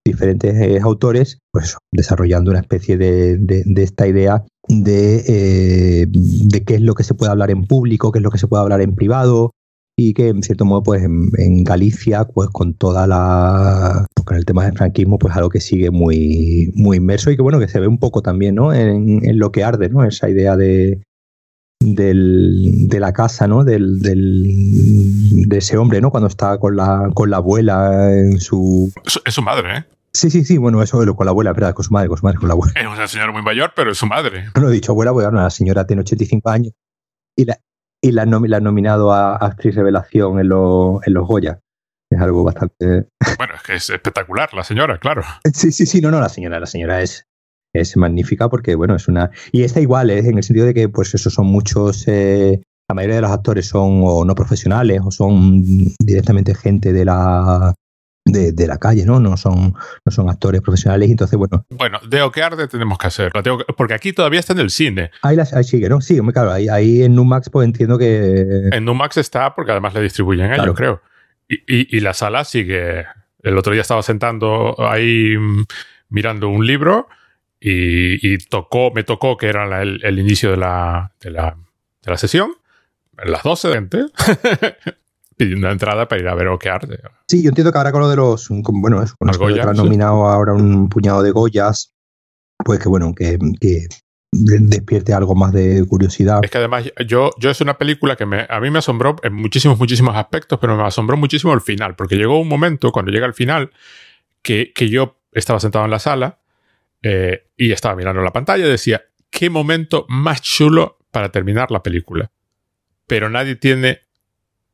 diferentes 0.07 0.81
autores, 0.81 1.39
pues 1.51 1.77
desarrollando 1.91 2.53
una 2.53 2.61
especie 2.61 2.97
de, 2.97 3.39
de, 3.39 3.65
de 3.67 3.83
esta 3.83 4.07
idea 4.07 4.45
de, 4.69 6.07
de 6.07 6.65
qué 6.65 6.77
es 6.77 6.81
lo 6.81 6.95
que 6.95 7.03
se 7.03 7.15
puede 7.15 7.33
hablar 7.33 7.51
en 7.51 7.67
público, 7.67 8.13
qué 8.13 8.21
es 8.21 8.23
lo 8.23 8.31
que 8.31 8.39
se 8.39 8.47
puede 8.47 8.63
hablar 8.63 8.83
en 8.83 8.95
privado, 8.95 9.51
y 10.09 10.15
que 10.15 10.29
en 10.29 10.43
cierto 10.43 10.65
modo 10.65 10.83
pues 10.83 11.03
en, 11.03 11.31
en, 11.39 11.65
Galicia 11.65 12.25
pues 12.25 12.49
con 12.51 12.75
toda 12.75 13.07
la 13.07 14.07
pues, 14.15 14.25
con 14.25 14.37
el 14.37 14.45
tema 14.45 14.65
del 14.65 14.77
franquismo 14.77 15.19
pues 15.19 15.37
algo 15.37 15.49
que 15.49 15.61
sigue 15.61 15.91
muy 15.91 16.73
muy 16.75 16.99
inmerso 16.99 17.31
y 17.31 17.37
que 17.37 17.43
bueno 17.43 17.59
que 17.59 17.69
se 17.69 17.81
ve 17.81 17.87
un 17.87 17.99
poco 17.99 18.23
también 18.23 18.55
no 18.55 18.73
en, 18.73 19.25
en 19.25 19.39
lo 19.39 19.53
que 19.53 19.65
arde 19.65 19.89
no 19.89 20.05
esa 20.05 20.29
idea 20.29 20.57
de 20.57 21.03
del, 21.81 22.89
de 22.89 23.01
la 23.01 23.13
casa 23.13 23.49
no 23.49 23.65
del, 23.65 24.01
del, 24.01 25.49
de 25.49 25.59
ese 25.59 25.77
hombre 25.77 26.01
no 26.01 26.11
cuando 26.11 26.29
está 26.29 26.59
con 26.59 26.77
la 26.77 27.11
con 27.15 27.31
la 27.31 27.39
abuela 27.39 28.13
en 28.13 28.39
su 28.39 28.93
es 29.25 29.35
su 29.35 29.43
madre 29.43 29.79
eh 29.79 29.85
Sí, 30.15 30.29
sí, 30.29 30.45
sí, 30.45 30.59
bueno, 30.59 30.83
eso 30.83 30.99
con 31.17 31.25
la 31.25 31.31
abuela, 31.31 31.55
verdad, 31.55 31.73
con 31.73 31.85
su 31.87 31.91
madre, 31.91 32.09
con 32.09 32.19
su 32.19 32.27
madre, 32.27 32.39
con 32.39 32.47
la 32.47 32.53
abuela. 32.53 32.75
Es 32.79 32.87
una 32.87 33.09
señora 33.09 33.33
muy 33.33 33.41
mayor, 33.41 33.73
pero 33.75 33.93
es 33.93 33.97
su 33.97 34.05
madre. 34.05 34.45
No 34.55 34.61
lo 34.61 34.69
he 34.69 34.73
dicho 34.73 34.93
abuela, 34.93 35.11
bueno, 35.11 35.31
la 35.33 35.49
señora 35.49 35.87
tiene 35.87 36.01
85 36.01 36.51
años. 36.51 36.75
Y 37.35 37.47
la, 37.47 37.59
y 38.03 38.13
la, 38.13 38.27
nom 38.27 38.45
la 38.45 38.57
han 38.59 38.65
nominado 38.65 39.13
a, 39.13 39.37
actriz 39.37 39.75
revelación 39.75 40.41
en, 40.41 40.49
lo, 40.49 41.01
en 41.05 41.15
los 41.15 41.27
Goya. 41.27 41.61
Es 42.11 42.21
algo 42.21 42.45
bastante. 42.45 43.07
Bueno, 43.39 43.55
es 43.55 43.63
que 43.63 43.75
es 43.75 43.91
espectacular 43.91 44.53
la 44.55 44.65
señora, 44.65 44.99
claro. 44.99 45.23
Sí, 45.53 45.73
sí, 45.73 45.87
sí, 45.87 46.01
no, 46.01 46.11
no, 46.11 46.21
la 46.21 46.29
señora, 46.29 46.61
la 46.61 46.67
señora 46.67 47.01
es, 47.01 47.27
es 47.75 47.97
magnífica 47.97 48.49
porque, 48.49 48.75
bueno, 48.75 48.97
es 48.97 49.09
una. 49.09 49.31
Y 49.51 49.63
está 49.63 49.81
igual, 49.81 50.11
¿eh? 50.11 50.19
en 50.19 50.37
el 50.37 50.45
sentido 50.45 50.67
de 50.67 50.75
que, 50.75 50.89
pues, 50.89 51.15
esos 51.15 51.33
son 51.33 51.47
muchos. 51.47 52.07
Eh, 52.09 52.61
la 52.89 52.95
mayoría 52.95 53.17
de 53.17 53.23
los 53.23 53.31
actores 53.31 53.67
son 53.67 54.03
o 54.05 54.25
no 54.25 54.35
profesionales 54.35 55.01
o 55.05 55.11
son 55.11 55.63
directamente 55.99 56.55
gente 56.55 56.93
de 56.93 57.05
la 57.05 57.75
de, 58.25 58.53
de, 58.53 58.67
la 58.67 58.79
calle, 58.79 59.05
¿no? 59.05 59.21
No 59.21 59.37
son, 59.37 59.75
no 60.05 60.13
son 60.13 60.29
actores 60.29 60.61
profesionales 60.61 61.11
entonces, 61.11 61.37
bueno. 61.39 61.67
Bueno, 61.71 61.99
de 62.09 62.23
Oquearde 62.23 62.69
tenemos 62.69 62.99
que 62.99 63.07
hacer, 63.09 63.33
porque 63.77 63.95
aquí 63.95 64.13
todavía 64.13 64.41
está 64.41 64.53
en 64.53 64.61
el 64.61 64.71
cine. 64.71 65.11
Ahí, 65.23 65.37
las, 65.37 65.53
ahí 65.53 65.65
sigue, 65.65 65.89
¿no? 65.89 66.01
Sí, 66.01 66.21
claro, 66.33 66.53
ahí, 66.53 66.69
ahí 66.69 67.03
en 67.03 67.15
Numax 67.15 67.51
pues 67.51 67.67
entiendo 67.67 67.99
que... 67.99 68.69
En 68.73 68.85
Numax 68.85 69.17
está 69.17 69.55
porque 69.55 69.73
además 69.73 69.95
le 69.95 70.03
distribuyen 70.03 70.47
claro. 70.49 70.63
ellos, 70.63 70.77
creo. 70.77 71.03
Y, 71.49 71.57
y, 71.67 71.97
y, 71.97 72.01
la 72.01 72.15
sala 72.15 72.45
sigue... 72.45 73.05
El 73.43 73.59
otro 73.59 73.73
día 73.73 73.83
estaba 73.83 74.03
sentando 74.03 74.77
ahí 74.79 75.35
mirando 76.09 76.49
un 76.49 76.65
libro 76.65 77.09
y, 77.59 78.35
y 78.35 78.39
tocó, 78.39 78.93
me 78.95 79.03
tocó 79.03 79.37
que 79.37 79.47
era 79.47 79.67
la, 79.67 79.83
el, 79.83 80.01
el, 80.05 80.19
inicio 80.19 80.51
de 80.53 80.59
la, 80.59 81.13
de 81.21 81.31
la, 81.31 81.57
de 82.03 82.11
la 82.11 82.17
sesión, 82.17 82.53
las 83.25 83.43
12 83.43 83.69
de. 83.69 84.07
pidiendo 85.45 85.71
entrada 85.71 86.09
para 86.09 86.21
ir 86.21 86.29
a 86.29 86.35
ver 86.35 86.49
Oquearde. 86.49 87.01
Sí, 87.27 87.43
yo 87.43 87.49
entiendo 87.49 87.73
que 87.73 87.79
ahora 87.79 87.93
con 87.93 88.01
lo 88.01 88.09
de 88.09 88.17
los, 88.17 88.49
bueno, 88.49 89.03
eso, 89.03 89.15
con 89.19 89.29
los 89.29 89.39
Goya, 89.39 89.63
que 89.63 89.71
han 89.71 89.77
nominado 89.77 90.29
ahora 90.29 90.53
un 90.55 90.89
puñado 90.89 91.23
de 91.23 91.31
Goyas, 91.31 91.95
pues 92.59 92.79
que 92.79 92.89
bueno, 92.89 93.13
que, 93.15 93.39
que, 93.61 93.89
despierte 94.33 95.13
algo 95.13 95.35
más 95.35 95.53
de 95.53 95.85
curiosidad. 95.87 96.41
Es 96.43 96.51
que 96.51 96.59
además 96.59 96.91
yo, 97.07 97.31
yo 97.39 97.51
es 97.51 97.61
una 97.61 97.77
película 97.77 98.17
que 98.17 98.25
me, 98.25 98.47
a 98.49 98.61
mí 98.61 98.71
me 98.71 98.79
asombró 98.79 99.17
en 99.23 99.35
muchísimos, 99.35 99.79
muchísimos 99.79 100.17
aspectos, 100.17 100.59
pero 100.61 100.77
me 100.77 100.85
asombró 100.85 101.17
muchísimo 101.17 101.53
el 101.53 101.61
final, 101.61 101.97
porque 101.97 102.17
llegó 102.17 102.41
un 102.41 102.49
momento, 102.49 102.93
cuando 102.93 103.11
llega 103.11 103.27
el 103.27 103.35
final, 103.35 103.71
que, 104.43 104.73
que 104.73 104.89
yo 104.89 105.19
estaba 105.33 105.61
sentado 105.61 105.85
en 105.85 105.91
la 105.91 105.99
sala 105.99 106.39
eh, 107.03 107.49
y 107.57 107.73
estaba 107.73 107.97
mirando 107.97 108.23
la 108.23 108.33
pantalla 108.33 108.67
y 108.67 108.71
decía, 108.71 109.03
qué 109.31 109.51
momento 109.51 110.07
más 110.09 110.41
chulo 110.41 110.99
para 111.11 111.31
terminar 111.31 111.71
la 111.71 111.83
película. 111.83 112.31
Pero 113.07 113.29
nadie 113.29 113.57
tiene 113.57 114.03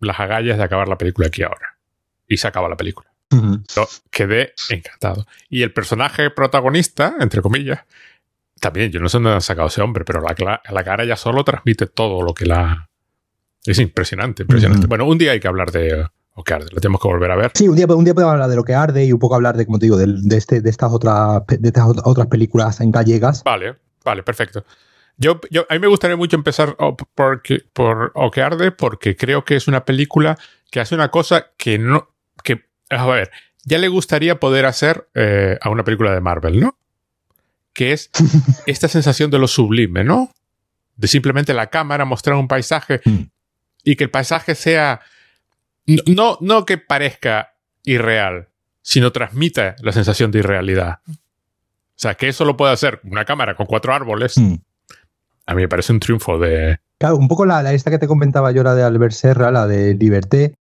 las 0.01 0.21
agallas 0.21 0.59
de 0.59 0.65
acabar 0.65 0.89
la 0.89 0.99
película 0.99 1.29
aquí 1.29 1.43
ahora. 1.43 1.77
Y 2.27 2.37
se 2.37 2.49
acaba 2.49 2.69
la 2.69 2.77
película. 2.77 3.09
Yo 3.31 3.87
quedé 4.11 4.55
encantado. 4.71 5.27
Y 5.51 5.63
el 5.63 5.73
personaje 5.73 6.31
protagonista, 6.31 7.17
entre 7.21 7.43
comillas, 7.43 7.81
también, 8.61 8.91
yo 8.91 9.01
no 9.01 9.09
sé 9.09 9.19
dónde 9.19 9.33
han 9.33 9.41
sacado 9.41 9.69
ese 9.69 9.83
hombre, 9.83 10.05
pero 10.05 10.21
la, 10.21 10.63
la 10.69 10.85
cara 10.85 11.05
ya 11.05 11.17
solo 11.17 11.45
transmite 11.45 11.87
todo 11.87 12.23
lo 12.23 12.35
que 12.35 12.47
la... 12.47 12.89
Es 13.65 13.79
impresionante, 13.79 14.45
impresionante. 14.45 14.87
Bueno, 14.87 15.05
un 15.05 15.19
día 15.19 15.33
hay 15.33 15.41
que 15.41 15.49
hablar 15.49 15.71
de 15.71 16.07
o 16.39 16.45
que 16.45 16.55
arde, 16.55 16.67
lo 16.73 16.81
tenemos 16.81 17.01
que 17.01 17.09
volver 17.09 17.33
a 17.33 17.37
ver. 17.37 17.51
Sí, 17.55 17.67
un 17.67 17.75
día, 17.75 17.87
un 17.89 18.05
día 18.05 18.15
podemos 18.15 18.33
hablar 18.33 18.49
de 18.49 18.55
lo 18.55 18.63
que 18.63 18.73
arde 18.73 19.05
y 19.05 19.13
un 19.13 19.19
poco 19.19 19.35
hablar 19.35 19.57
de, 19.57 19.67
como 19.67 19.81
te 19.81 19.87
digo, 19.87 19.97
de, 19.97 20.37
este, 20.37 20.61
de, 20.61 20.71
estas, 20.71 20.93
otras, 20.93 21.43
de 21.49 21.67
estas 21.67 21.85
otras 22.05 22.29
películas 22.29 22.81
en 22.81 22.93
gallegas. 22.93 23.43
Vale, 23.43 23.75
vale, 24.05 24.23
perfecto. 24.23 24.65
Yo, 25.19 25.41
yo, 25.51 25.67
a 25.69 25.75
mí 25.75 25.81
me 25.81 25.89
gustaría 25.89 26.17
mucho 26.17 26.37
empezar 26.37 26.77
por, 27.15 27.43
por 27.73 28.13
O 28.15 28.31
que 28.31 28.41
arde 28.41 28.71
porque 28.71 29.17
creo 29.17 29.45
que 29.45 29.57
es 29.57 29.69
una 29.69 29.85
película 29.85 30.39
que 30.71 30.81
hace 30.81 30.95
una 30.95 31.11
cosa 31.11 31.51
que 31.57 31.79
no... 31.79 32.09
que, 32.43 32.67
a 32.89 33.05
ver, 33.07 33.31
ya 33.65 33.79
le 33.79 33.89
gustaría 33.89 34.39
poder 34.39 34.65
hacer 34.65 35.09
eh, 35.15 35.59
a 35.61 35.71
una 35.71 35.85
película 35.85 36.15
de 36.15 36.21
Marvel, 36.21 36.61
¿no? 36.61 36.79
Que 37.73 37.93
es 37.93 38.11
esta 38.67 38.89
sensación 38.89 39.31
de 39.31 39.39
lo 39.39 39.49
sublime, 39.49 40.05
¿no? 40.05 40.33
De 40.97 41.09
simplemente 41.09 41.53
la 41.53 41.69
cámara 41.69 42.05
mostrar 42.05 42.37
un 42.37 42.49
paisaje 42.49 43.01
mm. 43.05 43.23
y 43.85 43.97
que 43.97 44.05
el 44.05 44.11
paisaje 44.11 44.55
sea 44.55 45.01
no, 46.07 46.39
no 46.41 46.67
que 46.67 46.79
parezca 46.79 47.55
irreal, 47.85 48.49
sino 48.83 49.11
transmita 49.13 49.77
la 49.81 49.93
sensación 49.93 50.31
de 50.31 50.41
irrealidad. 50.41 51.01
O 51.09 52.01
sea, 52.01 52.15
que 52.15 52.29
eso 52.29 52.45
lo 52.45 52.57
puede 52.57 52.73
hacer 52.73 53.01
una 53.05 53.25
cámara 53.25 53.57
con 53.57 53.67
cuatro 53.67 53.93
árboles. 53.95 54.37
Hmm. 54.37 54.57
A 55.49 55.55
mí 55.55 55.63
me 55.63 55.69
parece 55.69 55.95
un 55.95 56.01
triunfo 56.01 56.39
de. 56.39 56.77
Claro, 57.01 57.17
un 57.17 57.27
poco 57.27 57.47
la, 57.47 57.73
esta 57.73 57.91
que 57.91 57.99
te 57.99 58.07
comentaba 58.07 58.53
yo, 58.53 58.63
la 58.63 58.75
de 58.75 58.83
Albert 58.83 59.15
Serra, 59.15 59.51
la 59.51 59.67
de 59.67 59.95
Liberté, 59.95 60.55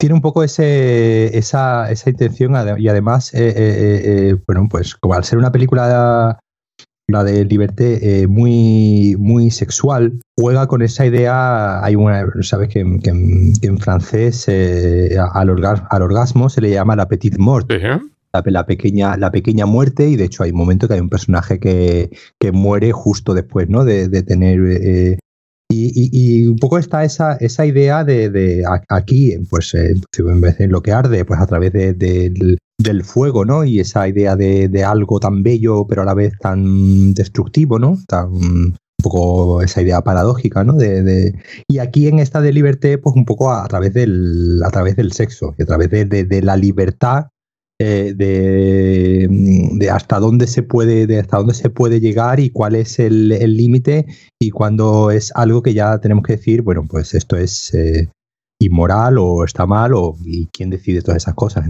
tiene 0.00 0.16
un 0.16 0.20
poco 0.20 0.42
ese, 0.42 1.38
esa, 1.38 1.88
esa 1.92 2.10
intención 2.10 2.52
y 2.76 2.88
además, 2.88 3.32
eh, 3.34 3.54
eh, 3.56 4.02
eh, 4.04 4.36
bueno, 4.44 4.66
pues 4.68 4.96
como 4.96 5.14
al 5.14 5.22
ser 5.22 5.38
una 5.38 5.52
película 5.52 6.40
la 7.06 7.24
de 7.24 7.44
Liberté, 7.44 8.26
muy, 8.26 9.14
muy 9.16 9.52
sexual, 9.52 10.20
juega 10.36 10.66
con 10.66 10.82
esa 10.82 11.06
idea. 11.06 11.84
Hay 11.84 11.94
una, 11.94 12.26
sabes 12.40 12.68
que, 12.68 12.80
en 12.80 13.78
francés 13.78 14.46
eh, 14.48 15.18
al, 15.34 15.50
orgasmo, 15.50 16.48
se 16.48 16.62
le 16.62 16.70
llama 16.70 16.96
la 16.96 17.06
petite 17.06 17.38
mort. 17.38 17.70
La, 18.32 18.64
pequeña, 18.64 19.16
la 19.18 19.30
pequeña 19.30 19.66
muerte, 19.66 20.08
y 20.08 20.16
de 20.16 20.24
hecho 20.24 20.42
hay 20.42 20.52
un 20.52 20.56
momento 20.56 20.88
que 20.88 20.94
hay 20.94 21.00
un 21.00 21.10
personaje 21.10 21.60
que, 21.60 22.10
muere 22.52 22.92
justo 22.92 23.34
después 23.34 23.68
¿no? 23.68 23.84
de, 23.84 24.08
tener 24.22 24.60
eh, 24.70 25.18
y, 25.72 26.46
un 26.46 26.56
poco 26.56 26.78
está 26.78 27.04
esa, 27.04 27.34
esa 27.36 27.66
idea 27.66 28.04
de, 28.04 28.64
aquí, 28.88 29.36
pues 29.50 29.74
en 29.74 30.40
vez 30.40 30.58
de 30.58 30.68
lo 30.68 30.82
que 30.82 30.92
arde, 30.92 31.24
pues 31.24 31.40
a 31.40 31.46
través 31.46 31.72
de, 31.72 31.94
del 31.94 33.04
fuego, 33.04 33.44
¿no? 33.44 33.64
Y 33.64 33.80
esa 33.80 34.08
idea 34.08 34.36
de, 34.36 34.84
algo 34.84 35.20
tan 35.20 35.42
bello, 35.42 35.86
pero 35.86 36.02
a 36.02 36.04
la 36.04 36.14
vez 36.14 36.34
tan 36.38 37.14
destructivo, 37.14 37.78
¿no? 37.78 37.98
Tan, 38.06 38.32
un 38.32 38.76
poco 39.02 39.62
esa 39.62 39.82
idea 39.82 40.02
paradójica, 40.02 40.64
¿no? 40.64 40.74
De, 40.74 41.34
y 41.68 41.78
aquí 41.78 42.08
en 42.08 42.18
esta 42.18 42.40
de 42.40 42.52
libertad, 42.52 42.98
pues 43.02 43.16
un 43.16 43.24
poco 43.24 43.52
a, 43.52 43.66
través, 43.66 43.94
del, 43.94 44.60
a 44.64 44.70
través 44.70 44.96
del 44.96 45.12
sexo, 45.12 45.54
y 45.58 45.62
a 45.62 45.66
través 45.66 45.90
de, 45.90 46.42
la 46.42 46.56
libertad 46.56 47.26
eh, 47.84 48.14
de, 48.14 49.90
hasta 49.90 50.20
dónde 50.20 50.46
se 50.46 50.62
puede 50.62 51.08
de 51.08 51.18
hasta 51.18 51.38
dónde 51.38 51.54
se 51.54 51.68
puede 51.68 51.98
llegar 51.98 52.38
y 52.38 52.50
cuál 52.50 52.76
es 52.76 53.00
el 53.00 53.56
límite 53.56 54.06
y 54.40 54.50
cuando 54.50 55.10
es 55.10 55.32
algo 55.34 55.62
que 55.62 55.74
ya 55.74 55.98
tenemos 55.98 56.22
que 56.22 56.36
decir 56.36 56.62
bueno 56.62 56.84
pues 56.88 57.12
esto 57.12 57.36
es 57.36 57.74
eh, 57.74 58.08
inmoral 58.60 59.18
o 59.18 59.44
está 59.44 59.66
mal 59.66 59.94
o 59.94 60.16
y 60.24 60.46
quién 60.52 60.70
decide 60.70 61.02
todas 61.02 61.24
esas 61.24 61.34
cosas. 61.34 61.68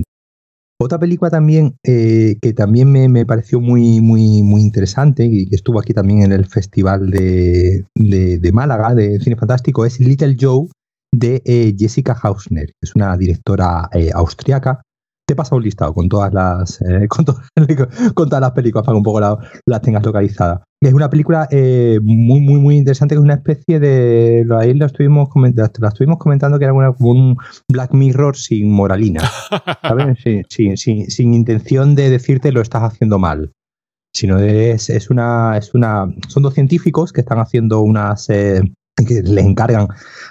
Otra 0.79 0.99
película 0.99 1.31
también 1.31 1.77
eh, 1.83 2.37
que 2.43 2.53
también 2.53 2.93
me, 2.93 3.25
pareció 3.25 3.61
muy, 3.61 4.03
muy, 4.03 4.43
muy 4.43 4.61
interesante 4.61 5.25
y 5.25 5.47
que 5.47 5.57
estuvo 5.57 5.81
aquí 5.81 5.95
también 5.95 6.23
en 6.25 6.33
el 6.33 6.45
Festival 6.45 7.11
de, 7.11 8.51
Málaga 8.53 8.95
de 8.95 9.19
Cine 9.21 9.37
Fantástico 9.37 9.87
es 9.87 9.99
Little 9.99 10.37
Joe 10.39 10.67
de 11.11 11.75
Jessica 11.79 12.19
Hausner, 12.21 12.67
que 12.67 12.83
es 12.83 12.95
una 12.95 13.17
directora 13.17 13.89
austriaca 14.13 14.83
te 15.27 15.35
he 15.35 15.37
pasado 15.37 15.57
un 15.57 15.63
listado 15.63 15.95
con 15.95 16.09
todas 16.09 16.33
las 16.33 16.81
eh, 16.83 17.07
con, 17.09 17.25
con, 18.15 18.29
todas 18.29 18.41
las 18.41 18.53
películas 18.53 18.85
para 18.85 18.95
que 18.95 18.99
un 18.99 19.05
poco 19.05 19.21
las 19.21 19.83
tengas 19.83 20.05
localizadas. 20.05 20.61
Es 20.81 20.93
una 20.93 21.09
película 21.09 21.47
eh, 21.51 22.01
muy, 22.03 22.41
muy, 22.41 22.59
muy 22.59 22.77
interesante, 22.77 23.15
que 23.15 23.21
es 23.21 23.25
una 23.25 23.35
especie 23.35 23.79
de. 23.79 24.45
Ahí 24.59 24.75
lo 24.75 24.87
estuvimos, 24.87 25.29
la 25.55 25.67
estuvimos 25.67 26.19
comentando 26.19 26.59
que 26.59 26.65
era 26.65 26.75
una, 26.75 26.93
como 26.93 27.11
un 27.11 27.37
Black 27.69 27.95
Mirror 27.95 28.37
sin 28.37 28.71
moralina. 28.71 29.21
¿sabes? 29.83 30.19
Sin, 30.49 30.77
sin, 30.77 31.09
sin, 31.09 31.35
intención 31.35 31.95
de 31.95 32.11
decirte 32.11 32.51
lo 32.51 32.61
estás 32.61 32.83
haciendo 32.83 33.21
mal. 33.21 33.53
Sino 34.13 34.39
es, 34.41 34.91
es, 34.91 35.09
una, 35.09 35.57
es 35.57 35.73
una. 35.73 36.13
Son 36.29 36.43
dos 36.43 36.55
científicos 36.55 37.13
que 37.13 37.21
están 37.21 37.39
haciendo 37.39 37.81
unas. 37.81 38.29
Eh, 38.29 38.61
que 39.07 39.23
les 39.23 39.45
encargan 39.45 39.89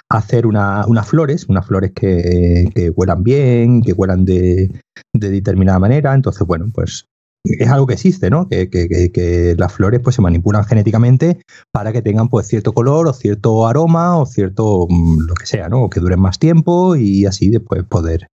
hacer 0.08 0.46
unas 0.46 1.08
flores, 1.08 1.46
unas 1.48 1.66
flores 1.66 1.92
que, 1.94 2.68
que 2.74 2.90
huelan 2.90 3.22
bien, 3.22 3.82
que 3.82 3.92
huelan 3.92 4.24
de, 4.24 4.70
determinada 5.12 5.78
manera. 5.78 6.14
Entonces, 6.14 6.46
bueno, 6.46 6.66
pues 6.72 7.06
es 7.44 7.68
algo 7.68 7.86
que 7.86 7.94
existe, 7.94 8.30
¿no? 8.30 8.48
Que, 8.48 8.70
que, 8.70 9.54
las 9.58 9.72
flores 9.72 10.00
pues 10.00 10.16
se 10.16 10.22
manipulan 10.22 10.64
genéticamente 10.64 11.40
para 11.72 11.92
que 11.92 12.02
tengan 12.02 12.28
pues 12.28 12.46
cierto 12.46 12.72
color 12.72 13.08
o 13.08 13.12
cierto 13.12 13.66
aroma 13.66 14.18
o 14.18 14.26
cierto 14.26 14.86
mm, 14.88 15.26
lo 15.26 15.34
que 15.34 15.46
sea, 15.46 15.68
¿no? 15.68 15.84
O 15.84 15.90
que 15.90 16.00
duren 16.00 16.20
más 16.20 16.38
tiempo 16.38 16.96
y 16.96 17.26
así 17.26 17.50
después 17.50 17.84
poder 17.84 18.28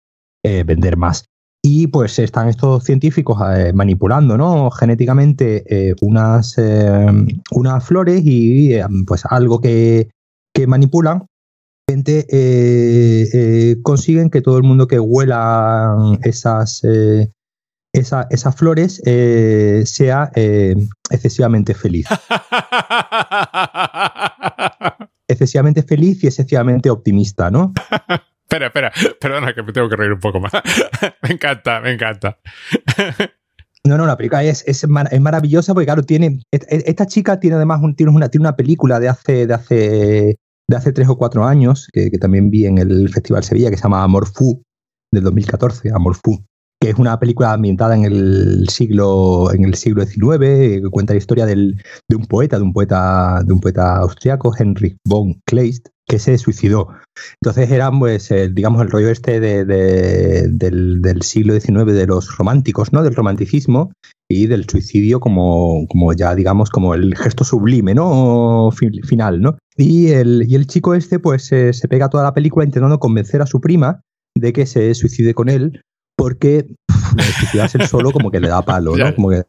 eh, 0.43 0.63
vender 0.63 0.97
más. 0.97 1.25
Y 1.63 1.87
pues 1.87 2.19
están 2.19 2.47
estos 2.47 2.83
científicos 2.83 3.37
eh, 3.55 3.73
manipulando 3.73 4.37
¿no? 4.37 4.69
genéticamente 4.71 5.63
eh, 5.67 5.95
unas, 6.01 6.55
unas 7.51 7.83
flores 7.83 8.21
y 8.23 8.77
pues 9.05 9.25
algo 9.25 9.59
que, 9.59 10.09
que 10.57 10.65
manipulan, 10.65 11.27
gente 11.87 12.25
eh, 12.31 13.29
eh, 13.31 13.75
consiguen 13.83 14.31
que 14.31 14.41
todo 14.41 14.57
el 14.57 14.63
mundo 14.63 14.87
que 14.87 14.99
huela 14.99 15.95
esas, 16.23 16.83
eh, 16.83 17.29
esas 17.93 18.55
flores 18.55 18.99
sea 19.85 20.31
excesivamente 21.11 21.75
feliz. 21.75 22.07
excesivamente 25.27 25.83
feliz 25.83 26.23
y 26.23 26.27
excesivamente 26.27 26.89
optimista, 26.89 27.51
¿no? 27.51 27.73
espera, 28.49 28.65
espera, 28.67 28.91
perdona 29.21 29.53
que 29.53 29.61
me 29.61 29.73
tengo 29.73 29.89
que 29.89 29.95
reír 29.95 30.13
un 30.13 30.19
poco 30.19 30.39
más. 30.39 30.53
me 31.21 31.33
encanta, 31.33 31.81
me 31.81 31.91
encanta. 31.91 32.39
No, 33.87 33.97
no, 33.97 34.05
la 34.05 34.17
película 34.17 34.43
es, 34.43 34.63
es, 34.67 34.87
maravillosa 34.87 35.73
porque, 35.73 35.85
claro, 35.85 36.03
tiene. 36.03 36.41
Esta 36.51 37.05
chica 37.05 37.39
tiene 37.39 37.55
además 37.55 37.79
tiene 37.95 38.11
una, 38.11 38.29
tiene 38.29 38.47
una 38.47 38.55
película 38.55 38.99
de 38.99 39.07
hace, 39.07 39.47
de 39.47 39.53
hace 39.53 40.37
de 40.69 40.75
hace 40.77 40.91
tres 40.91 41.07
o 41.07 41.17
cuatro 41.17 41.45
años, 41.45 41.87
que, 41.93 42.09
también 42.11 42.49
vi 42.49 42.65
en 42.65 42.77
el 42.77 43.09
Festival 43.09 43.43
Sevilla, 43.43 43.69
que 43.69 43.77
se 43.77 43.83
llama 43.83 44.03
Amor 44.03 44.27
Fu, 44.27 44.61
del 45.11 45.23
2014, 45.23 45.91
Amor 45.93 46.15
Fu, 46.15 46.43
que 46.81 46.89
es 46.89 46.95
una 46.97 47.19
película 47.19 47.53
ambientada 47.53 47.95
en 47.95 48.03
el 48.03 48.67
siglo, 48.69 49.51
en 49.53 49.63
el 49.63 49.75
siglo 49.75 50.05
XIX, 50.05 50.81
que 50.81 50.89
cuenta 50.91 51.13
la 51.13 51.19
historia 51.19 51.45
de 51.45 51.73
un 52.15 52.25
poeta, 52.27 52.57
de 52.57 52.63
un 52.63 52.73
poeta, 52.73 53.41
de 53.45 53.53
un 53.53 53.61
poeta 53.61 53.97
austriaco, 53.97 54.53
Henrik 54.57 54.97
von 55.05 55.39
Kleist, 55.45 55.87
que 56.07 56.19
se 56.19 56.37
suicidó. 56.37 56.89
Entonces 57.41 57.71
era, 57.71 57.91
pues, 57.91 58.29
digamos, 58.51 58.81
el 58.81 58.89
rollo 58.89 59.09
este 59.09 59.39
del, 59.39 60.57
del, 60.57 61.21
siglo 61.21 61.59
XIX 61.59 61.85
de 61.85 62.07
los 62.07 62.37
románticos, 62.37 62.93
¿no? 62.93 63.03
Del 63.03 63.15
romanticismo 63.15 63.91
y 64.29 64.47
del 64.47 64.69
suicidio 64.69 65.19
como, 65.19 65.85
como 65.87 66.13
ya, 66.13 66.35
digamos, 66.35 66.69
como 66.69 66.93
el 66.93 67.15
gesto 67.15 67.43
sublime, 67.43 67.93
¿no? 67.93 68.69
Final, 68.71 69.41
¿no? 69.41 69.57
Y 69.77 70.07
el, 70.07 70.45
y 70.47 70.55
el 70.55 70.67
chico 70.67 70.95
este, 70.95 71.19
pues, 71.19 71.45
se 71.45 71.87
pega 71.87 72.09
toda 72.09 72.23
la 72.23 72.33
película 72.33 72.65
intentando 72.65 72.99
convencer 72.99 73.41
a 73.41 73.45
su 73.45 73.61
prima 73.61 74.01
de 74.35 74.53
que 74.53 74.65
se 74.65 74.93
suicide 74.93 75.33
con 75.33 75.49
él 75.49 75.81
porque 76.17 76.65
suicidarse 77.39 77.85
solo 77.87 78.11
como 78.11 78.31
que 78.31 78.39
le 78.39 78.47
da 78.47 78.63
palo, 78.63 78.97
¿no? 78.97 79.05
Como 79.15 79.29
que 79.29 79.43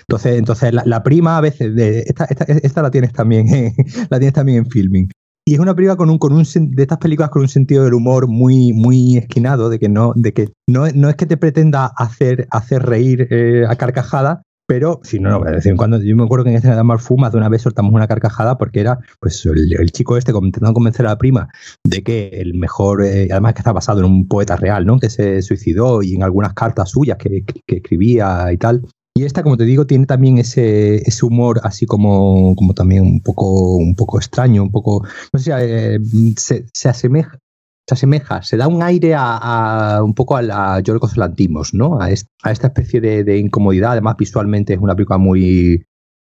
Entonces, 0.00 0.38
entonces 0.38 0.72
la, 0.72 1.02
prima 1.02 1.38
a 1.38 1.40
veces, 1.40 1.74
de, 1.74 2.00
esta, 2.00 2.24
esta, 2.24 2.44
esta, 2.44 2.82
la 2.82 2.90
tienes 2.90 3.12
también, 3.12 3.46
la 4.10 4.18
tienes 4.18 4.34
también 4.34 4.58
en 4.58 4.66
filming. 4.66 5.08
Y 5.46 5.54
es 5.54 5.60
una 5.60 5.74
película 5.74 5.96
con 5.96 6.10
un, 6.10 6.18
con 6.18 6.32
un 6.32 6.44
de 6.44 6.82
estas 6.82 6.98
películas 6.98 7.30
con 7.30 7.42
un 7.42 7.48
sentido 7.48 7.84
del 7.84 7.94
humor 7.94 8.28
muy, 8.28 8.72
muy 8.72 9.16
esquinado, 9.16 9.70
de 9.70 9.78
que 9.78 9.88
no, 9.88 10.12
de 10.14 10.32
que 10.32 10.52
no, 10.68 10.88
no 10.94 11.08
es 11.08 11.16
que 11.16 11.26
te 11.26 11.36
pretenda 11.36 11.86
hacer, 11.96 12.46
hacer 12.50 12.82
reír 12.82 13.26
eh, 13.30 13.64
a 13.68 13.74
carcajada, 13.76 14.42
Pero, 14.66 15.00
si 15.02 15.18
no, 15.18 15.30
no, 15.30 15.44
de 15.44 15.52
vez 15.52 15.66
en 15.66 15.76
cuando, 15.76 16.00
yo 16.00 16.16
me 16.16 16.24
acuerdo 16.24 16.44
que 16.44 16.50
en 16.50 16.56
escena 16.56 16.76
de 16.76 16.82
Marfu 16.82 17.16
más 17.16 17.32
de 17.32 17.38
una 17.38 17.48
vez 17.48 17.62
soltamos 17.62 17.92
una 17.92 18.06
carcajada 18.06 18.58
porque 18.58 18.80
era, 18.80 18.98
pues, 19.20 19.44
el, 19.44 19.90
chico 19.90 20.16
este 20.16 20.32
intentando 20.32 20.72
convencer 20.72 21.06
a 21.06 21.10
la 21.10 21.18
prima 21.18 21.48
de 21.84 22.02
que 22.02 22.28
el 22.28 22.54
mejor, 22.54 23.04
eh, 23.04 23.28
además 23.30 23.54
que 23.54 23.60
está 23.60 23.72
basado 23.72 24.00
en 24.00 24.06
un 24.06 24.28
poeta 24.28 24.56
real, 24.56 24.86
¿no? 24.86 24.98
Que 24.98 25.10
se 25.10 25.42
suicidó 25.42 26.02
y 26.02 26.14
en 26.14 26.22
algunas 26.22 26.54
cartas 26.54 26.90
suyas 26.90 27.18
que, 27.18 27.44
que, 27.44 27.76
escribía 27.76 28.52
y 28.52 28.58
tal. 28.58 28.82
Y 29.14 29.24
esta, 29.24 29.42
como 29.42 29.56
te 29.58 29.64
digo, 29.64 29.86
tiene 29.86 30.06
también 30.06 30.38
ese, 30.38 30.96
ese 31.06 31.26
humor 31.26 31.60
así 31.64 31.84
como, 31.84 32.54
como 32.56 32.72
también 32.72 33.02
un 33.02 33.20
poco, 33.20 33.76
un 33.76 33.94
poco 33.94 34.18
extraño, 34.18 34.62
un 34.62 34.70
poco, 34.70 35.04
no 35.32 35.38
sé, 35.38 35.52
eh, 35.58 35.98
se, 36.38 36.64
se, 36.72 36.88
asemeja, 36.88 37.38
se 37.88 37.94
asemeja, 37.94 38.42
se 38.42 38.56
da 38.56 38.68
un 38.68 38.82
aire 38.82 39.14
a, 39.16 40.00
un 40.04 40.14
poco 40.14 40.36
a 40.36 40.42
la 40.42 40.80
Yorgos 40.80 41.16
Lantimos, 41.16 41.74
¿no? 41.74 42.00
A, 42.00 42.10
esta 42.10 42.66
especie 42.68 43.00
de, 43.00 43.38
incomodidad. 43.38 43.92
Además, 43.92 44.16
visualmente 44.18 44.74
es 44.74 44.80
una 44.80 44.94
película 44.94 45.18
muy, 45.18 45.84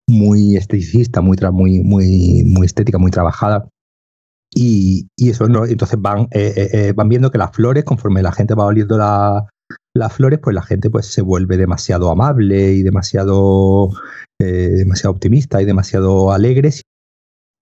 muy 0.08 0.56
esteticista, 0.56 1.20
muy, 1.20 1.36
muy, 1.52 1.82
muy, 1.82 2.66
estética, 2.66 2.98
muy 2.98 3.10
trabajada. 3.10 3.68
Y, 4.54 5.08
eso, 5.18 5.48
¿no? 5.48 5.66
Entonces 5.66 6.00
van, 6.00 6.28
eh, 6.30 6.54
eh, 6.56 6.68
eh, 6.72 6.92
van 6.92 7.08
viendo 7.08 7.30
que 7.30 7.38
las 7.38 7.52
flores, 7.52 7.84
conforme 7.84 8.22
la 8.22 8.32
gente 8.32 8.54
va 8.54 8.66
oliendo 8.66 8.96
las 8.96 10.12
flores, 10.12 10.38
pues 10.42 10.54
la 10.54 10.62
gente 10.62 10.88
pues 10.90 11.06
se 11.06 11.22
vuelve 11.22 11.56
demasiado 11.56 12.10
amable 12.10 12.72
y 12.72 12.82
demasiado, 12.82 13.90
demasiado 14.38 15.12
optimista 15.12 15.60
y 15.60 15.64
demasiado 15.64 16.32
alegre 16.32 16.70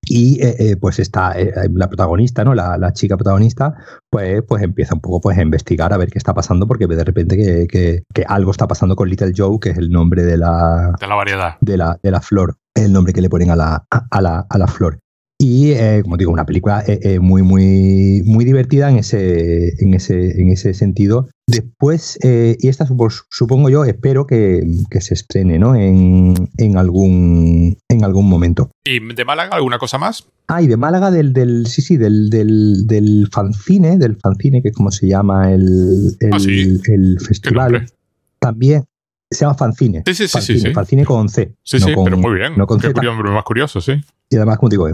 y 0.05 0.43
eh, 0.43 0.57
eh, 0.59 0.77
pues 0.77 0.99
está 0.99 1.33
eh, 1.33 1.53
la 1.73 1.89
protagonista, 1.89 2.45
¿no? 2.45 2.55
La, 2.55 2.93
chica 2.93 3.17
protagonista, 3.17 3.75
pues, 4.11 4.43
pues 4.47 4.63
empieza 4.63 4.95
un 4.95 5.01
poco 5.01 5.21
pues, 5.21 5.39
a 5.39 5.43
investigar 5.43 5.93
a 5.93 5.97
ver 5.97 6.11
qué 6.11 6.19
está 6.19 6.35
pasando, 6.35 6.67
porque 6.67 6.87
ve 6.87 6.97
de 6.97 7.05
repente 7.05 7.37
que, 7.37 8.03
que, 8.13 8.25
algo 8.27 8.51
está 8.51 8.67
pasando 8.67 8.97
con 8.97 9.09
Little 9.09 9.33
Joe, 9.35 9.59
que 9.61 9.71
es 9.71 9.79
el 9.79 9.91
nombre 9.91 10.25
de 10.25 10.37
la, 10.37 10.93
de 11.01 11.07
la 11.07 11.15
variedad. 11.15 11.57
De 11.61 11.77
la, 11.77 11.99
de 12.03 12.11
la 12.11 12.21
flor, 12.21 12.57
el 12.75 12.93
nombre 12.93 13.13
que 13.13 13.23
le 13.23 13.31
ponen 13.31 13.51
a 13.51 13.57
la, 13.57 13.85
a 13.91 14.21
la, 14.21 14.47
a 14.49 14.59
la 14.59 14.67
flor. 14.67 14.99
Y, 15.45 15.73
eh, 15.73 16.03
como 16.05 16.17
digo, 16.17 16.31
una 16.31 16.47
película 16.47 16.85
eh, 16.87 17.01
eh, 17.03 17.19
muy, 17.19 17.43
muy, 17.43 18.23
muy 18.25 18.45
divertida 18.45 18.89
en 18.89 18.99
ese, 18.99 19.75
en 19.83 19.93
ese, 19.93 20.41
en 20.41 20.53
ese 20.53 20.73
sentido. 20.73 21.31
Después, 21.49 22.17
y 22.23 22.69
esta 22.69 22.87
supongo 23.29 23.69
yo, 23.69 23.85
espero 23.85 24.25
que, 24.25 24.63
se 25.01 25.15
estrene 25.15 25.59
¿no? 25.59 25.75
en, 25.75 26.49
en, 26.59 26.79
algún, 26.79 27.77
en 27.89 28.05
algún 28.05 28.29
momento. 28.29 28.71
¿Y 28.85 29.01
de 29.01 29.25
Málaga 29.25 29.57
alguna 29.57 29.79
cosa 29.79 29.99
más? 29.99 30.29
Ah, 30.47 30.63
y 30.63 30.69
de 30.69 30.77
Málaga 30.77 31.11
del, 31.11 31.33
del 31.33 31.67
sí, 31.67 31.83
sí, 31.83 31.97
del, 31.97 32.31
del, 32.31 32.87
del 32.87 33.27
fanzine, 33.33 33.99
del 33.99 34.19
fanzine, 34.19 34.63
que 34.63 34.69
es 34.69 34.77
como 34.77 34.93
se 34.93 35.09
llama 35.09 35.53
el, 35.53 36.17
el, 36.21 36.33
ah, 36.33 36.39
el 36.87 37.19
festival. 37.19 37.91
También, 38.39 38.85
se 39.33 39.45
llama 39.45 39.55
fanzine. 39.55 40.03
Sí, 40.07 40.15
sí, 40.15 40.29
sí. 40.29 40.59
sí, 40.59 40.73
Fanzine 40.73 41.05
con 41.05 41.29
C. 41.29 41.55
Sí, 41.63 41.79
sí, 41.79 41.93
pero 42.05 42.17
muy 42.17 42.35
bien. 42.35 42.57
No 42.57 42.67
con 42.67 42.81
Qué 42.81 42.93
más 42.93 43.45
curioso, 43.45 43.81
sí. 43.81 43.93
Y 44.31 44.37
además, 44.37 44.59
como 44.59 44.71
digo, 44.71 44.89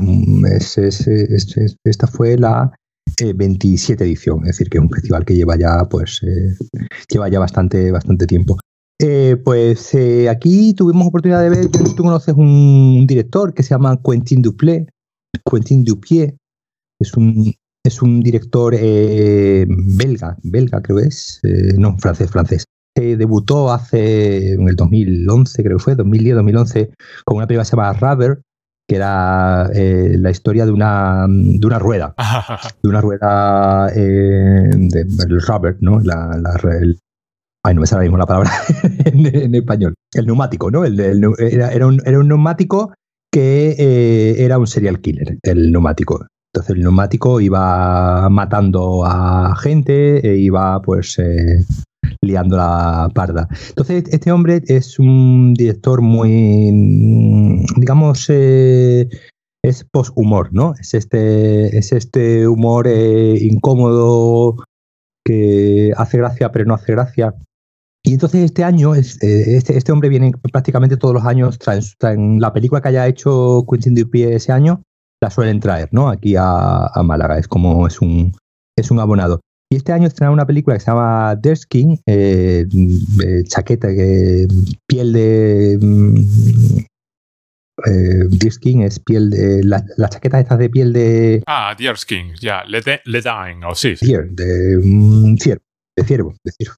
esta 1.84 2.06
fue 2.06 2.36
la 2.36 2.72
27 3.34 4.02
eh, 4.02 4.06
edición, 4.06 4.40
es 4.40 4.46
decir, 4.46 4.68
que 4.68 4.78
es 4.78 4.82
un 4.82 4.90
festival 4.90 5.24
que 5.24 5.34
lleva 5.34 5.56
ya, 5.56 5.84
pues, 5.88 6.20
eh, 6.22 6.56
lleva 7.08 7.28
ya 7.28 7.38
bastante, 7.38 7.90
bastante 7.90 8.26
tiempo. 8.26 8.56
Eh, 9.00 9.36
pues 9.44 9.96
aquí 10.28 10.74
tuvimos 10.74 11.06
oportunidad 11.06 11.40
de 11.42 11.50
ver, 11.50 11.68
tú 11.68 12.02
conoces 12.02 12.34
un 12.34 13.06
director 13.06 13.54
que 13.54 13.62
se 13.62 13.70
llama 13.70 14.00
Quentin 14.02 14.42
Duplé, 14.42 14.86
Quentin 15.48 15.84
Dupié, 15.84 16.36
es 17.00 17.14
un, 17.14 17.54
es 17.84 18.02
un 18.02 18.20
director 18.20 18.74
belga, 18.74 20.36
belga 20.42 20.82
creo 20.82 20.98
es, 20.98 21.40
no, 21.76 21.96
francés, 21.98 22.28
francés. 22.28 22.64
Debutó 23.16 23.72
hace, 23.72 24.54
en 24.54 24.68
el 24.68 24.76
2011, 24.76 25.62
creo 25.62 25.78
que 25.78 25.84
fue, 25.84 25.94
2010, 25.94 26.36
2011, 26.36 26.90
con 27.24 27.36
una 27.36 27.46
película 27.46 27.62
que 27.62 27.70
se 27.70 27.76
llama 27.76 27.92
Rubber, 27.94 28.40
que 28.88 28.96
era 28.96 29.70
eh, 29.74 30.16
la 30.18 30.30
historia 30.30 30.64
de 30.64 30.72
una, 30.72 31.26
de 31.28 31.66
una 31.66 31.78
rueda, 31.78 32.14
de 32.82 32.88
una 32.88 33.00
rueda 33.02 33.88
eh, 33.94 34.70
de, 34.72 35.04
rubber, 35.46 35.76
¿no? 35.80 36.00
La, 36.00 36.30
el, 36.80 36.98
ay, 37.64 37.74
no 37.74 37.82
me 37.82 37.86
sale 37.86 38.04
mismo 38.04 38.16
la 38.16 38.26
palabra 38.26 38.50
en, 39.04 39.54
español. 39.54 39.94
El 40.14 40.26
neumático, 40.26 40.70
¿no? 40.70 40.86
El, 40.86 40.98
era, 40.98 41.70
era, 41.70 41.86
un, 41.86 42.00
era, 42.06 42.18
un, 42.18 42.28
neumático 42.28 42.94
que 43.30 43.76
eh, 43.78 44.42
era 44.42 44.58
un 44.58 44.66
serial 44.66 45.00
killer, 45.00 45.38
el 45.42 45.70
neumático. 45.70 46.24
Entonces 46.54 46.74
el 46.74 46.82
neumático 46.82 47.42
iba 47.42 48.26
matando 48.30 49.04
a 49.04 49.54
gente 49.56 50.26
e 50.26 50.38
iba 50.38 50.80
pues 50.80 51.18
liando 52.20 52.56
la 52.56 53.10
parda. 53.14 53.48
Entonces, 53.68 54.04
este 54.10 54.32
hombre 54.32 54.62
es 54.66 54.98
un 54.98 55.54
director 55.54 56.00
muy, 56.02 57.64
digamos, 57.76 58.26
eh, 58.28 59.08
es 59.62 59.84
post-humor, 59.84 60.50
¿no? 60.52 60.74
Es 60.80 60.94
este, 60.94 61.76
es 61.76 61.92
este 61.92 62.46
humor 62.46 62.86
eh, 62.88 63.38
incómodo 63.40 64.56
que 65.24 65.92
hace 65.96 66.18
gracia 66.18 66.50
pero 66.52 66.64
no 66.64 66.74
hace 66.74 66.92
gracia. 66.92 67.34
Y 68.04 68.14
entonces 68.14 68.42
este 68.42 68.64
año, 68.64 68.94
eh, 68.94 69.00
este, 69.00 69.76
este, 69.76 69.92
hombre 69.92 70.08
viene 70.08 70.32
prácticamente 70.52 70.96
todos 70.96 71.14
los 71.14 71.24
años, 71.24 71.58
traen, 71.58 72.40
la 72.40 72.52
película 72.52 72.80
que 72.80 72.88
haya 72.88 73.06
hecho 73.06 73.64
Quentin 73.68 73.94
Dupié 73.94 74.34
ese 74.34 74.52
año, 74.52 74.82
la 75.20 75.30
suelen 75.30 75.60
traer, 75.60 75.88
¿no? 75.92 76.08
Aquí 76.08 76.36
a, 76.36 76.86
a 76.86 77.02
Málaga, 77.02 77.38
es 77.38 77.48
como 77.48 77.86
es 77.86 78.00
un, 78.00 78.32
es 78.76 78.90
un 78.90 79.00
abonado. 79.00 79.40
Y 79.70 79.76
este 79.76 79.92
año 79.92 80.06
estrenaron 80.06 80.34
una 80.34 80.46
película 80.46 80.76
que 80.76 80.80
se 80.80 80.90
llama 80.90 81.36
Derskin, 81.36 82.00
eh, 82.06 82.66
chaqueta, 83.46 83.88
piel 84.86 85.12
de. 85.12 85.78
Mm, 85.80 86.78
eh, 87.86 88.24
Deerskin 88.30 88.82
es 88.82 88.98
piel 88.98 89.28
de. 89.28 89.62
Las 89.62 89.84
la 89.98 90.08
chaquetas 90.08 90.40
estas 90.40 90.58
de 90.58 90.70
piel 90.70 90.92
de. 90.94 91.42
Ah, 91.46 91.74
Deerskin, 91.78 92.34
ya, 92.40 92.64
le 92.64 92.80
Ledain, 93.04 93.62
o 93.64 93.74
sí. 93.74 93.90
de 93.90 93.96
ciervo, 95.38 95.62
de 95.96 96.04
ciervo, 96.04 96.34
de 96.42 96.52
ciervo. 96.52 96.74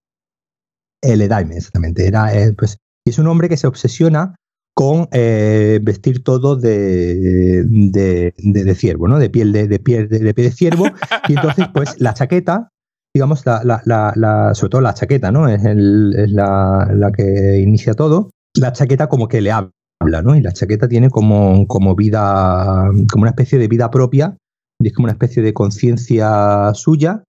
El 1.02 1.20
Ledain, 1.20 1.52
exactamente. 1.52 2.08
Era, 2.08 2.36
eh, 2.36 2.52
pues, 2.52 2.76
es 3.06 3.18
un 3.20 3.28
hombre 3.28 3.48
que 3.48 3.56
se 3.56 3.68
obsesiona 3.68 4.34
con 4.74 5.08
eh, 5.12 5.78
vestir 5.80 6.24
todo 6.24 6.56
de, 6.56 7.62
de, 7.64 8.34
de, 8.36 8.74
ciervo, 8.74 9.06
¿no? 9.08 9.18
De 9.18 9.30
piel 9.30 9.52
de, 9.52 9.68
de 9.68 9.78
piel 9.78 10.08
de, 10.08 10.18
de, 10.18 10.34
piel 10.34 10.50
de 10.50 10.56
ciervo. 10.56 10.86
Y 11.28 11.34
entonces, 11.34 11.66
pues, 11.72 12.00
la 12.00 12.14
chaqueta 12.14 12.70
digamos, 13.14 13.44
la, 13.46 13.62
la, 13.64 14.12
la, 14.14 14.54
sobre 14.54 14.70
todo 14.70 14.80
la 14.80 14.94
chaqueta, 14.94 15.32
¿no? 15.32 15.48
Es, 15.48 15.64
el, 15.64 16.14
es 16.16 16.32
la, 16.32 17.12
que 17.16 17.58
inicia 17.60 17.94
todo. 17.94 18.30
La 18.54 18.72
chaqueta 18.72 19.08
como 19.08 19.28
que 19.28 19.40
le 19.40 19.52
habla, 19.52 20.22
¿no? 20.22 20.34
Y 20.34 20.40
la 20.40 20.52
chaqueta 20.52 20.88
tiene 20.88 21.10
como, 21.10 21.66
como 21.66 21.94
vida, 21.94 22.88
como 23.10 23.22
una 23.22 23.30
especie 23.30 23.58
de 23.58 23.68
vida 23.68 23.90
propia, 23.90 24.36
y 24.80 24.88
es 24.88 24.94
como 24.94 25.04
una 25.04 25.12
especie 25.12 25.42
de 25.42 25.52
conciencia 25.52 26.72
suya 26.74 27.24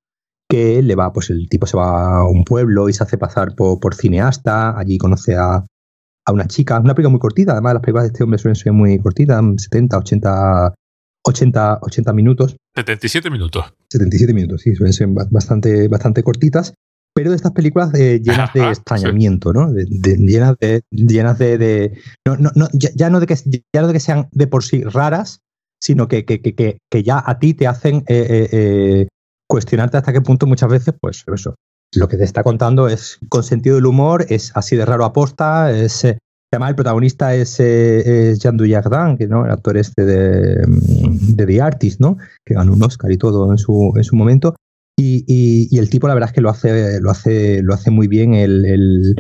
que 0.49 0.81
le 0.81 0.95
va, 0.95 1.13
pues 1.13 1.29
el 1.29 1.47
tipo 1.49 1.65
se 1.65 1.77
va 1.77 2.17
a 2.17 2.27
un 2.27 2.43
pueblo 2.43 2.89
y 2.89 2.93
se 2.93 3.03
hace 3.03 3.17
pasar 3.17 3.55
por, 3.55 3.79
por 3.79 3.95
cineasta, 3.95 4.77
allí 4.77 4.97
conoce 4.97 5.35
a, 5.35 5.65
a 6.25 6.31
una 6.31 6.45
chica, 6.47 6.79
una 6.79 6.93
película 6.93 7.11
muy 7.11 7.19
cortita, 7.19 7.53
además 7.53 7.75
las 7.75 7.81
películas 7.81 8.03
de 8.03 8.07
este 8.07 8.23
hombre 8.23 8.37
suelen 8.37 8.55
ser 8.55 8.73
muy 8.73 8.99
cortitas, 8.99 9.41
70, 9.57 9.97
80 9.97 10.73
80, 11.23 11.79
80 11.81 12.13
minutos. 12.13 12.57
77 12.75 13.29
minutos. 13.29 13.73
77 13.91 14.33
minutos, 14.33 14.61
sí, 14.61 14.73
suelen 14.73 14.93
ser 14.93 15.07
bastante, 15.07 15.87
bastante 15.89 16.23
cortitas, 16.23 16.73
pero 17.13 17.31
de 17.31 17.35
estas 17.35 17.51
películas 17.51 17.93
eh, 17.93 18.21
llenas 18.23 18.53
de 18.53 18.69
extrañamiento, 18.69 19.51
¿no? 19.51 19.73
llenas 19.73 20.55
de. 20.59 20.81
Llenas 20.91 21.37
de, 21.37 21.97
no, 22.25 22.37
no, 22.37 22.51
no, 22.55 22.69
ya, 22.71 23.09
no 23.09 23.19
de 23.19 23.27
que, 23.27 23.35
ya 23.35 23.81
no 23.81 23.87
de 23.87 23.93
que 23.93 23.99
sean 23.99 24.29
de 24.31 24.47
por 24.47 24.63
sí 24.63 24.83
raras, 24.83 25.41
sino 25.81 26.07
que, 26.07 26.23
que, 26.23 26.41
que, 26.41 26.77
que 26.89 27.03
ya 27.03 27.21
a 27.25 27.37
ti 27.39 27.53
te 27.53 27.67
hacen 27.67 28.05
eh, 28.07 28.47
eh, 28.51 29.07
cuestionarte 29.47 29.97
hasta 29.97 30.13
qué 30.13 30.21
punto 30.21 30.47
muchas 30.47 30.69
veces, 30.69 30.93
pues 30.99 31.25
eso. 31.33 31.55
Lo 31.93 32.07
que 32.07 32.15
te 32.15 32.23
está 32.23 32.43
contando 32.43 32.87
es 32.87 33.19
con 33.27 33.43
sentido 33.43 33.75
del 33.75 33.87
humor, 33.87 34.25
es 34.29 34.53
así 34.55 34.77
de 34.77 34.85
raro 34.85 35.03
aposta, 35.03 35.69
es 35.71 36.05
Además, 36.51 36.69
el 36.71 36.75
protagonista 36.75 37.33
es, 37.33 37.59
eh, 37.59 38.35
Jean 38.37 38.57
Dujardin, 38.57 39.17
que 39.17 39.27
¿no? 39.27 39.45
el 39.45 39.51
actor 39.51 39.77
este 39.77 40.03
de, 40.03 40.67
mm, 40.67 41.35
de, 41.35 41.45
The 41.45 41.61
Artist, 41.61 42.01
¿no? 42.01 42.17
que 42.45 42.55
ganó 42.55 42.73
un 42.73 42.83
Oscar 42.83 43.11
y 43.11 43.17
todo 43.17 43.51
en 43.51 43.57
su, 43.57 43.93
en 43.95 44.03
su 44.03 44.15
momento. 44.15 44.55
Y, 44.97 45.23
y, 45.27 45.79
el 45.79 45.89
tipo, 45.89 46.07
la 46.07 46.13
verdad 46.13 46.29
es 46.29 46.33
que 46.35 46.41
lo 46.41 46.49
hace, 46.49 46.99
lo 46.99 47.09
hace, 47.09 47.63
lo 47.63 47.73
hace 47.73 47.89
muy 47.89 48.07
bien 48.07 48.33
el, 48.33 48.65
el, 48.65 49.15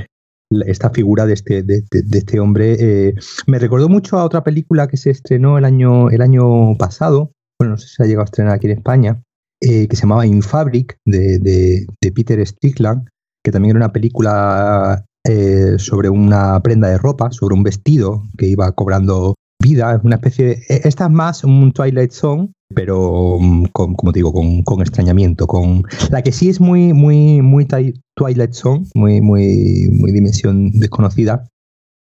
esta 0.65 0.89
figura 0.89 1.25
de 1.25 1.33
este, 1.33 1.63
de, 1.63 1.83
de, 1.89 2.17
este 2.17 2.39
hombre. 2.39 2.75
Eh, 2.79 3.15
me 3.47 3.57
recordó 3.57 3.89
mucho 3.89 4.17
a 4.17 4.25
otra 4.25 4.43
película 4.43 4.87
que 4.87 4.97
se 4.97 5.09
estrenó 5.09 5.57
el 5.57 5.65
año, 5.65 6.09
el 6.09 6.21
año 6.21 6.75
pasado, 6.77 7.31
bueno, 7.59 7.71
no 7.71 7.77
sé 7.77 7.87
si 7.87 7.95
se 7.95 8.03
ha 8.03 8.05
llegado 8.05 8.23
a 8.23 8.25
estrenar 8.25 8.55
aquí 8.55 8.67
en 8.67 8.77
España, 8.77 9.23
eh, 9.61 9.87
que 9.87 9.95
se 9.95 10.01
llamaba 10.01 10.25
In 10.25 10.41
Fabric, 10.41 10.97
de, 11.05 11.87
Peter 12.13 12.45
Strickland, 12.45 13.07
que 13.43 13.51
también 13.51 13.71
era 13.71 13.85
una 13.85 13.93
película 13.93 15.05
eh, 15.27 15.75
sobre 15.77 16.09
una 16.09 16.59
prenda 16.61 16.89
de 16.89 16.97
ropa, 16.97 17.31
sobre 17.31 17.55
un 17.55 17.63
vestido 17.63 18.23
que 18.37 18.47
iba 18.47 18.71
cobrando 18.71 19.35
vida. 19.61 19.95
Es 19.95 20.03
una 20.03 20.15
especie 20.15 20.45
de. 20.45 20.51
E, 20.69 20.81
esta 20.85 21.05
es 21.05 21.11
más 21.11 21.43
un 21.43 21.71
Twilight 21.71 22.11
Zone, 22.11 22.51
pero 22.73 23.37
mm, 23.39 23.65
con, 23.71 23.95
como 23.95 24.11
digo, 24.11 24.33
con, 24.33 24.63
con, 24.63 24.81
extrañamiento. 24.81 25.47
Con, 25.47 25.83
la 26.09 26.21
que 26.21 26.31
sí 26.31 26.49
es 26.49 26.59
muy, 26.59 26.93
muy, 26.93 27.41
muy 27.41 27.67
Twilight 28.15 28.53
Zone, 28.53 28.85
muy, 28.95 29.21
muy, 29.21 29.89
muy 29.91 30.11
dimensión 30.11 30.71
desconocida, 30.71 31.47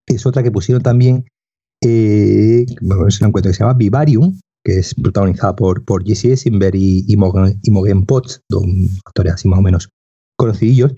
es 0.07 0.25
otra 0.25 0.43
que 0.43 0.51
pusieron 0.51 0.83
también, 0.83 1.25
eh, 1.83 2.65
vamos 2.81 3.21
a 3.21 3.25
encuentro 3.25 3.49
que 3.49 3.55
se 3.55 3.63
llama 3.63 3.73
Vivarium, 3.73 4.39
que 4.63 4.79
es 4.79 4.93
protagonizada 4.93 5.55
por, 5.55 5.83
por 5.83 6.03
Jesse 6.05 6.25
Eisenberg 6.25 6.75
y, 6.75 7.05
y, 7.07 7.17
Morgan, 7.17 8.05
Potts, 8.05 8.41
dos 8.49 8.63
actores 9.05 9.33
así 9.33 9.47
más 9.47 9.59
o 9.59 9.63
menos 9.63 9.89
conocidillos, 10.37 10.93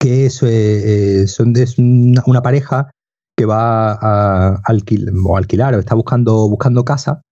que 0.00 0.26
es, 0.26 0.42
eh, 0.42 1.26
son 1.26 1.52
de 1.52 1.66
una, 2.26 2.42
pareja 2.42 2.90
que 3.36 3.46
va 3.46 3.92
a 3.92 4.62
alquilar, 4.66 5.74
o 5.74 5.78
está 5.78 5.94
buscando, 5.94 6.48
buscando 6.48 6.84
casa 6.84 7.22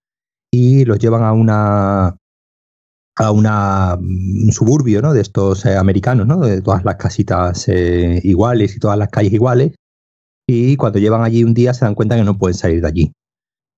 y 0.52 0.84
los 0.84 0.98
llevan 0.98 1.22
a 1.22 1.32
una 1.32 2.16
a 3.16 3.30
una, 3.30 3.96
un 3.96 4.52
suburbio 4.52 5.02
¿no? 5.02 5.12
de 5.12 5.20
estos 5.20 5.66
eh, 5.66 5.76
americanos, 5.76 6.26
¿no? 6.26 6.38
de 6.38 6.62
todas 6.62 6.84
las 6.84 6.96
casitas 6.96 7.68
eh, 7.68 8.20
iguales 8.24 8.74
y 8.74 8.78
todas 8.78 8.98
las 8.98 9.08
calles 9.08 9.32
iguales. 9.32 9.74
Y 10.48 10.76
cuando 10.76 10.98
llevan 10.98 11.22
allí 11.22 11.44
un 11.44 11.54
día 11.54 11.74
se 11.74 11.84
dan 11.84 11.94
cuenta 11.94 12.16
que 12.16 12.24
no 12.24 12.38
pueden 12.38 12.56
salir 12.56 12.80
de 12.80 12.88
allí. 12.88 13.12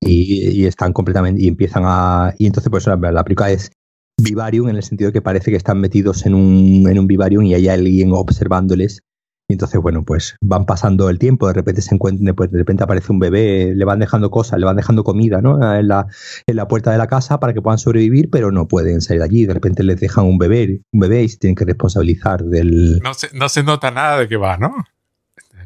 Y, 0.01 0.67
están 0.67 0.93
completamente. 0.93 1.43
Y 1.43 1.49
empiezan 1.49 1.85
a. 1.87 2.35
Y 2.39 2.47
entonces, 2.47 2.71
pues 2.71 2.87
la, 2.87 2.97
la 2.97 3.25
película 3.25 3.51
es 3.51 3.71
vivarium 4.17 4.69
en 4.69 4.77
el 4.77 4.83
sentido 4.83 5.09
de 5.09 5.13
que 5.13 5.23
parece 5.23 5.51
que 5.51 5.57
están 5.57 5.81
metidos 5.81 6.27
en 6.27 6.35
un, 6.35 6.89
en 6.89 6.99
un 6.99 7.07
vivarium 7.07 7.45
y 7.45 7.55
hay 7.55 7.69
alguien 7.69 8.13
observándoles 8.13 9.03
y 9.47 9.53
entonces, 9.53 9.79
bueno, 9.79 10.05
pues 10.05 10.37
van 10.41 10.65
pasando 10.65 11.11
el 11.11 11.19
tiempo, 11.19 11.47
de 11.49 11.53
repente 11.53 11.83
se 11.83 11.95
encuentran, 11.95 12.35
pues 12.35 12.51
de 12.51 12.57
repente 12.57 12.83
aparece 12.83 13.13
un 13.13 13.19
bebé, 13.19 13.75
le 13.75 13.85
van 13.85 13.99
dejando 13.99 14.31
cosas, 14.31 14.59
le 14.59 14.65
van 14.65 14.77
dejando 14.77 15.05
comida, 15.05 15.43
¿no? 15.43 15.57
En 15.75 15.87
la, 15.87 16.07
en 16.47 16.57
la 16.57 16.67
puerta 16.67 16.93
de 16.93 16.97
la 16.97 17.09
casa 17.09 17.41
para 17.41 17.53
que 17.53 17.61
puedan 17.61 17.77
sobrevivir, 17.77 18.31
pero 18.31 18.51
no 18.51 18.69
pueden 18.69 19.03
salir 19.03 19.23
allí. 19.23 19.45
De 19.45 19.53
repente 19.53 19.83
les 19.83 20.01
dejan 20.01 20.25
un 20.25 20.39
bebé, 20.39 20.81
un 20.93 21.01
bebé 21.01 21.25
y 21.25 21.29
se 21.29 21.37
tienen 21.37 21.57
que 21.57 21.67
responsabilizar 21.67 22.43
del. 22.43 23.01
No 23.01 23.13
se, 23.13 23.29
no 23.35 23.51
se 23.51 23.63
nota 23.63 23.91
nada 23.91 24.19
de 24.21 24.29
que 24.29 24.39
va, 24.39 24.57
¿no? 24.57 24.73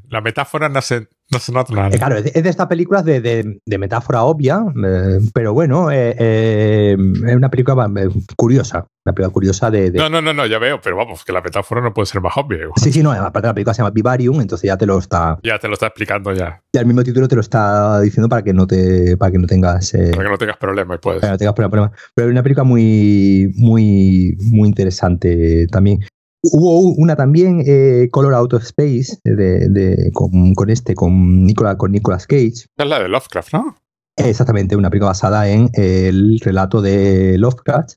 La 0.09 0.23
metáfora 0.23 0.69
no 0.69 0.83
se, 0.83 1.07
no 1.31 1.39
se 1.39 1.53
nota 1.53 1.75
nada. 1.75 1.89
Eh, 1.89 1.99
claro, 1.99 2.17
es 2.17 2.33
de 2.33 2.49
estas 2.49 2.67
películas 2.69 3.05
de, 3.05 3.21
de, 3.21 3.79
metáfora 3.79 4.23
obvia, 4.23 4.65
eh, 4.85 5.19
pero 5.35 5.53
bueno, 5.53 5.91
eh, 5.91 6.97
es 6.97 7.37
una 7.37 7.51
película 7.51 7.89
curiosa. 8.37 8.87
Una 9.05 9.15
película 9.15 9.33
curiosa 9.33 9.71
de, 9.71 9.91
No, 9.93 10.09
no, 10.09 10.21
no, 10.21 10.33
no, 10.33 10.47
ya 10.47 10.59
veo, 10.59 10.81
pero 10.81 10.97
vamos, 10.97 11.25
que 11.25 11.33
la 11.33 11.41
metáfora 11.41 11.81
no 11.81 11.93
puede 11.93 12.07
ser 12.07 12.21
más 12.21 12.35
obvia. 12.37 12.61
Sí, 12.77 12.93
sí, 12.93 13.03
no, 13.03 13.13
aparte 13.13 13.49
la 13.49 13.55
película 13.55 13.75
se 13.75 13.83
llama 13.83 13.91
Vivarium, 13.91 14.41
entonces 14.41 14.69
ya 14.69 14.77
te 14.77 14.87
lo 14.87 14.99
está. 14.99 15.39
Ya 15.43 15.59
te 15.59 15.69
lo 15.69 15.75
está 15.75 15.87
explicando 15.87 16.33
ya. 16.33 16.63
Y 16.73 16.79
el 16.79 16.87
mismo 16.87 17.03
título 17.03 17.29
te 17.29 17.35
lo 17.35 17.41
está 17.43 18.01
diciendo 18.01 18.29
para 18.29 18.43
que 18.43 18.55
no 18.55 18.67
te, 18.67 19.17
para 19.17 19.31
que 19.33 19.39
no 19.39 19.47
tengas. 19.47 19.93
para 19.93 20.25
que 20.25 20.31
no 20.31 20.39
tengas 20.39 20.57
problemas, 20.57 20.99
puedes. 20.99 21.21
Para 21.21 21.37
que 21.37 21.45
no 21.45 21.55
tengas 21.55 21.71
problemas. 21.71 21.91
Pero 22.15 22.29
es 22.29 22.33
una 22.33 22.43
película 22.43 22.65
muy, 22.65 23.53
muy, 23.57 24.37
muy 24.39 24.69
interesante 24.69 25.67
también. 25.69 26.01
Hubo 26.43 26.81
una 26.97 27.17
también, 27.17 27.63
eh, 27.67 28.09
Color 28.11 28.35
Out 28.35 28.55
of 28.55 28.63
Space, 28.63 29.19
de, 29.25 30.11
con, 30.13 30.71
este, 30.71 30.95
con, 30.95 31.45
Nicolas, 31.45 31.77
con 31.77 31.93
Nicolas 31.93 32.27
Cage. 32.27 32.67
Es 32.77 32.87
la 32.87 33.01
de 33.01 33.09
Lovecraft, 33.09 33.55
¿no? 33.55 33.77
Exactamente, 34.17 34.77
una 34.77 34.91
película 34.91 35.11
basada 35.11 35.49
en 35.49 35.69
el 35.75 36.41
relato 36.41 36.81
de 36.81 37.39
Lovecraft, 37.39 37.95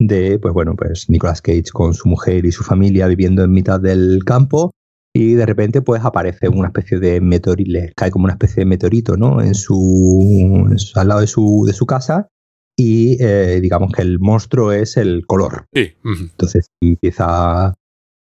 de, 0.00 0.38
pues 0.38 0.54
bueno, 0.54 0.74
pues 0.76 1.06
Nicolas 1.08 1.42
Cage 1.42 1.70
con 1.72 1.94
su 1.94 2.08
mujer 2.08 2.44
y 2.44 2.52
su 2.52 2.62
familia 2.62 3.06
viviendo 3.06 3.42
en 3.42 3.50
mitad 3.50 3.80
del 3.80 4.22
campo 4.24 4.72
y 5.14 5.34
de 5.34 5.46
repente 5.46 5.82
pues 5.82 6.04
aparece 6.04 6.48
una 6.48 6.68
especie 6.68 6.98
de 6.98 7.20
meteorito, 7.20 7.70
le 7.70 7.92
cae 7.96 8.10
como 8.10 8.24
una 8.24 8.34
especie 8.34 8.60
de 8.60 8.66
meteorito, 8.66 9.16
¿no? 9.16 9.40
En 9.42 9.54
su, 9.54 10.68
al 10.94 11.08
lado 11.08 11.20
de 11.20 11.26
su, 11.26 11.64
de 11.66 11.72
su 11.72 11.86
casa 11.86 12.28
y 12.76 13.20
eh, 13.20 13.58
digamos 13.60 13.92
que 13.92 14.02
el 14.02 14.20
monstruo 14.20 14.72
es 14.72 14.96
el 14.96 15.26
color. 15.26 15.66
Sí. 15.74 15.94
Entonces 16.04 16.70
empieza 16.80 17.74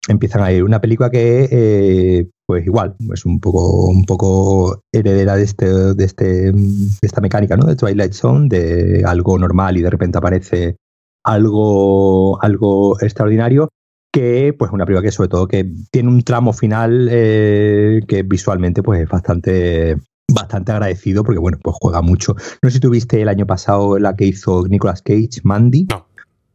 empiezan 0.09 0.43
a 0.43 0.53
ir. 0.53 0.65
Una 0.65 0.81
película 0.81 1.11
que 1.11 1.49
eh, 1.51 2.29
pues 2.47 2.65
igual 2.65 2.95
es 3.13 3.25
un 3.25 3.41
poco 3.41 3.89
un 3.89 4.05
poco 4.05 4.83
heredera 4.93 5.37
de 5.37 5.43
este 5.43 5.67
de 5.67 6.05
este 6.05 6.53
de 6.53 6.99
esta 7.03 7.21
mecánica 7.21 7.57
no 7.57 7.67
de 7.67 7.77
Twilight 7.77 8.13
Zone 8.13 8.49
de 8.49 9.03
algo 9.05 9.39
normal 9.39 9.77
y 9.77 9.83
de 9.83 9.91
repente 9.91 10.19
aparece 10.19 10.77
algo 11.25 12.41
algo 12.43 13.01
extraordinario 13.01 13.69
que 14.13 14.55
pues 14.57 14.71
una 14.73 14.87
película 14.87 15.03
que 15.03 15.13
sobre 15.13 15.29
todo 15.29 15.49
que 15.49 15.69
tiene 15.91 16.09
un 16.09 16.23
tramo 16.23 16.53
final 16.53 17.09
eh, 17.11 18.01
que 18.07 18.23
visualmente 18.23 18.83
pues 18.83 19.03
es 19.03 19.09
bastante 19.09 19.97
bastante 20.33 20.73
agradecido 20.73 21.25
porque 21.25 21.39
bueno 21.39 21.59
pues 21.63 21.77
juega 21.81 22.01
mucho. 22.01 22.35
No 22.63 22.71
sé 22.71 22.75
si 22.75 22.81
tuviste 22.81 23.21
el 23.21 23.29
año 23.29 23.47
pasado 23.47 23.99
la 23.99 24.17
que 24.17 24.27
hizo 24.27 24.67
Nicolas 24.69 25.03
Cage 25.03 25.41
Mandy. 25.43 25.87
No. 25.91 26.07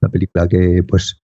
una 0.02 0.10
película 0.10 0.48
que 0.48 0.84
pues 0.88 1.21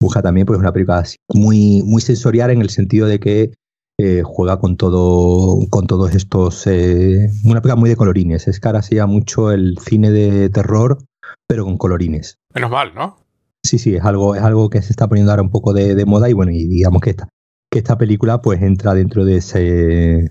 busca 0.00 0.22
también 0.22 0.46
pues 0.46 0.58
una 0.58 0.72
película 0.72 1.04
muy 1.28 1.82
muy 1.84 2.00
sensorial 2.00 2.50
en 2.50 2.60
el 2.60 2.70
sentido 2.70 3.06
de 3.06 3.20
que 3.20 3.52
eh, 3.98 4.22
juega 4.24 4.60
con 4.60 4.76
todo 4.76 5.58
con 5.70 5.86
todos 5.86 6.14
estos 6.14 6.66
eh, 6.66 7.30
una 7.44 7.60
película 7.60 7.76
muy 7.76 7.90
de 7.90 7.96
colorines. 7.96 8.46
Es 8.48 8.60
se 8.60 8.94
llama 8.94 9.12
mucho 9.12 9.50
el 9.50 9.78
cine 9.78 10.10
de 10.10 10.50
terror 10.50 10.98
pero 11.46 11.64
con 11.64 11.78
colorines. 11.78 12.38
Menos 12.54 12.70
mal 12.70 12.94
no 12.94 13.16
sí 13.64 13.78
sí 13.78 13.94
es 13.94 14.04
algo 14.04 14.34
es 14.34 14.42
algo 14.42 14.70
que 14.70 14.82
se 14.82 14.92
está 14.92 15.08
poniendo 15.08 15.32
ahora 15.32 15.42
un 15.42 15.50
poco 15.50 15.72
de, 15.72 15.94
de 15.94 16.04
moda 16.04 16.28
y 16.28 16.32
bueno 16.32 16.52
y 16.52 16.66
digamos 16.66 17.02
que 17.02 17.10
esta 17.10 17.28
que 17.70 17.78
esta 17.78 17.98
película 17.98 18.40
pues 18.40 18.62
entra 18.62 18.94
dentro 18.94 19.24
de 19.24 19.36
ese 19.36 20.30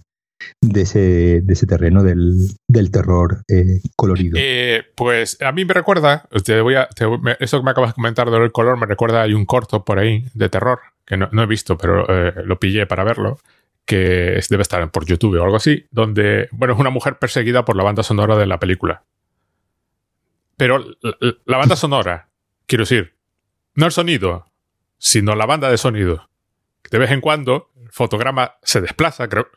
de 0.62 0.82
ese, 0.82 1.42
de 1.42 1.54
ese 1.54 1.68
terreno 1.68 2.04
del, 2.04 2.50
del 2.68 2.92
terror 2.92 3.44
eh, 3.48 3.82
colorido. 3.96 4.38
Eh, 4.40 4.84
pues 4.96 5.42
a 5.42 5.52
mí 5.52 5.66
me 5.66 5.74
recuerda, 5.74 6.28
te 6.44 6.62
voy 6.62 6.76
a, 6.76 6.88
eso 7.40 7.60
que 7.60 7.64
me 7.64 7.72
acabas 7.72 7.92
de 7.92 7.96
comentar 7.96 8.30
del 8.30 8.52
color 8.52 8.78
me 8.78 8.86
recuerda, 8.86 9.22
hay 9.22 9.34
un 9.34 9.46
corto 9.46 9.84
por 9.84 10.00
ahí 10.00 10.26
de 10.34 10.50
terror, 10.50 10.80
que 11.06 11.18
no, 11.18 11.30
he 11.42 11.46
visto, 11.46 11.78
pero 11.78 12.06
eh, 12.10 12.34
lo 12.46 12.60
pillé 12.60 12.86
para 12.86 13.04
verlo, 13.04 13.40
que 13.86 14.40
debe 14.50 14.62
estar 14.62 14.92
por 14.92 15.06
YouTube 15.06 15.40
o 15.40 15.44
algo 15.44 15.56
así, 15.56 15.86
donde, 15.92 16.50
bueno, 16.52 16.74
es 16.74 16.80
una 16.80 16.90
mujer 16.90 17.18
perseguida 17.18 17.66
por 17.66 17.76
la 17.76 17.84
banda 17.84 18.04
sonora 18.04 18.36
de 18.38 18.46
la 18.46 18.60
película. 18.60 19.04
Pero 20.58 20.84
la 21.46 21.58
banda 21.58 21.76
sonora, 21.78 22.30
quiero 22.66 22.84
decir, 22.84 23.14
no 23.76 23.86
el 23.86 23.92
sonido, 23.92 24.46
sino 24.98 25.36
la 25.36 25.46
banda 25.46 25.70
de 25.70 25.78
sonido. 25.78 26.28
De 26.90 26.98
vez 26.98 27.12
en 27.12 27.22
cuando 27.22 27.70
fotograma 27.92 28.54
se 28.64 28.82
desplaza, 28.82 29.28
creo 29.28 29.48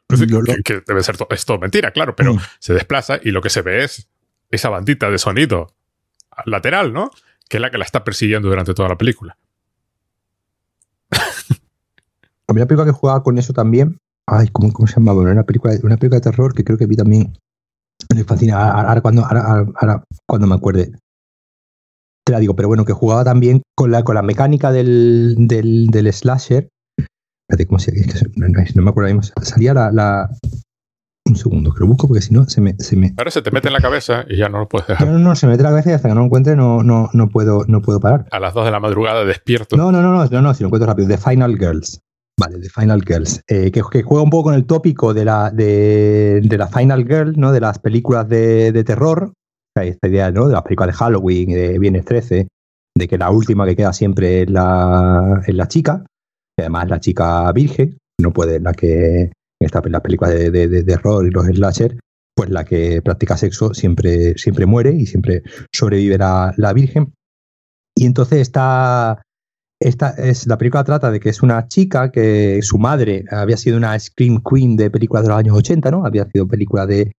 que, 0.65 0.83
debe 0.87 1.03
ser 1.03 1.17
todo 1.17 1.59
mentira, 1.59 1.91
claro, 1.91 2.15
pero 2.17 2.35
mm. 2.35 2.41
se 2.59 2.75
desplaza 2.75 3.19
y 3.23 3.31
lo 3.31 3.41
que 3.41 3.51
se 3.51 3.63
ve 3.63 3.85
es 3.85 4.09
esa 4.51 4.69
bandita 4.69 5.11
de 5.11 5.19
sonido 5.19 5.75
lateral, 6.45 6.93
¿no? 6.93 7.11
Que 7.49 7.57
es 7.59 7.61
la 7.61 7.71
que 7.71 7.79
la 7.79 7.85
está 7.85 8.05
persiguiendo 8.05 8.49
durante 8.49 8.75
toda 8.75 8.89
la 8.89 8.99
película. 8.99 9.37
A 12.49 12.53
mí 12.53 12.59
la 12.59 12.67
película 12.67 12.87
que 12.87 12.93
jugaba 12.93 13.23
con 13.23 13.39
eso 13.39 13.53
también, 13.53 13.99
ay, 14.27 14.49
¿cómo, 14.49 14.73
cómo 14.73 14.87
se 14.87 14.97
llamaba? 14.97 15.21
una 15.21 15.45
película, 15.45 15.75
una 15.83 15.97
película 15.97 16.21
de 16.21 16.31
terror 16.31 16.55
que 16.55 16.65
creo 16.65 16.79
que 16.79 16.87
vi 16.87 16.97
también. 16.97 17.37
Me 18.15 18.25
fascina, 18.25 18.71
ahora, 18.71 19.01
cuando, 19.03 19.25
ahora, 19.25 20.05
cuando 20.27 20.47
me 20.47 20.55
acuerde, 20.55 20.93
te 22.25 22.33
la 22.33 22.41
digo, 22.41 22.57
pero 22.57 22.69
bueno, 22.69 22.85
que 22.85 22.93
jugaba 22.93 23.25
también 23.25 23.63
con 23.77 23.91
la, 23.91 24.03
con 24.03 24.15
la 24.15 24.23
mecánica 24.23 24.73
del, 24.73 25.35
del, 25.39 25.89
del 25.89 26.13
slasher, 26.13 26.71
¿cómo 27.67 27.79
se, 27.79 27.93
no, 28.37 28.83
me 28.83 28.91
acuerdo, 28.91 29.21
salía 29.43 29.75
la, 29.75 30.29
Un 31.27 31.37
segundo, 31.37 31.73
que 31.73 31.81
lo 31.81 31.87
busco 31.87 32.09
porque 32.09 32.23
si 32.23 32.33
no 32.33 32.47
se 32.47 32.61
me, 32.61 32.75
se 32.79 32.97
me... 32.97 33.13
Ahora 33.17 33.31
se 33.31 33.43
te 33.43 33.51
mete 33.51 33.69
en 33.69 33.75
la 33.75 33.81
cabeza 33.81 34.25
y 34.29 34.37
ya 34.37 34.49
no 34.49 34.59
lo 34.59 34.69
puedes 34.69 34.87
dejar. 34.89 35.07
No, 35.07 35.15
no, 35.15 35.19
no, 35.19 35.37
se 35.37 35.47
me 35.47 35.53
mete 35.53 35.63
en 35.63 35.65
la 35.65 35.71
cabeza 35.71 35.91
y 35.91 35.93
hasta 35.95 36.09
que 36.09 36.15
no 36.15 36.21
lo 36.21 36.27
encuentre 36.27 36.57
no, 36.57 36.83
no, 36.83 37.11
no, 37.13 37.29
puedo, 37.29 37.65
no 37.67 37.83
puedo 37.83 38.01
parar. 38.01 38.27
A 38.31 38.41
las 38.41 38.55
2 38.55 38.65
de 38.65 38.71
la 38.71 38.81
madrugada 38.81 39.25
despierto. 39.25 39.77
No, 39.77 39.93
no, 39.93 40.03
no, 40.03 40.13
no, 40.13 40.25
no, 40.25 40.43
no 40.43 40.55
si 40.55 40.63
lo 40.63 40.69
encuentro 40.69 40.87
rápido. 40.87 41.09
The 41.09 41.19
Final 41.19 41.57
Girls. 41.59 42.01
Vale, 42.39 42.59
The 42.59 42.71
Final 42.71 43.03
Girls. 43.07 43.43
Eh, 43.49 43.71
que, 43.71 43.83
juega 43.83 44.23
un 44.23 44.31
poco 44.31 44.45
con 44.45 44.55
el 44.55 44.65
tópico 44.65 45.13
de 45.13 45.25
la, 45.25 45.51
de, 45.51 46.41
de 46.43 46.59
la 46.59 46.69
Final 46.69 47.05
Girl, 47.07 47.35
¿no? 47.37 47.53
De 47.53 47.61
las 47.61 47.79
películas 47.79 48.29
de, 48.29 48.73
de 48.73 48.85
terror. 48.85 49.33
esta 49.77 50.09
idea, 50.09 50.31
¿no? 50.31 50.49
De 50.49 50.55
las 50.55 50.63
películas 50.63 50.95
de 50.95 50.99
Halloween, 50.99 51.51
de 51.51 51.79
Viernes 51.79 52.05
13, 52.07 52.49
de 52.97 53.09
que 53.09 53.19
la 53.19 53.31
última 53.31 53.67
que 53.67 53.77
queda 53.77 53.93
siempre 53.93 54.43
es 54.43 54.51
la, 54.51 55.43
es 55.47 55.55
la 55.55 55.69
chica 55.69 56.05
además 56.59 56.89
la 56.89 57.01
chica 57.01 57.51
virgen, 57.53 57.99
no 58.21 58.33
puede, 58.33 58.61
la 58.61 58.73
que 58.73 59.33
en 59.61 59.93
las 59.93 60.01
películas 60.01 60.33
de, 60.33 60.51
de, 60.51 60.81
y 60.81 61.31
los 61.31 61.47
slasher, 61.47 61.99
pues 62.35 62.51
la 62.51 62.65
que 62.65 63.03
practica 63.03 63.37
sexo 63.37 63.75
siempre, 63.75 64.37
siempre 64.39 64.67
muere 64.67 64.93
y 64.93 65.07
siempre 65.07 65.43
sobrevive 65.73 66.17
la, 66.17 66.73
virgen. 66.75 67.13
Y 67.95 68.07
entonces 68.07 68.41
esta, 68.41 69.21
esta 69.81 70.11
es, 70.11 70.47
la 70.47 70.57
película 70.57 70.85
trata 70.85 71.11
de 71.11 71.21
que 71.21 71.29
es 71.29 71.43
una 71.43 71.69
chica 71.69 72.11
que 72.11 72.61
su 72.63 72.79
madre 72.79 73.25
había 73.31 73.57
sido 73.57 73.77
una 73.77 73.99
Scream 73.99 74.43
Queen 74.43 74.77
de 74.77 74.91
películas 74.91 75.25
de 75.25 75.29
los 75.29 75.39
años 75.39 75.57
80, 75.57 75.91
¿no? 75.91 76.07
Había 76.07 76.27
sido 76.31 76.49
película 76.49 76.87
de... 76.87 77.13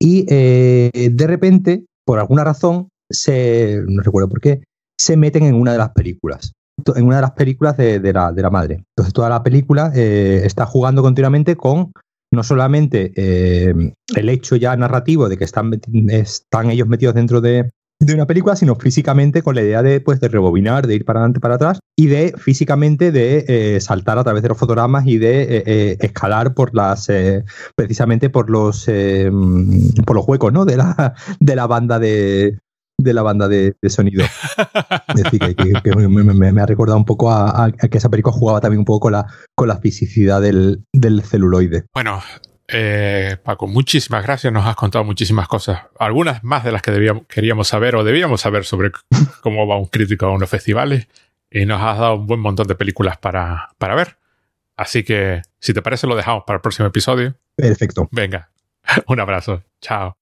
Y 0.00 0.26
eh, 0.28 1.10
de 1.12 1.26
repente, 1.26 1.84
por 2.04 2.20
alguna 2.20 2.44
razón, 2.44 2.88
se, 3.10 3.82
no 3.88 4.02
recuerdo 4.02 4.28
por 4.28 4.40
qué, 4.40 4.62
se 4.96 5.16
meten 5.16 5.42
en 5.44 5.56
una 5.56 5.72
de 5.72 5.78
las 5.78 5.90
películas 5.90 6.52
en 6.94 7.04
una 7.04 7.16
de 7.16 7.22
las 7.22 7.32
películas 7.32 7.76
de, 7.76 8.12
la, 8.12 8.32
de 8.32 8.42
la, 8.42 8.50
madre. 8.50 8.84
Entonces 8.96 9.12
toda 9.12 9.28
la 9.28 9.42
película 9.42 9.92
eh, 9.94 10.42
está 10.44 10.66
jugando 10.66 11.02
continuamente 11.02 11.56
con 11.56 11.92
no 12.30 12.42
solamente 12.42 13.12
eh, 13.16 13.74
el 14.14 14.28
hecho 14.28 14.56
ya 14.56 14.76
narrativo 14.76 15.28
de 15.28 15.38
que 15.38 15.44
están, 15.44 15.80
están 16.08 16.70
ellos 16.70 16.86
metidos 16.86 17.14
dentro 17.14 17.40
de, 17.40 17.70
de 18.00 18.14
una 18.14 18.26
película, 18.26 18.54
sino 18.54 18.74
físicamente 18.76 19.42
con 19.42 19.54
la 19.54 19.62
idea 19.62 19.82
de, 19.82 20.00
pues, 20.02 20.20
de 20.20 20.28
rebobinar, 20.28 20.86
de 20.86 20.96
ir 20.96 21.06
para 21.06 21.20
adelante, 21.20 21.40
para 21.40 21.54
atrás, 21.54 21.80
y 21.96 22.06
de 22.06 22.34
físicamente 22.36 23.12
de 23.12 23.46
eh, 23.48 23.80
saltar 23.80 24.18
a 24.18 24.24
través 24.24 24.42
de 24.42 24.50
los 24.50 24.58
fotogramas 24.58 25.06
y 25.06 25.16
de 25.16 25.96
escalar 26.00 26.52
por 26.52 26.74
las, 26.74 27.08
precisamente 27.74 28.28
por 28.28 28.50
los, 28.50 28.84
por 30.04 30.16
los 30.16 30.28
huecos, 30.28 30.52
¿no? 30.52 30.66
De 30.66 30.76
la, 30.76 31.14
de 31.40 31.56
la 31.56 31.66
banda 31.66 31.98
de, 31.98 32.58
de 32.98 33.14
la 33.14 33.22
banda 33.22 33.48
de, 33.48 33.74
sonido. 33.88 34.24
Es 35.14 35.22
decir, 35.22 35.40
que, 35.56 35.96
me, 35.96 36.60
ha 36.60 36.66
recordado 36.66 36.98
un 36.98 37.04
poco 37.04 37.32
a, 37.32 37.70
que 37.72 37.98
esa 37.98 38.10
película 38.10 38.32
jugaba 38.32 38.60
también 38.60 38.80
un 38.80 38.84
poco 38.84 39.00
con 39.00 39.12
la, 39.12 39.26
con 39.54 39.68
la 39.68 39.78
fisicidad 39.78 40.40
del, 40.40 40.84
del 40.92 41.22
celuloide. 41.22 41.86
Bueno, 41.94 42.22
eh, 42.68 43.36
Paco, 43.42 43.66
muchísimas 43.66 44.22
gracias. 44.22 44.52
Nos 44.52 44.66
has 44.66 44.76
contado 44.76 45.04
muchísimas 45.04 45.48
cosas. 45.48 45.80
Algunas 45.98 46.44
más 46.44 46.64
de 46.64 46.72
las 46.72 46.82
que 46.82 46.90
debíamos, 46.90 47.26
queríamos 47.26 47.68
saber 47.68 47.96
o 47.96 48.04
debíamos 48.04 48.40
saber 48.40 48.64
sobre 48.64 48.92
cómo 49.42 49.66
va 49.66 49.78
un 49.78 49.86
crítico 49.86 50.26
a 50.26 50.32
unos 50.32 50.50
festivales. 50.50 51.08
Y 51.50 51.64
nos 51.64 51.80
has 51.80 51.98
dado 51.98 52.16
un 52.16 52.26
buen 52.26 52.40
montón 52.40 52.66
de 52.66 52.74
películas 52.74 53.16
para, 53.16 53.70
para 53.78 53.94
ver. 53.94 54.18
Así 54.76 55.02
que, 55.02 55.42
si 55.58 55.72
te 55.72 55.82
parece, 55.82 56.06
lo 56.06 56.14
dejamos 56.14 56.44
para 56.46 56.56
el 56.56 56.60
próximo 56.60 56.86
episodio. 56.86 57.34
Perfecto. 57.56 58.08
Venga, 58.12 58.50
un 59.06 59.18
abrazo. 59.18 59.62
Chao. 59.80 60.14